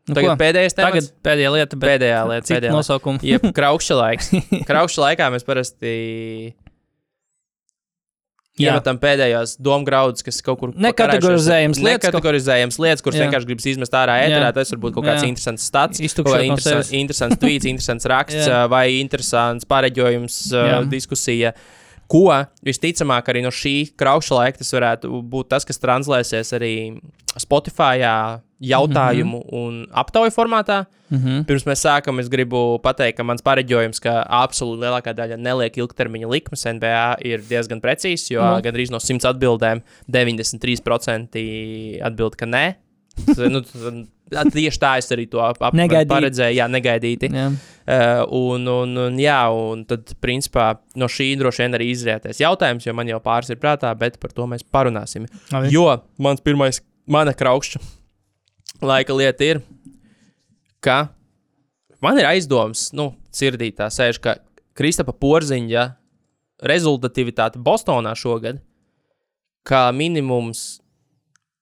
[0.10, 0.38] nu Tagad ko?
[0.44, 1.08] pēdējais temats.
[1.08, 2.76] Tagad pēdējā lieta, bet Pēdējā lieta, pēdējā lieta.
[2.76, 3.24] nosaukuma.
[3.26, 4.30] Jeb kraukšķa laiks.
[4.70, 5.94] Kraukšķa laikā mēs parasti.
[8.62, 13.98] Iemetam pēdējās domu graudus, kas kaut kur Nekategorizējams lietas, Nekategorizējams lietas, kuras vienkārši gribas izmest
[13.98, 14.54] ārā ēterā.
[14.56, 15.30] Tas var būt kaut kāds Jā.
[15.34, 18.64] interesants stats, kaut kāds no interesants, interesants tweets, interesants raksts Jā.
[18.72, 20.82] vai interesants pareģojums, Jā.
[20.92, 21.56] diskusija.
[22.12, 22.26] Ko
[22.66, 26.74] visticamāk arī no šī kraukšķa laika tas varētu būt tas, kas translēsies arī
[27.40, 28.02] Spotify
[28.62, 29.60] jautājumu mm -hmm.
[29.60, 30.86] un aptauju formātā.
[31.10, 31.46] Mm -hmm.
[31.46, 36.30] Pirms mēs sākam, es gribu pateikt, ka mans pareģojums, ka absolūti lielākā daļa neliek ilgtermiņa
[36.30, 38.62] likmes NBA ir diezgan precīzs, jo no.
[38.62, 42.76] gandrīz no 100 atbildēm 93% atbild, ka nē.
[43.52, 43.62] Nu,
[44.32, 46.12] tieši tā es arī to ap, Negaidīti.
[46.12, 47.30] paredzēju, jā, negaidīti.
[47.36, 47.48] Jā.
[47.82, 52.86] Uh, un, un, un, jā, un tad, principā, no šī droši vien arī izrietēs jautājums,
[52.88, 55.26] jo man jau pāris ir prātā, bet par to mēs parunāsim.
[55.52, 55.74] Labi.
[55.74, 55.88] Jo
[56.22, 56.80] mans pirmais,
[57.10, 57.82] mana kraukšķa
[58.82, 59.62] laika lieta ir,
[60.82, 61.12] ka
[62.02, 64.38] man ir aizdoms, nu, sirdī tā sēž, ka
[64.78, 65.88] Kristapa Porziņa
[66.66, 68.62] rezultatīvitāte Bostonā šogad,
[69.68, 70.81] kā minimums,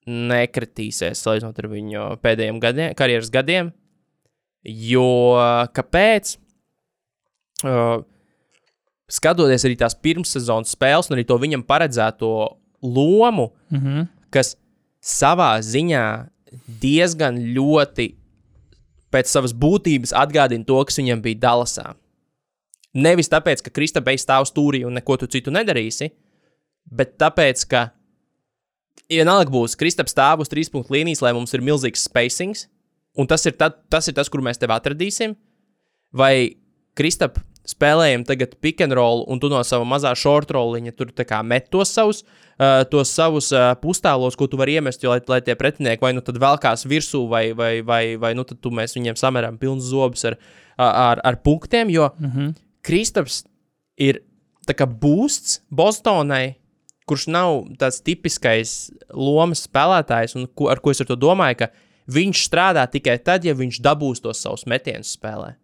[0.08, 3.74] nekritīsies salīdzinot ar viņu pēdējiem gadiem, karjeras gadiem.
[4.64, 5.36] Jo
[5.76, 6.38] kāpēc?
[7.60, 8.02] Uh,
[9.12, 12.32] skatoties arī tās pirmssezonas spēles, un arī to viņam paredzēto
[12.82, 14.08] lomu, Mm -hmm.
[14.30, 14.56] kas
[15.04, 16.30] savā ziņā
[16.82, 18.16] diezgan ļoti
[19.12, 21.96] pēc savas būtības atgādina to, kas viņam bija Dallasā.
[22.94, 26.10] Nevis tāpēc, ka Krista beigts stāv stūrī un neko tu citu nedarīsi,
[26.92, 27.92] bet tāpēc, ka
[29.10, 32.68] vienalga būs Kristaps stāv uz trīs punktu līnijas, lai mums ir milzīgs spacings,
[33.18, 35.36] un tas ir, tad, tas, ir tas, kur mēs tevi atradīsim,
[36.14, 36.56] vai
[36.98, 41.12] Kristap spēlējam tagad pick and roll, un tu no sava mazā short rolliņa tur
[41.46, 42.24] met tos savus,
[42.58, 46.14] uh, tos savus uh, pustālos, ko tu vari iemest, jo, lai, lai tie pretinieki vai
[46.14, 49.92] nu tad velkās virsū, vai, vai, vai, vai nu tad tu mēs viņiem sameram pilns
[49.92, 50.40] zobus ar,
[50.78, 52.56] ar, ar punktiem, jo mm -hmm.
[52.82, 53.44] Kristaps
[53.98, 54.24] ir
[54.66, 56.59] tā kā boosts Bostonai,
[57.10, 58.74] kurš nav tāds tipiskais
[59.10, 61.70] lomas spēlētājs, un ko, ar ko es ar to domāju, ka
[62.10, 65.56] viņš strādā tikai tad, ja viņš dabūs tos savus metienus spēlē.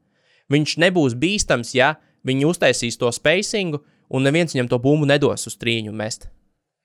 [0.53, 1.95] Viņš nebūs bīstams, ja
[2.25, 6.29] viņi uztaisīs to spacingu, un neviens viņam to bumbu nedos uz trīņu mest.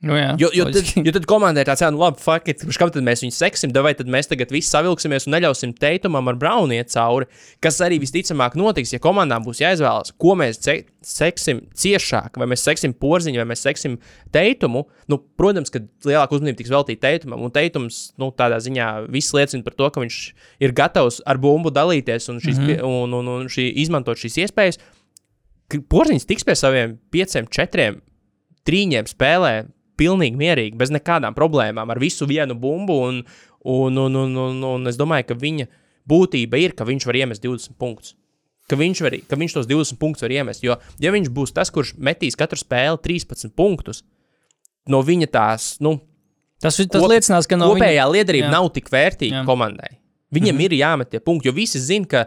[0.01, 2.89] Nu, jā, Jo, jo, tad, jo tad komandai tāds, nu labi, fuck it, kurš kam
[2.93, 6.73] tad mēs viņu seksim, vai tad mēs tagad visi savilksimies un neļausim teitumam ar Braunu
[6.73, 7.27] iet cauri,
[7.61, 12.65] kas arī visticamāk notiks, ja komandām būs jāizvēlas, ko mēs ce- seksim ciešāk, vai mēs
[12.65, 13.99] seksim porziņu, vai mēs seksim
[14.33, 14.87] teitumu.
[15.13, 19.67] Nu, protams, ka lielāka uzmanība tiks veltīta teitumam, un teitums, nu, tādā ziņā viss liecina
[19.67, 20.21] par to, ka viņš
[20.65, 22.89] ir gatavs ar bumbu dalīties un, šīs, mm -hmm.
[22.89, 24.81] un, un, un šī, izmantot šīs iespējas.
[25.69, 28.01] Porziņš tiks pie saviem pieciem, četriem
[28.65, 29.53] trīņiem spēlē
[30.01, 32.97] pilnīgi mierīgi, bez nekādām problēmām, ar visu vienu bumbu.
[33.11, 33.23] Un,
[33.61, 35.69] un, un, un, un, un es domāju, ka viņa
[36.09, 38.17] būtība ir, ka viņš var iemest 20 punktus.
[38.71, 40.65] Ka viņš, var, ka viņš tos 20 punktus var iemest.
[40.65, 44.05] Jo, ja viņš būs tas, kurš metīs katru spēli 13 punktus,
[44.89, 45.99] no viņa tās nu,
[46.61, 48.13] Tas, tas Kop- liecinās, ka no kopējā viņa...
[48.13, 48.53] liederība jā.
[48.53, 49.45] nav tik vērtīga Jā.
[49.49, 49.95] komandai.
[50.31, 50.65] Viņam mm -hmm.
[50.69, 52.27] ir jāmet tie punkti, jo visi zina, ka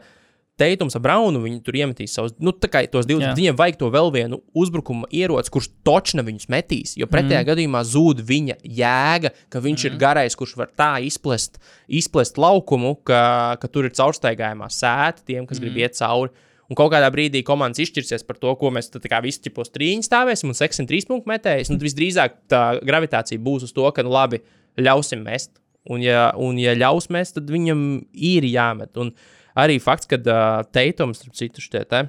[0.61, 3.25] Teitums ar Braunu viņi tur iemetīs savus, nu, tā kā tos 20.
[3.25, 3.33] Jā.
[3.37, 6.93] Viņiem vajag to vēl vienu uzbrukuma ieroci, kurš točna viņus metīs.
[6.99, 7.47] Jo pretējā mm.
[7.47, 9.89] gadījumā zūd viņa jēga, ka viņš mm.
[9.89, 11.57] ir garais, kurš var tā izplest,
[11.89, 13.23] izplest laukumu, ka,
[13.57, 15.65] ka tur ir caurstaigājumā sēta tiem, kas mm.
[15.65, 16.49] grib iet cauri.
[16.69, 20.53] Un kaut kādā brīdī komandas izšķirsies par to, ko mēs tad visi tipos trīņi stāvēsim
[20.53, 21.73] un seksim trīs punktu metējus.
[21.73, 24.43] Tad visdrīzāk tā gravitācija būs uz to, ka, nu, labi,
[24.77, 25.57] ļausim mest.
[25.89, 27.81] Un, ja, un, ja ļaus mest, tad viņam
[28.13, 28.95] ir jāmet.
[29.01, 29.11] Un
[29.59, 32.05] arī fakts, ka uh, teitums, starp citu, šitie te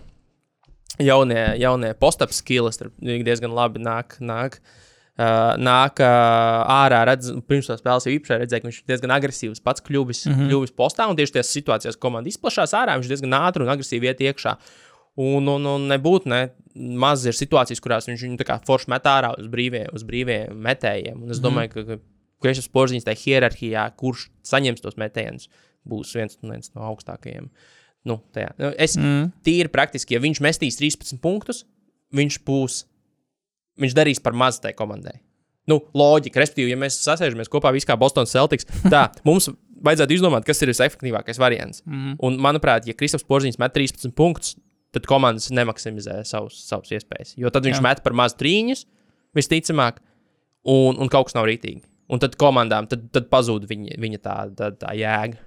[1.02, 4.18] jaunie, jaunie post-up skills starp- diezgan labi nāk.
[4.20, 4.60] nāk.
[5.14, 9.12] Uh, nāk uh, ārā, redz, pirms tam spēles jau īpaši redzēja, ka viņš ir diezgan
[9.14, 10.48] agresīvs, pats kļuvis, mm -hmm.
[10.50, 11.06] kļuvis postā.
[11.06, 14.56] Un tieši tajās situācijās, kad komanda izplatās ārā, viņš diezgan ātri un agresīvi iet iekšā.
[15.14, 16.40] Un, un, un nebūtu ne,
[16.74, 21.22] maz ir situācijas, kurās viņš viņu forši met ārā uz brīviem, uz brīviem metējiem.
[21.22, 21.98] Un es domāju, ka, ka
[22.42, 25.46] Krišs Porziņš tajā hierarhijā, kurš saņems tos metienus,
[25.88, 27.50] būs viens, viens no augstākajiem.
[28.04, 28.52] Nu, tajā.
[28.60, 29.30] Nu, es mm.
[29.46, 31.62] tīri praktiski, ja viņš mestīs 13 punktus,
[32.14, 32.82] viņš būs,
[33.80, 35.16] viņš darīs par maz tai komandai.
[35.70, 39.48] Nu, loģika, respektīvi, ja mēs sasēžamies kopā visi kā Bostonas Celtics, tā mums
[39.84, 41.80] vajadzētu izdomāt, kas ir visefektīvākais variants.
[41.88, 42.18] Mm.
[42.24, 44.58] Un, manuprāt, ja Kristaps Porziņš met 13 punktus,
[44.94, 47.34] tad komandas nemaksimizē savus, savus iespējas.
[47.40, 47.84] Jo tad viņš Jā.
[47.84, 48.84] Met par maz trīņus,
[49.34, 49.98] visticamāk,
[50.70, 51.82] un, un kaut kas nav rītīgi.
[52.12, 55.40] Un tad komandām tad, tad pazūd viņa, viņa tā, tā, tā jēga.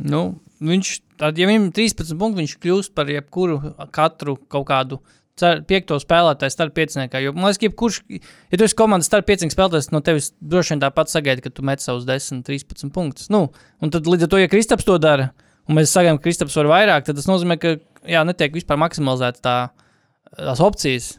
[0.00, 0.22] Nu,
[0.64, 5.00] viņš, tad, ja viņam ir 13 punkti, viņš kļūst par jebkuru katru kaut kādu
[5.40, 7.20] piekto spēlētāju starp pieciniekā.
[7.24, 8.00] Jo, man liekas, ka jebkurš,
[8.52, 11.64] ja tu esi komandas starp piecinieku spēlētājs, no tevis droši vien tāpat sagaida, ka tu
[11.66, 13.30] met savus 10, 13 punktus.
[13.32, 13.46] Nu,
[13.80, 15.30] un tad līdz ar to, ja Kristaps to dara,
[15.68, 19.44] un mēs sagaidām, ka Kristaps var vairāk, tad tas nozīmē, ka jā, netiek vispār maksimalizēta
[19.44, 19.56] tā,
[20.36, 21.14] tās opcijas,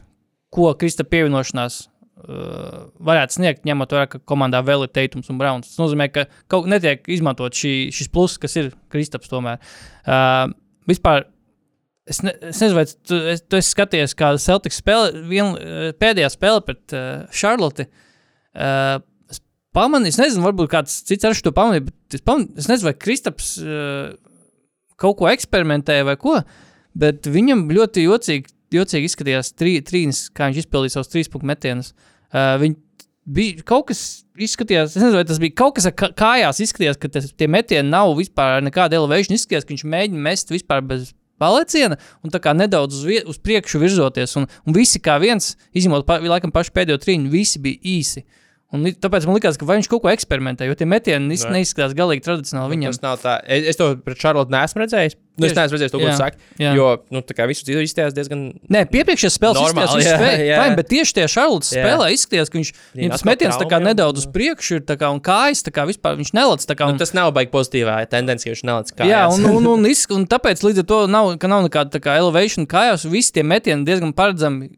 [0.54, 1.86] ko Kristapa pievienošanās
[2.20, 5.72] uh, varētu sniegt, ņemot vērā, ka komandā vēl ir Teitums un Browns.
[5.72, 9.62] Tas nozīmē, ka kaut netiek izmantot šī, šis pluss, kas ir Kristaps tomēr.
[10.02, 10.52] Uh,
[10.90, 11.26] vispār,
[12.08, 15.92] es, ne, es nezinu, vai tu, es, tu esi skatījies, kā Celtics spēle, vien, uh,
[15.98, 17.88] pēdējā spēle pret uh, Charlotte.
[18.52, 18.98] Uh,
[19.32, 19.40] es
[19.76, 22.98] pamanīju, es nezinu, varbūt kāds cits arī to pamanīja, bet es, pamanīju, es nezinu, vai
[23.06, 24.12] Kristaps uh,
[25.02, 26.40] kaut ko eksperimentēja vai ko,
[26.98, 31.92] bet viņam ļoti jocīgi, jocīgi izskatījās trī, trīnis, kā viņš izpildīja savus trīs punktu metienus.
[32.32, 32.78] Uh, viņi
[33.24, 34.02] bija kaut kas,
[34.40, 37.92] izskatījās, nezinu, vai tas bija kaut kas ar kā- kājās, izskatījās, ka tas, tie metieni
[37.92, 39.38] nav vispār ar nekādu elevāciju.
[39.38, 41.12] Izskatījās, ka viņš mēģina mest vispār bez
[41.42, 44.36] paleciena un tā kā nedaudz uz, uz priekšu virzoties.
[44.38, 48.24] Un, un visi kā viens, izņemot pa, laikam pašu pēdējo trīņu, visi bija īsi.
[48.72, 51.50] Un tāpēc man liekas, ka viņš kaut ko eksperimentē, jo tie metieni Nē.
[51.58, 52.94] neizskatās galīgi tradicionāli viņam.
[52.94, 53.34] Tas nav tā.
[53.44, 55.18] Es, es to pret Charlotte neesmu redzējis.
[55.40, 56.40] Nu, es neesmu redzējis to, ko tu saki.
[56.60, 56.72] jā.
[56.76, 58.40] Jo, nu, tā kā visu citu izskatījās diezgan.
[58.72, 60.56] Nē, piepriekšējā spēlē izskatījās, jā, ka viņš jā.
[60.56, 64.24] spēlē, bet tieši tajā Charlotte spēlē izskatījās, ka viņš Viņam tas metiens tā kā nedaudz
[64.24, 66.68] uz priekšu ir kā, un kājas tā kā vispār viņš nelec.
[66.72, 69.08] Kā, Nu, un, tas nav baigi pozitīvā tendencija, jo viņš nelic kā.
[69.08, 72.16] Jā, un, un, un, izsk- un tāpēc līdz ar to nav, ka nav nekāda kā
[72.20, 73.08] elevation kājās.
[73.08, 74.68] Visi tie metieni diezgan paredzami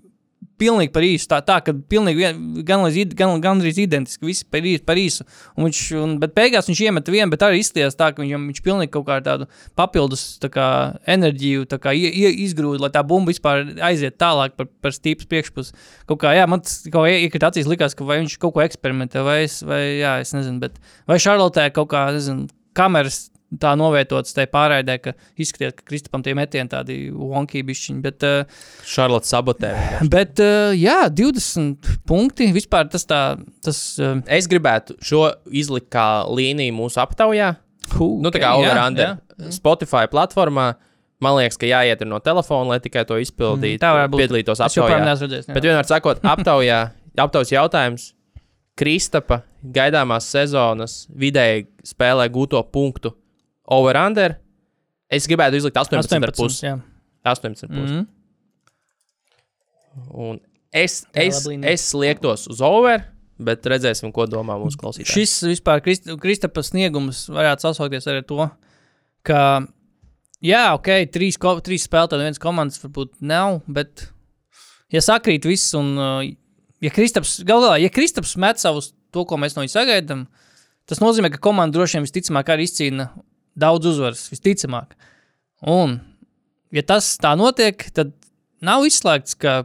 [0.60, 1.28] pilnīgi par īsu.
[1.30, 2.28] Tā, tā ka pilnīgi
[2.66, 2.84] gan,
[3.16, 4.84] gan, gan arī identiski, visi par īsu.
[4.86, 5.26] Par īsu.
[5.56, 8.62] Un viņš, un, bet beigās viņš iemet vienu, bet arī izties tā, ka viņam, viņš
[8.64, 9.48] pilnīgi kaut kā tādu
[9.78, 10.68] papildus tā kā,
[11.16, 15.28] enerģiju tā kā, ie, ie, izgrūda, lai tā bumba vispār aiziet tālāk par, par stīpas
[15.30, 15.76] priekšpusi.
[16.10, 19.24] Kaut kā, jā, man tas kaut kā iekrita acīs likās, ka viņš kaut ko eksperimentē,
[19.26, 20.80] vai es, vai, jā, es nezinu, bet
[21.10, 23.28] vai Šarlotē kaut kā, nezinu, kameras
[23.60, 28.64] tā novietotas tajā pārraidē, ka izskatījās, ka Kristapam tie metieni tādi wonky bišķiņi, bet, uh,
[28.88, 29.72] Šarlots sabotē.
[30.12, 33.20] bet uh, jā, 20 punkti, vispār tas tā,
[33.64, 37.54] tas, uh, Es gribētu šo izlikt kā līniju mūsu aptaujā.
[37.98, 39.14] hu, Nu, tā kā ok, jā, over-under.
[39.38, 39.50] jā.
[39.52, 40.74] Spotify platformā.
[41.22, 43.78] Man liekas, ka jāiet no telefona, lai tikai to izpildītu.
[43.78, 44.20] Mm, tā varētu būt.
[44.24, 44.98] Piedalītos aptaujā.
[45.00, 45.54] jā.
[45.54, 46.80] Bet vienmēr sakot, aptaujā,
[47.16, 48.10] aptaujas jautājums.
[48.74, 53.12] Kristapa gaidāmās sezonas vidēji spēlē gūto punktu
[53.64, 54.38] over-under.
[55.12, 56.34] Es gribētu izlikt 18,5.
[56.34, 56.76] 18, jā.
[57.24, 57.70] 18,5.
[57.70, 58.04] Mhm.
[60.10, 60.40] Un
[60.74, 63.04] es, es, es liektos uz over,
[63.38, 65.12] bet redzēsim, ko domā mūsu klausītāji.
[65.12, 68.48] Šis vispār Krist, Kristapa sniegums varētu sasaukties ar to,
[69.26, 69.40] ka,
[70.44, 74.08] jā, ok, trīs, ko, trīs spēlētāji, viens komandas varbūt nav, bet,
[74.94, 76.24] ja sakrīt viss, un, uh,
[76.82, 80.26] ja Kristaps, galvā, ja Kristaps met savus to, ko mēs no viņa sagaidām,
[80.90, 83.12] tas nozīmē, ka komanda droši vien visticamāk arī izcīna
[83.58, 84.96] daudz uzvaras, visticamāk.
[85.70, 85.98] Un,
[86.74, 88.12] ja tas tā notiek, tad
[88.64, 89.62] nav izslēgts, ka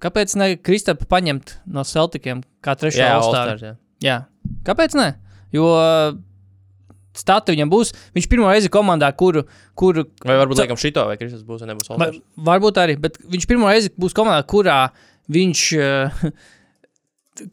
[0.00, 3.10] kāpēc ne Kristapa paņemt no Celtikiem kā trešā?
[3.18, 4.22] All-Stars, jā.
[4.66, 5.12] Kāpēc ne?
[5.54, 5.68] Jo
[7.16, 7.90] stati viņam būs.
[8.14, 9.42] Viņš pirmo reizi komandā, kuru.
[9.78, 12.22] kuru Vai varbūt liekam šito, vai Kristus būs, vai nebūs All-Stars?
[12.46, 14.78] varbūt arī, bet viņš pirmo reizi būs komandā, kurā
[15.30, 16.30] viņš uh,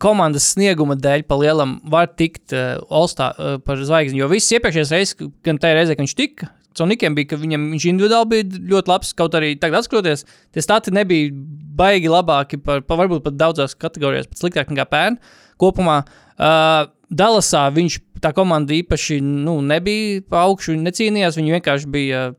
[0.01, 4.22] komandas snieguma dēļ pa lielam var tikt uh, All-Star uh, par zvaigzni.
[4.22, 6.49] Jo viss iepriekšējais reizes, gan tajā reizē, kad viņš tika.
[6.77, 10.93] Conikiem bija, ka viņam, viņš individuāli bija ļoti labs, kaut arī tagad skatoties, tie stati
[10.93, 11.31] nebija
[11.77, 15.18] baigi labāki par, par varbūt pat daudzās kategorijās, pat sliktāk nekā pērn.
[15.61, 22.27] Kopumā uh, Dallasā viņš tā komanda īpaši nu, nebija pa augšu, necīnījās, viņi vienkārši bija
[22.30, 22.38] uh,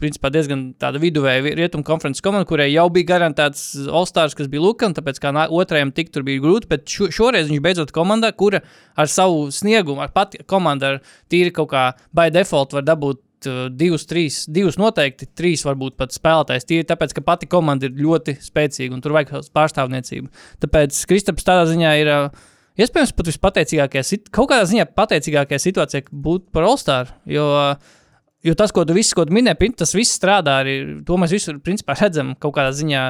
[0.00, 4.94] principā diezgan tāda viduvēja rietumu konferences komanda, kurai jau bija garantēts All-Stars, kas bija Lukam,
[4.96, 8.62] tāpēc kā otrajam tik tur bija grūti, bet šo, šoreiz viņš beidzot komandā, kura
[8.96, 11.00] ar savu sniegumu, ar pati komandu, ar
[11.32, 11.86] tīri kaut kā
[12.16, 16.68] by default var dabūt uh, divus, trīs, divus noteikti, trīs varbūt pat spēlētājs.
[16.68, 20.30] Tīri tāpēc, ka pati komanda ir ļoti spēcīga un tur vajag pārstāvniecību.
[20.64, 22.12] Tāpēc Kristaps tādā ziņā ir.
[22.12, 27.14] Uh, Iespējams, pat vispateicīgākajā, kaut kādā ziņā pateicīgākajā situācijā būt par All-Star.
[27.24, 27.94] Jo uh,
[28.44, 30.76] Jo tas, ko tu, viss, ko tu minēji, tas viss strādā arī.
[31.08, 33.02] To mēs visur principā, redzam kaut kādā ziņā,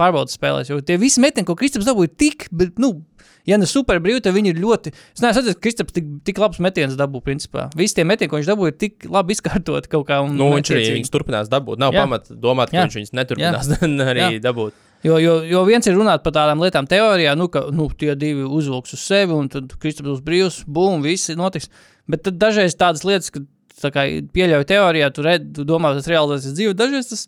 [0.00, 0.70] pārbaudas spēlēs.
[0.72, 3.04] Jo tie visi metieni, ko Kristaps dabūja, tik, bet, nu,
[3.46, 4.94] ja ne super brīvi, tad viņi ir ļoti.
[5.12, 7.26] Es neesmu redzējis, ka Kristaps tik, tik labs metiens dabūja.
[7.28, 7.68] Principā.
[7.78, 10.22] Visi tie metieni, ko viņš dabūja, ir tik labi izkārtot kaut kā.
[10.24, 11.78] un Nu, viņš arī viņus turpinās dabūt.
[11.78, 12.02] Nav Jā.
[12.02, 12.88] pamata domāt, ka Jā.
[12.88, 13.70] viņš viņus neturpinās
[14.10, 14.32] arī Jā.
[14.48, 14.74] dabūt.
[15.02, 18.44] Jo, jo, jo viens ir runāt par tādām lietām, teorijā, nu, ka nu, tie divi
[18.46, 21.70] uzvilks uz sevi, un tad Kristaps būs brīvs, bum, viss notiks.
[22.10, 23.42] Bet tad dažreiz tādas lietas, ka
[23.90, 27.26] pieļauju teorijā, tu, red, tu domā, tas realizēsies dzīvē, dažreiz tas,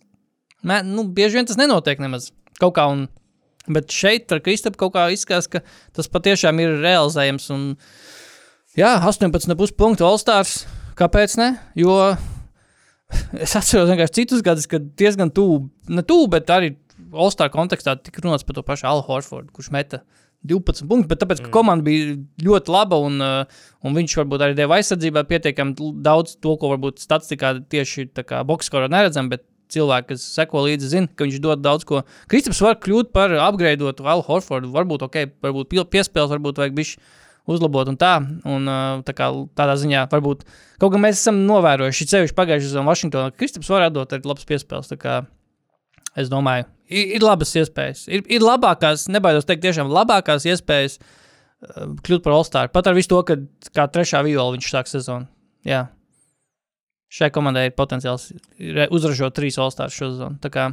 [0.63, 2.87] mē, nu, bieži vien tas nenotiek nemaz kaut kā.
[2.93, 3.07] Un,
[3.75, 5.65] bet šeit ar Kristapu kaut kā izskatās, ka
[5.97, 7.49] tas patiešām ir realizējams.
[7.55, 7.67] Un,
[8.79, 10.65] jā, 18,5 punktu All-Stars.
[10.95, 11.49] Kāpēc ne?
[11.75, 11.97] Jo
[13.45, 16.75] es atceros vienkārši citus gadus, kad diezgan tuvu, ne tuvu, bet arī
[17.15, 20.05] All-Star kontekstā tika runāts par to pašu Alu Horfordu, kurš meta
[20.45, 21.55] 12 punktus, bet tāpēc, ka mm.
[21.55, 26.55] komanda bija ļoti laba un, uh, un viņš varbūt arī deva aizsardzībā pietiekami daudz to,
[26.61, 28.11] ko varbūt statistikā tieši
[28.49, 32.03] boxkorā neredzam, bet cilvēki, kas seko līdzi, zina, ka viņš dod daudz ko.
[32.31, 37.01] Kristaps var kļūt par upgradeotu Alu Horfordu, varbūt ok, varbūt piespēles, varbūt vajag bišķi
[37.51, 38.15] uzlabot un tā.
[38.49, 40.45] Un, uh, tā kā tādā ziņā varbūt
[40.83, 44.49] kaut kā mēs esam novērojuši, ceļš pagājušajā sezonā Vašingtonā, ka Kristaps var atdot arī labas
[44.49, 44.93] piespēles.
[46.15, 48.05] Es domāju, ir, ir labas iespējas.
[48.09, 52.69] Ir, ir labākās, nebaidos teikt, tiešām labākās iespējas uh, kļūt par All-Star.
[52.75, 53.37] Pat ar visu to, ka
[53.77, 55.29] kā trešā viola viņš sāk sezonu.
[55.65, 55.87] Jā.
[57.15, 58.31] Šai komandai ir potenciāls
[58.91, 60.41] uzražot trīs All-Stars šo sezonu.
[60.43, 60.71] Tā kā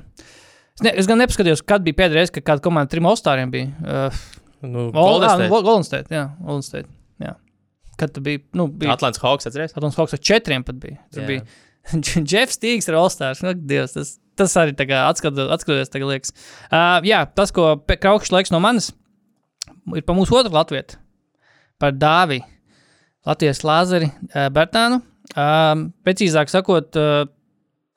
[0.71, 3.73] Es, ne, es gan nepaskatījos, kad bija pēdējā reize, kad kāda komanda trim All-Stariem bija.
[3.83, 4.21] Uh,
[4.61, 5.49] Nu, All- Golden State.
[5.49, 6.13] nu, Golden State.
[6.13, 6.89] Jā, Golden State.
[7.19, 7.31] Jā.
[7.97, 8.43] Kad tu biji?
[8.53, 9.73] Nu, bija Atlants Hawks atceries?
[9.73, 10.99] Atlants Hawks ar četriem pat bija.
[11.11, 11.27] Tur Jā.
[11.27, 11.41] bija
[12.31, 13.41] Jeffs Tīgs ar All-Stars.
[13.43, 14.11] Nu, Dievs, tas,
[14.41, 16.33] tas arī atskatu- atskatoties, tagad liekas.
[16.67, 18.91] Uh, jā, tas, ko Kraukšs laiks no manis,
[19.95, 20.99] ir pa mūsu otru latvietu.
[21.81, 22.41] Par Dāvi.
[23.25, 25.01] Latvijas Lāzeri uh, Bertānu.
[25.37, 27.27] Um, precīzāk sakot, uh,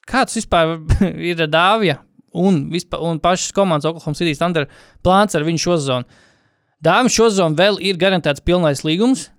[0.06, 0.76] kāds vispār
[1.32, 1.98] ir Dāvija
[2.34, 4.68] un, vispār, un pašas komandas Oklahoma City Thunder
[5.04, 6.22] plāns ar viņu šo sezonu?
[6.84, 9.30] Dāvim šo sezonu vēl ir garantēts pilnais līgums.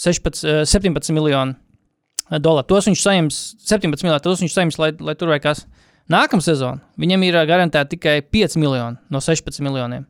[0.00, 1.54] 16, eh, 17 miljonu
[2.40, 2.66] dolāru.
[2.70, 5.66] Tos viņš saņems, 17 miljonu, tos viņš saņems, lai, lai tur vai kas.
[6.10, 10.06] Nākamā sezona viņam ir garantēta tikai 5 miljoni no 16 miljoniem.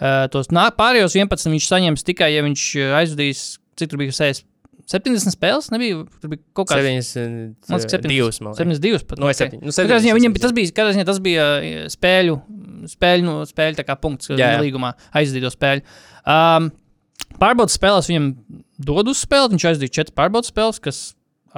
[0.00, 2.68] Uh, tos pārējos 11 viņš saņems tikai, ja viņš
[3.02, 3.42] aizvadīs,
[3.76, 4.46] cik tur bija 60,
[4.90, 5.68] 70 spēles.
[5.74, 6.80] Nebija, tur bija kaut kāds
[7.68, 8.40] Man liekas, 72.
[8.46, 8.62] man liekas.
[8.80, 9.04] 72.
[9.10, 9.38] Pat, No, ok.
[9.42, 9.62] septiņi.
[9.66, 11.46] Nu, Katrā ziņā 70, viņam tas bija, ziņā tas bija
[11.92, 12.36] spēļu,
[12.94, 14.60] spēļu, nu, spēļu kā punkts jā, jā.
[14.64, 15.84] līgumā, aizdīto spēļu.
[16.24, 16.70] Um,
[17.42, 18.32] pārbaudas spēlēs viņam
[18.90, 21.02] dod uz spēli, viņš aizdīja četras pārbaudas spēles, kas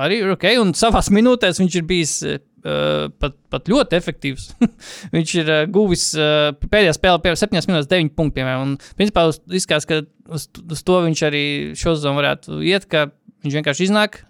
[0.00, 2.16] arī ir ok, un savās minūtēs viņš ir bijis
[2.64, 4.48] uh, pat, pat ļoti efektīvs.
[5.14, 9.26] viņš ir uh, guvis uh, pēdējā spēlē, pie 7 minūtes 9 punktu, piemēram, un principā
[9.30, 10.02] uz- izskatās, ka
[10.32, 11.44] uz, uz to viņš arī
[11.78, 13.08] šo sezonu varētu iet, ka
[13.42, 14.22] viņš vienkārši iznāk,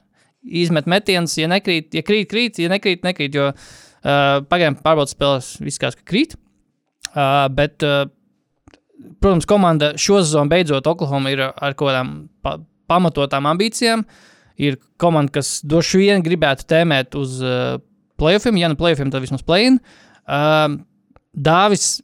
[0.42, 5.54] izmet metienus, ja nekrīt, ja krīt, krīt, ja nekrīt, nekrīt, jo uh, pagaidām pārbaudas spēlēs
[5.62, 6.36] izskatās, ka krīt.
[7.12, 8.06] Uh, bet, uh,
[9.20, 12.56] protams, komanda šo sezonu beidzot Oklahoma ir ar kaut kādām pa
[12.90, 14.04] pamatotām ambīcijām.
[14.62, 17.78] Ir komanda, kas droši vien gribētu tēmēt uz uh,
[18.22, 19.80] playoffiem, ja ne playoffiem, tad vismaz play-in.
[20.22, 20.78] Uh,
[21.32, 22.00] Dāvis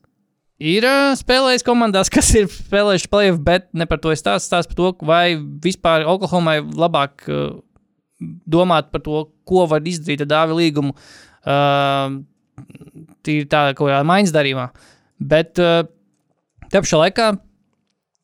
[0.59, 4.51] ir uh, spēlējis komandās, kas ir spēlējuši playoff, bet ne par to es stāstu.
[4.51, 5.25] Stāstu par to, vai
[5.65, 7.59] vispār Oklahomai labāk uh,
[8.51, 10.97] domāt par to, ko var izdarīt ar Dāvi līgumu.
[11.49, 12.19] Uh,
[13.23, 14.71] Tīri tādā kaut kādā maiņas darījumā.
[15.31, 15.85] Bet uh,
[16.67, 17.35] te pašā laikā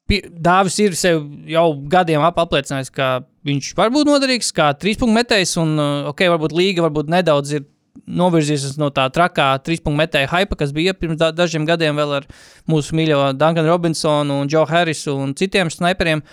[0.04, 5.54] Dāvis ir sev jau gadiem ap apliecinājis, ka viņš var būt noderīgs kā trīspunktu metējs.
[5.62, 5.78] Un,
[6.10, 7.64] ok, varbūt līga varbūt nedaudz ir
[8.04, 12.26] novirzījusies no tā trakā trīspunktu metēja hypa, kas bija pirms da dažiem gadiem vēl ar
[12.70, 16.24] mūsu mīļo Dunkanu Robinsonu un Joe Harrisu un citiem sniperiem.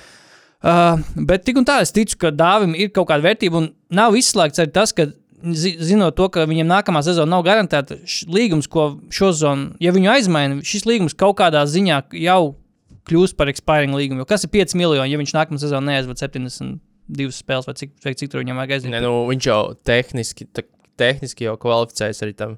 [0.61, 4.17] Uh, bet tik un tā, es ticu, ka Dāvim ir kaut kāda vērtība, un nav
[4.17, 5.07] izslēgts arī tas, ka,
[5.57, 7.97] zi zinot to, ka viņam nākamā sezona nav garantēta,
[8.29, 12.41] līgums, ko šo zonu, ja viņu aizmaina, šis līgums kaut kādā ziņā jau
[13.09, 14.21] kļūs par expiring līgumu.
[14.21, 18.13] Jo kas ir 5 miljoni, ja viņš nākamā sezonā neaizvada 72 spēles, vai cik, vai
[18.17, 18.99] cik tur viņam vajag aiziet?
[19.01, 20.45] Nu, viņš jau tehniski,
[20.97, 22.57] tehniski jau kvalificējas arī tam.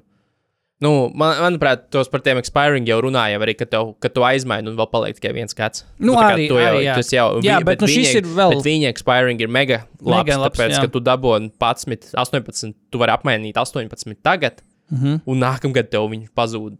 [0.82, 4.68] Nu, man, manuprāt, tos par tiem expiring jau runāja, arī, ka, tev, ka tu aizmaini
[4.68, 5.84] un vēl paliek tikai viens gads.
[6.02, 6.96] Nu, kā arī- jau, arī, jā.
[7.14, 10.36] jau Jā, bet nu šis viņa, ir vēl- Bet viņa expiring ir mega labs, Mega
[10.42, 10.80] labs, tāpēc, jā.
[10.82, 15.20] ka tu dabūji 11, 18, tu vari apmainīt 18 tagad, Mm -hmm.
[15.26, 16.76] un nākamgad tev viņi pazūd.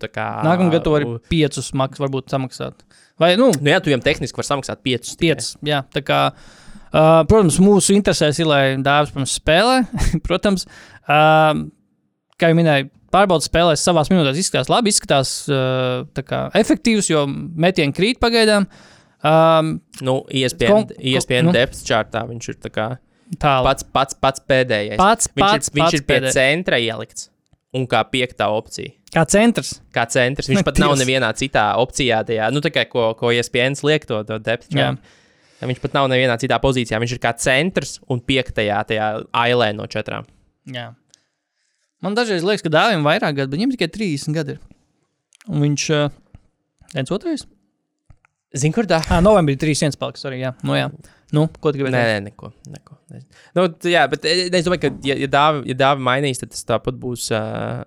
[0.71, 2.75] gada tu vari u- 5 maks, varbūt samaksāt.
[3.19, 5.17] Vai, nu, Nu, jā, tu viņam tehniski vari samaksāt 5.
[5.17, 5.57] 5.
[5.65, 6.33] Jā, tā kā,
[6.93, 9.87] uh, protams, mūsu interesēs ir, lai dāvāts pirms spēlē.
[10.29, 10.67] protams,
[11.09, 11.65] uh,
[12.41, 17.95] kā jau minēju, pārbaudas spēlēs savās minūtēs izskatās labi, izskatās uh, kā efektīvs, jo metieni
[17.97, 18.67] krīt pagaidām.
[19.25, 21.53] Um, Nu, kon- ESPN nu.
[21.57, 22.89] depth chartā viņš ir tā kā
[23.41, 23.65] tālāk.
[23.71, 24.99] pats, pats, pats pēdējais.
[25.01, 26.35] Pats, viņš pats, ir, viņš pats ir pie pēdējais.
[26.37, 27.31] centra ielikts
[27.75, 28.93] un kā piektā opcija.
[29.15, 29.81] Kā centrs.
[29.95, 30.51] Kā centrs.
[30.51, 31.05] Viņš pat nav Dievs.
[31.07, 34.99] nevienā citā opcijā, tajā, nu, kā ko, ko ESPN liek to, to depth chart.
[35.65, 36.99] Viņš pat nav nevienā citā pozīcijā.
[37.01, 40.27] Viņš ir kā centrs un piektajā tajā ailē no četrām.
[40.73, 40.93] Jā.
[42.05, 44.63] Man dažreiz liekas, ka dāvim vairāk gadu, bet viņam tikai 30 gadi ir.
[45.49, 46.09] Un viņš uh,
[46.95, 47.45] viens otrais?
[48.55, 49.01] Zini, kur tā?
[49.11, 50.39] Ah, novembrī 3-1 paliks arī.
[50.45, 50.53] Jā.
[50.65, 50.87] Nu, jā.
[51.35, 51.95] Nu, ko tu Nē, gribēji?
[51.97, 52.53] nē, neko.
[52.71, 52.99] neko.
[53.11, 53.41] nezinu.
[53.59, 56.53] Nu, t- jā, bet eh, es domāju, ka, ja, ja dāvi, ja dāvi mainīs, tad
[56.55, 57.83] tas tāpat būs uh,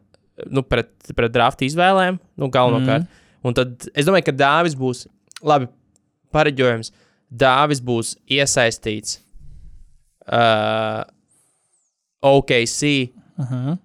[0.51, 3.07] nu, pret, pret drafta izvēlēm, nu, galvenokārt.
[3.07, 3.23] Mm.
[3.47, 5.05] Un tad es domāju, ka dāvis būs
[5.45, 5.69] labi
[6.35, 6.91] pareģojums.
[7.31, 9.21] Dāvis būs iesaistīts
[10.27, 11.05] uh,
[12.21, 12.81] OKC
[13.37, 13.77] -huh.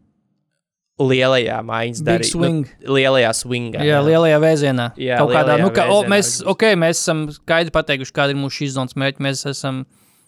[1.03, 2.31] lielajā maiņas Big darījumā.
[2.31, 2.71] swing.
[2.81, 3.85] Nu, lielajā swingā.
[3.85, 4.91] Jā, lielajā vēzienā.
[4.97, 6.49] Jā, Kaut kādā, nu, ka, o, mēs, būs.
[6.55, 9.23] ok, mēs esam skaidri pateikuši, kāda ir mūsu šīs zonas mērķi.
[9.23, 9.85] Mēs, esam,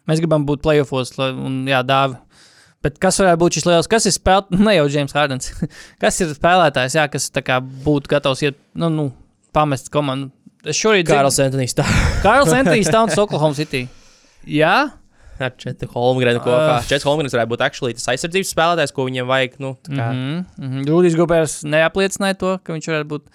[0.08, 2.16] mēs gribam būt playoffs, un jā, dāvi.
[2.84, 5.52] Bet kas varētu būt šis liels, kas ir spēlētājs, ne jau James Hardens,
[6.02, 9.12] kas ir spēlētājs, jā, kas būtu gatavs iet, nu, nu
[9.56, 10.30] pamest komandu.
[10.64, 11.84] Es šorīt Kārls Antonius tā.
[12.24, 13.86] Karls Antonius Towns, Oklahoma City.
[14.48, 14.92] Jā,
[15.42, 16.60] Ar Četru Holmgrenu kopā.
[16.60, 16.76] Ah.
[16.78, 16.86] Uh.
[16.90, 19.58] Četrs Holmgrens varētu būt actually tas aizsardzības spēlētājs, ko viņam vajag.
[19.58, 20.44] Nu, mm -hmm.
[20.58, 20.86] mm -hmm.
[20.90, 23.26] Rudijs Gobers neapliecināja to, ka viņš varētu būt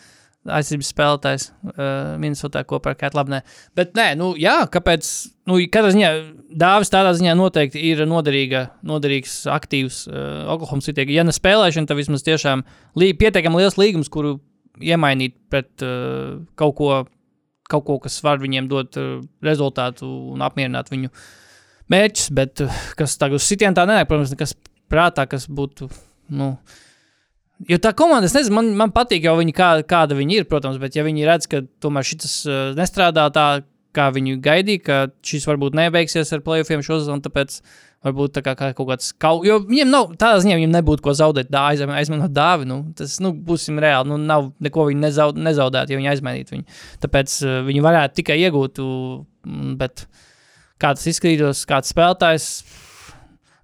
[0.48, 3.42] aizsardzības spēlētājs uh, Minnesotā kopā ar Kētu Labnē.
[3.76, 5.10] Bet nē, nu jā, kāpēc?
[5.50, 6.12] Nu, katrā ziņā
[6.62, 11.06] Dāvis tādā ziņā noteikti ir noderīga, noderīgs, aktīvs uh, Oklahoma City.
[11.14, 12.64] Ja ne spēlēšana, tad vismaz tiešām
[13.00, 14.40] lī, pietiekami liels līgums, kuru
[14.80, 17.04] iemainīt pret uh, kaut ko,
[17.70, 21.12] kaut ko, kas var viņiem dot uh, rezultātu un apmierināt viņu
[21.94, 24.56] mērķus, bet uh, kas tagad uz sitienu tā nenāk, protams, nekas
[24.90, 25.90] prātā, kas būtu.
[26.30, 26.56] Nu,
[27.68, 30.78] Jo tā komanda, es nezinu, man, man patīk, jau viņi kā, kāda viņi ir, protams,
[30.80, 33.48] bet ja viņi redz, ka tomēr šis uh, nestrādā tā,
[33.96, 37.58] kā viņi gaidīja, ka šis varbūt nebeigsies ar playoffiem šo sezonu, tāpēc
[38.06, 41.16] varbūt tā kā, kā kaut kāds kaut, jo viņiem nav, tādā ziņā viņiem nebūtu ko
[41.20, 45.44] zaudēt, dā, aizm, aizmanot dāvi, nu, tas, nu, būsim reāli, nu, nav neko viņi nezaud,
[45.50, 46.80] nezaudētu, ja viņi aizmainītu viņu.
[47.04, 48.80] Tāpēc uh, viņi varētu tikai iegūt,
[49.82, 50.29] bet kā
[51.00, 52.48] tas izskatītos, kāds spēlētājs.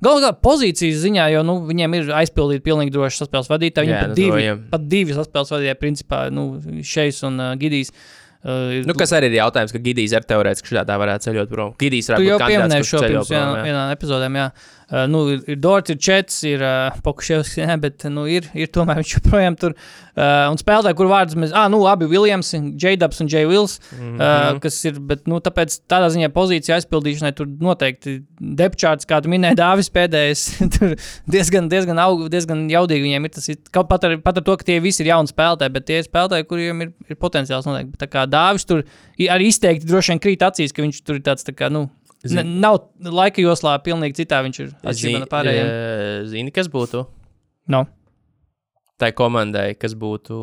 [0.04, 3.88] Galu galā pozīcijas ziņā, jo nu, viņiem ir aizpildīti pilnīgi droši saspēles vadītāji.
[3.88, 4.58] Viņiem Jā, pat, nu, divi, jau.
[4.74, 6.46] pat divi saspēles vadītāji, principā, nu,
[6.86, 7.94] Šeis un uh, Gidijs.
[7.96, 11.72] Uh, Nu, kas arī ir jautājums, ka Gidijs ar teorētiski šādā varētu ceļot prom.
[11.82, 13.64] Gidijs Tu varētu būt kandidāts, kurš šo ceļo pirms vienā, prom, jā.
[13.66, 14.28] vienā epizodē.
[14.30, 14.44] Jā.
[14.52, 14.75] Uh,
[15.12, 19.16] nu, ir, Dārts, ir Čets, ir uh, Pokuševs, jā, bet nu, ir, ir tomēr viņš
[19.18, 19.76] joprojām tur.
[20.16, 23.98] Uh, un spēlētāji, kur vārdus mēs, ah, nu, abi Viljams, J-Dubs un J-Wills, mm.
[24.00, 24.22] -hmm.
[24.56, 29.34] uh, kas ir, bet, nu, tāpēc tādā ziņā pozīcija aizpildīšanai tur noteikti depčārts, kā tu
[29.34, 30.46] minēji, Dāvis pēdējais,
[30.78, 30.96] tur
[31.28, 34.56] diezgan, diezgan, aug, diezgan jaudīgi viņiem ir tas, ir, kaut pat ar, pat ar to,
[34.56, 37.92] ka tie visi ir jauni spēlētāji, bet tie ir spēlētāji, kuriem ir, ir potenciāls noteikti.
[37.92, 38.84] Bet Tā kā Dāvis tur
[39.32, 41.88] arī izteikti droši vien krīt acīs, ka viņš tur ir tāds, tā kā, nu,
[42.32, 45.70] Zin- nav laika joslā, pilnīgi citā viņš ir atšķirībā no pārējiem.
[45.70, 47.06] eh, Zini, kas būtu
[47.68, 47.86] No.
[48.98, 50.38] tai komandai, kas būtu.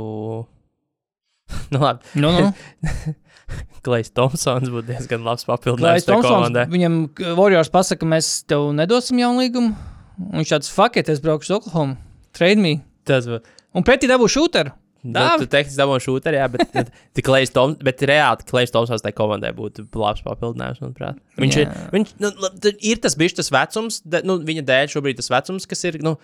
[1.72, 2.00] nu, labi.
[2.14, 2.52] Nu, nu.
[3.84, 6.66] Klais Thompsons būtu diezgan labs papildinājums Thompsons, komandai.
[6.70, 7.00] viņam
[7.36, 9.74] Warriors pasaka, mēs tev nedosim jaunu līgumu.
[10.22, 11.96] Un Viņš tāds it, es braukšu uz Oklahoma.
[12.32, 12.76] Trade me.
[13.04, 13.44] Tas būtu.
[13.74, 14.72] Un pretī dabū šūteru.
[15.02, 15.42] Nu, Dāvi.
[15.42, 19.10] tu teiksi, dabūjām šūteri, jā, bet, bet, bet, Klais Tom, bet reāli Klais Tomsons tai
[19.16, 21.18] komandai būtu labs papildinājums, manuprāt.
[21.42, 21.86] Viņš ir, Jā.
[21.90, 22.30] viņš, nu,
[22.78, 26.14] ir tas bijis tas vecums, de, nu, viņa dēļ šobrīd tas vecums, kas ir, nu,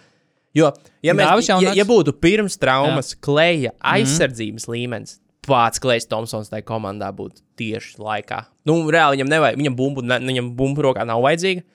[0.54, 0.70] jo,
[1.02, 5.18] ja, mēs, ja, ja būtu pirms traumas Kleja aizsardzības līmenis,
[5.48, 8.44] pats Klais Tomsons tai komandā būtu tieši laikā.
[8.68, 11.66] Nu, reāli viņam nevajag, viņam bumbu, ne, viņam bumbu rokā nav vajadzīga.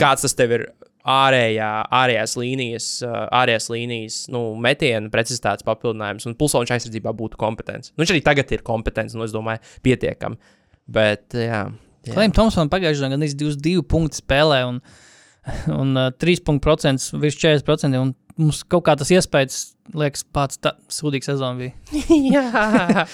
[0.00, 0.70] Kāds tas tev ir
[1.08, 1.68] ārējā,
[1.98, 7.92] ārējās līnijas, ārējās līnijas nu, metiena precizitātes papildinājums, un pulsā viņš aizsardzībā būtu kompetents.
[7.92, 10.38] Nu, viņš arī tagad ir kompetents, un es domāju, pietiekami.
[10.92, 11.64] Bet, jā.
[12.06, 12.14] jā.
[12.14, 14.80] Klajam Thompsonam pagājušajā gadā gandrīz 22 punktu spēlē un,
[15.74, 18.02] un uh, 3% virs 40%.
[18.02, 19.60] Un mums kaut kā tas iespējas,
[19.98, 21.74] liekas, pats tā sūdīgs sezona bija.
[22.34, 23.06] jā.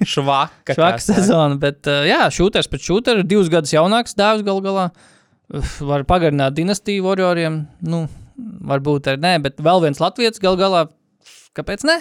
[0.00, 0.76] Švaka.
[0.76, 4.88] Švaka sezona, bet uh, jā, šūters pēc šūtera, divus gadus jaunāks dāvs gal galā.
[4.88, 5.13] Uf,
[5.52, 8.04] Var pagarināt dinastiju warrioriem, nu,
[8.64, 10.86] varbūt arī nē, bet vēl viens latviečs gal galā,
[11.56, 11.98] kāpēc ne?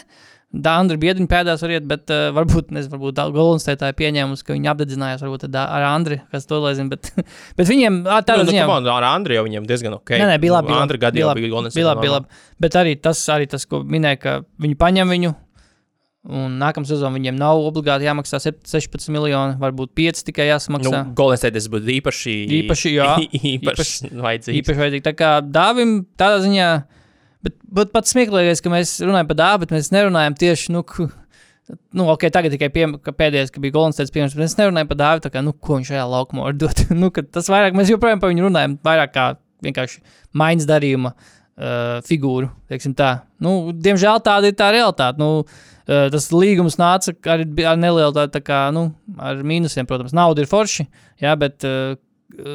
[0.53, 4.69] Dāndra biedriņa pēdās var iet, bet uh, varbūt, nezinu, varbūt Goldenstētā ir pieņēmums, ka viņi
[4.69, 7.09] apdedzinājās varbūt ar, ar Andri, kas to lai zina, bet,
[7.57, 8.67] bet viņiem tādā Nu, nu, ziņā.
[8.69, 10.13] on, ar Andriju jau viņam diezgan ok.
[10.13, 10.75] Nē, nē, bija labi.
[10.77, 12.43] Andra gadi bija Golden bija labi, bija labi.
[12.61, 15.33] Bet arī tas, arī tas, ko minēja, ka viņi paņem viņu.
[16.23, 21.01] Un nākamā sezonā viņiem nav obligāti jāmaksā sep- 16 miljoni, varbūt 5 tikai Nu, jāsamaksā.
[21.17, 22.35] Golden State tas būtu īpaši.
[22.61, 23.09] Īpaši, jā.
[23.57, 24.59] īpaši vajadzīgs.
[24.61, 25.03] īpaši vajadzīgi.
[25.09, 26.69] Tā kā dāvim tādā ziņā,
[27.43, 30.85] bet, bet pats smieklīgais, ka mēs runājam par dāvu, bet mēs nerunājam tieši, nu,
[31.99, 34.93] nu ok, tagad tikai pie, ka pēdējais, ka bija Golden State piemērs, bet mēs nerunājam
[34.93, 36.85] par dāvu, tā kā, nu, ko viņš šajā laukumā var dot.
[37.03, 39.27] nu, ka tas vairāk, mēs joprojām par viņu runājam, vairāk kā
[39.63, 39.99] vienkārši
[40.39, 43.11] maiņas darījuma uh, figūru, teiksim tā.
[43.43, 45.19] Nu, diemžēl tāda ir tā realitāte.
[45.19, 45.43] Nu,
[45.85, 48.87] tas līgums nāca ar, ar nelielu tādu, tā kā, nu,
[49.19, 50.87] ar mīnusiem, protams, nauda ir forši,
[51.23, 51.95] jā, bet uh,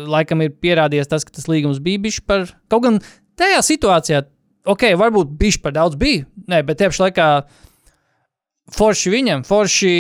[0.09, 3.01] laikam ir pierādījies tas, ka tas līgums bija bijis par kaut gan
[3.39, 4.23] tajā situācijā,
[4.69, 7.31] ok, varbūt bijis par daudz bija, nē, bet tieši laikā.
[8.69, 9.91] Forši viņam, forši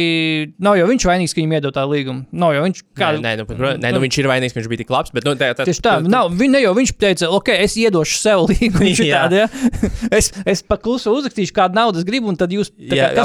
[0.61, 2.27] nav jau viņš vainīgs, ka viņam iedod tā līgumu.
[2.37, 4.69] Nav jau viņš Kā, nē, nē, nu, protams, nē, nu, viņš ir vainīgs, ka viņš
[4.69, 5.15] bija tik labs.
[5.15, 8.21] Bet, nu, tā, tā, Tieši tā, nav, viņ, ne jau viņš teica, ok, es iedošu
[8.21, 8.91] sev līgumu.
[8.93, 9.25] Jā.
[9.25, 9.49] Tādu, ja?
[10.21, 12.69] es, es paklusu uzrakstīšu, kādu naudu es gribu, un tad jūs,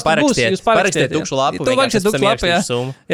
[0.08, 1.12] parakstiet, jūs jā.
[1.20, 2.64] tukšu lapu, Tu esam tukšu lapu, jā.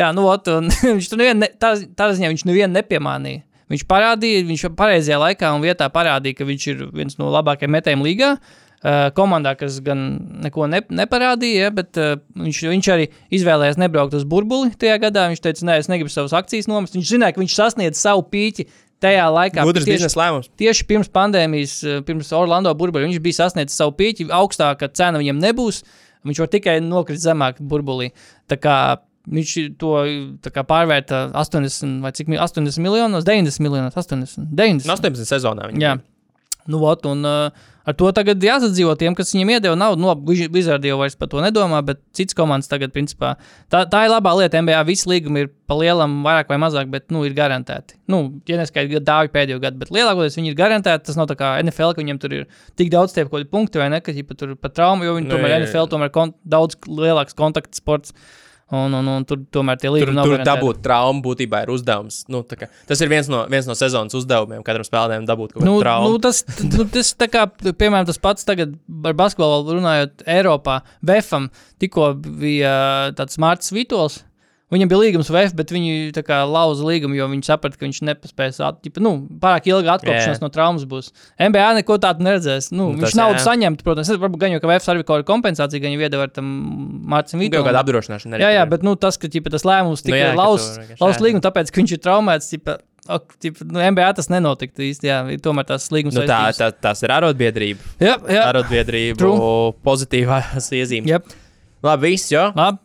[0.03, 0.69] Jā, nu, ot, un
[0.99, 3.45] viņš tur nevien, ne, tā, tā ziņā viņš nevienu nepiemānīja.
[3.69, 8.05] Viņš parādīja, viņš pareizajā laikā un vietā parādīja, ka viņš ir viens no labākajiem metējiem
[8.05, 8.31] līgā.
[8.79, 9.99] Uh, komandā, kas gan
[10.39, 15.25] neko ne, neparādīja, ja, bet uh, viņš, viņš arī izvēlējās nebraukt uz burbuli tajā gadā.
[15.33, 16.95] Viņš teica, nē, es negribu savas akcijas nomest.
[16.95, 18.69] Viņš zināja, ka viņš sasniedz savu pīķi
[19.03, 19.65] tajā laikā.
[19.67, 20.47] Gudrs tieši- lēmums.
[20.55, 25.43] Tieši pirms pandēmijas, eh, pirms Orlando burbuļa, viņš bija sasniedzis savu pīķi, augstāka cena viņam
[25.43, 25.83] nebūs.
[26.23, 28.11] Viņš var tikai nokrist zemāk burbulī.
[28.47, 28.77] Tā kā
[29.27, 29.91] viņš to
[30.55, 34.87] kā pārvērta 80 vai cik mi- 80 miljonos, 90 miljonos, 80, 90.
[34.87, 35.67] No 18 sezonā.
[35.75, 35.99] Jā.
[36.67, 37.49] Nu, ot, un uh,
[37.89, 40.01] ar to tagad jāsadzīvo tiem, kas viņiem iedeva naudu.
[40.03, 40.13] Nu,
[40.53, 43.33] Wizardi jau vairs par to nedomā, bet cits komandas tagad, principā,
[43.73, 44.61] tā, tā ir labā lieta.
[44.61, 47.97] NBA visi līgumi ir pa lielam, vairāk vai mazāk, bet nu, ir garantēti.
[48.11, 51.07] Nu, ja neskaidrs, dāvi pēdējo gadu, bet lielākoties viņi ir garantēti.
[51.09, 52.45] Tas nav tā kā NFL, ka viņiem tur ir
[52.79, 55.57] tik daudz tie punkti vai ne, ka viņi pat tur pat traumu, jo viņi tomēr.
[55.63, 58.15] NFL tomēr kon daudz lielāks kontakts sports.
[58.69, 62.19] Un, un, un tur tomēr tie līgumi nav tur dabūt traumu būtībā ir uzdevums.
[62.29, 65.71] Nu, kā, tas ir viens no, viens no sezonas uzdevumiem, katram spēlētājam dabūt kaut kādu
[65.71, 66.11] Nu, traumu.
[66.13, 68.75] nu, tas, nu, tas tā kā, piemēram, tas pats tagad
[69.09, 70.83] ar basketbolu runājot Eiropā.
[71.01, 71.49] Vēfam
[71.81, 72.75] tikko bija
[73.17, 74.21] tāds Mārcis Vitols.
[74.69, 77.99] Viņam bija līgums VF, bet viņi tā kā lauza līgumu, jo viņi saprata, ka viņš
[78.05, 78.99] nepaspēs attīstīt.
[79.01, 80.43] Nu, pārāk ilga atkopšanās Jā.
[80.43, 81.09] no traumas būs.
[81.41, 82.69] NBA neko tādu neredzēs.
[82.69, 84.11] Nu, Nu, viņš naudu saņemt, protams.
[84.21, 86.51] Varbūt gan jau, ka VF arī kaut kāda kompensācija, gan jau iedeva ar tam
[87.09, 87.65] Mārcim Kaut Vitolam.
[87.71, 88.45] kāda apdrošināšana arī.
[88.45, 90.69] Jā, jā, bet nu, tas, ka ķipa, tas lēmums Nu tika nu, ka lauz,
[91.25, 92.51] līgumu, tāpēc, ka viņš ir traumēts.
[92.53, 92.77] Ķipa,
[93.17, 95.09] ok, tip, nu, NBA tas nenotiktu īsti.
[95.09, 97.97] Jā, tomēr tās līgums Nu, tā, tā, tās ir arotbiedrība.
[97.97, 98.45] Jā, jā.
[98.53, 99.33] Arotbiedrība
[99.81, 101.09] pozitīvās iezīmes.
[101.09, 101.35] Yep.
[101.89, 102.51] Labi, viss, jo.
[102.53, 102.83] Labi.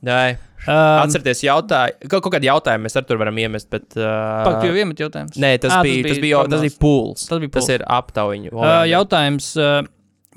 [0.65, 2.09] Um, Atcerieties, jautājumu.
[2.09, 3.85] Kaut, kaut kādu jautājumu mēs ar tur varam iemest, bet.
[3.99, 4.05] Uh,
[4.47, 5.37] Pak, tu jau iemet jautājumus.
[5.43, 7.27] Nē, tas, Ā, bija, tas bija, tas bija pools.
[7.29, 7.75] Tas bija Tas pools.
[7.77, 8.53] ir aptaujiņu.
[8.55, 9.85] Uh, jautājums, uh,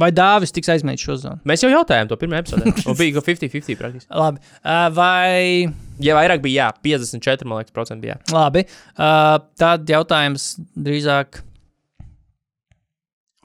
[0.01, 1.39] vai Dāvis tiks aizmēģināts šo zonu?
[1.47, 2.73] Mēs jau jautājām to pirmā epizodē.
[2.91, 4.11] Un bija 50-50 praktiski.
[4.13, 4.43] Labi.
[4.59, 5.71] Uh, vai.
[6.03, 8.19] Ja vairāk bija, jā, 54, man liekas, procenti bija.
[8.19, 8.35] jā.
[8.35, 8.65] Labi.
[8.99, 11.39] Uh, tad jautājums drīzāk.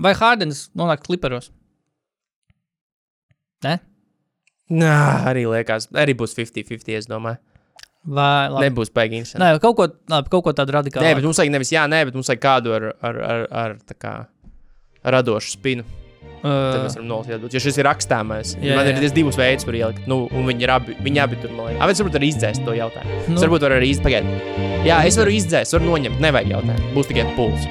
[0.03, 1.53] Vai Hārdens nonāk kliparos?
[3.63, 3.77] Nē,
[4.73, 7.41] Nā, arī liekas, arī būs 50-50, es domāju.
[8.03, 8.67] vai labi.
[8.67, 9.43] Nebūs interesanti.
[9.43, 11.05] Nē, kaut ko, labi, kaut ko tādu radikālu.
[11.07, 13.77] Nē, bet mums vajag nevis jā, nē, bet mums vajag kādu ar, ar, ar, ar
[13.87, 14.15] tā kā
[15.05, 15.85] radošu spinu.
[16.43, 18.55] Tad mēs uh, varam nolasīt, jo šis ir rakstāmais.
[18.57, 18.97] Jā, Jā, man jā.
[18.99, 20.09] ir divas veids, kur ielikt.
[20.11, 21.79] Nu, un viņi ir abi, viņi abi tur, liekas.
[21.79, 23.19] Vai es varbūt arī izdzēstu to jautājumu?
[23.29, 23.37] Nu.
[23.39, 24.33] Es varbūt varu arī izdzēst.
[24.89, 26.19] Jā, es varu izdzēst, varu noņemt.
[26.25, 26.95] Nevajag jautājumu.
[26.97, 27.69] Būs tikai puls.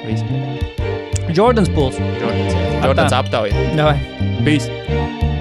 [1.32, 2.00] Jordans Pools.
[2.00, 2.80] Jordans, jā.
[2.86, 3.68] Jordans aptauja.
[4.44, 5.31] Peace.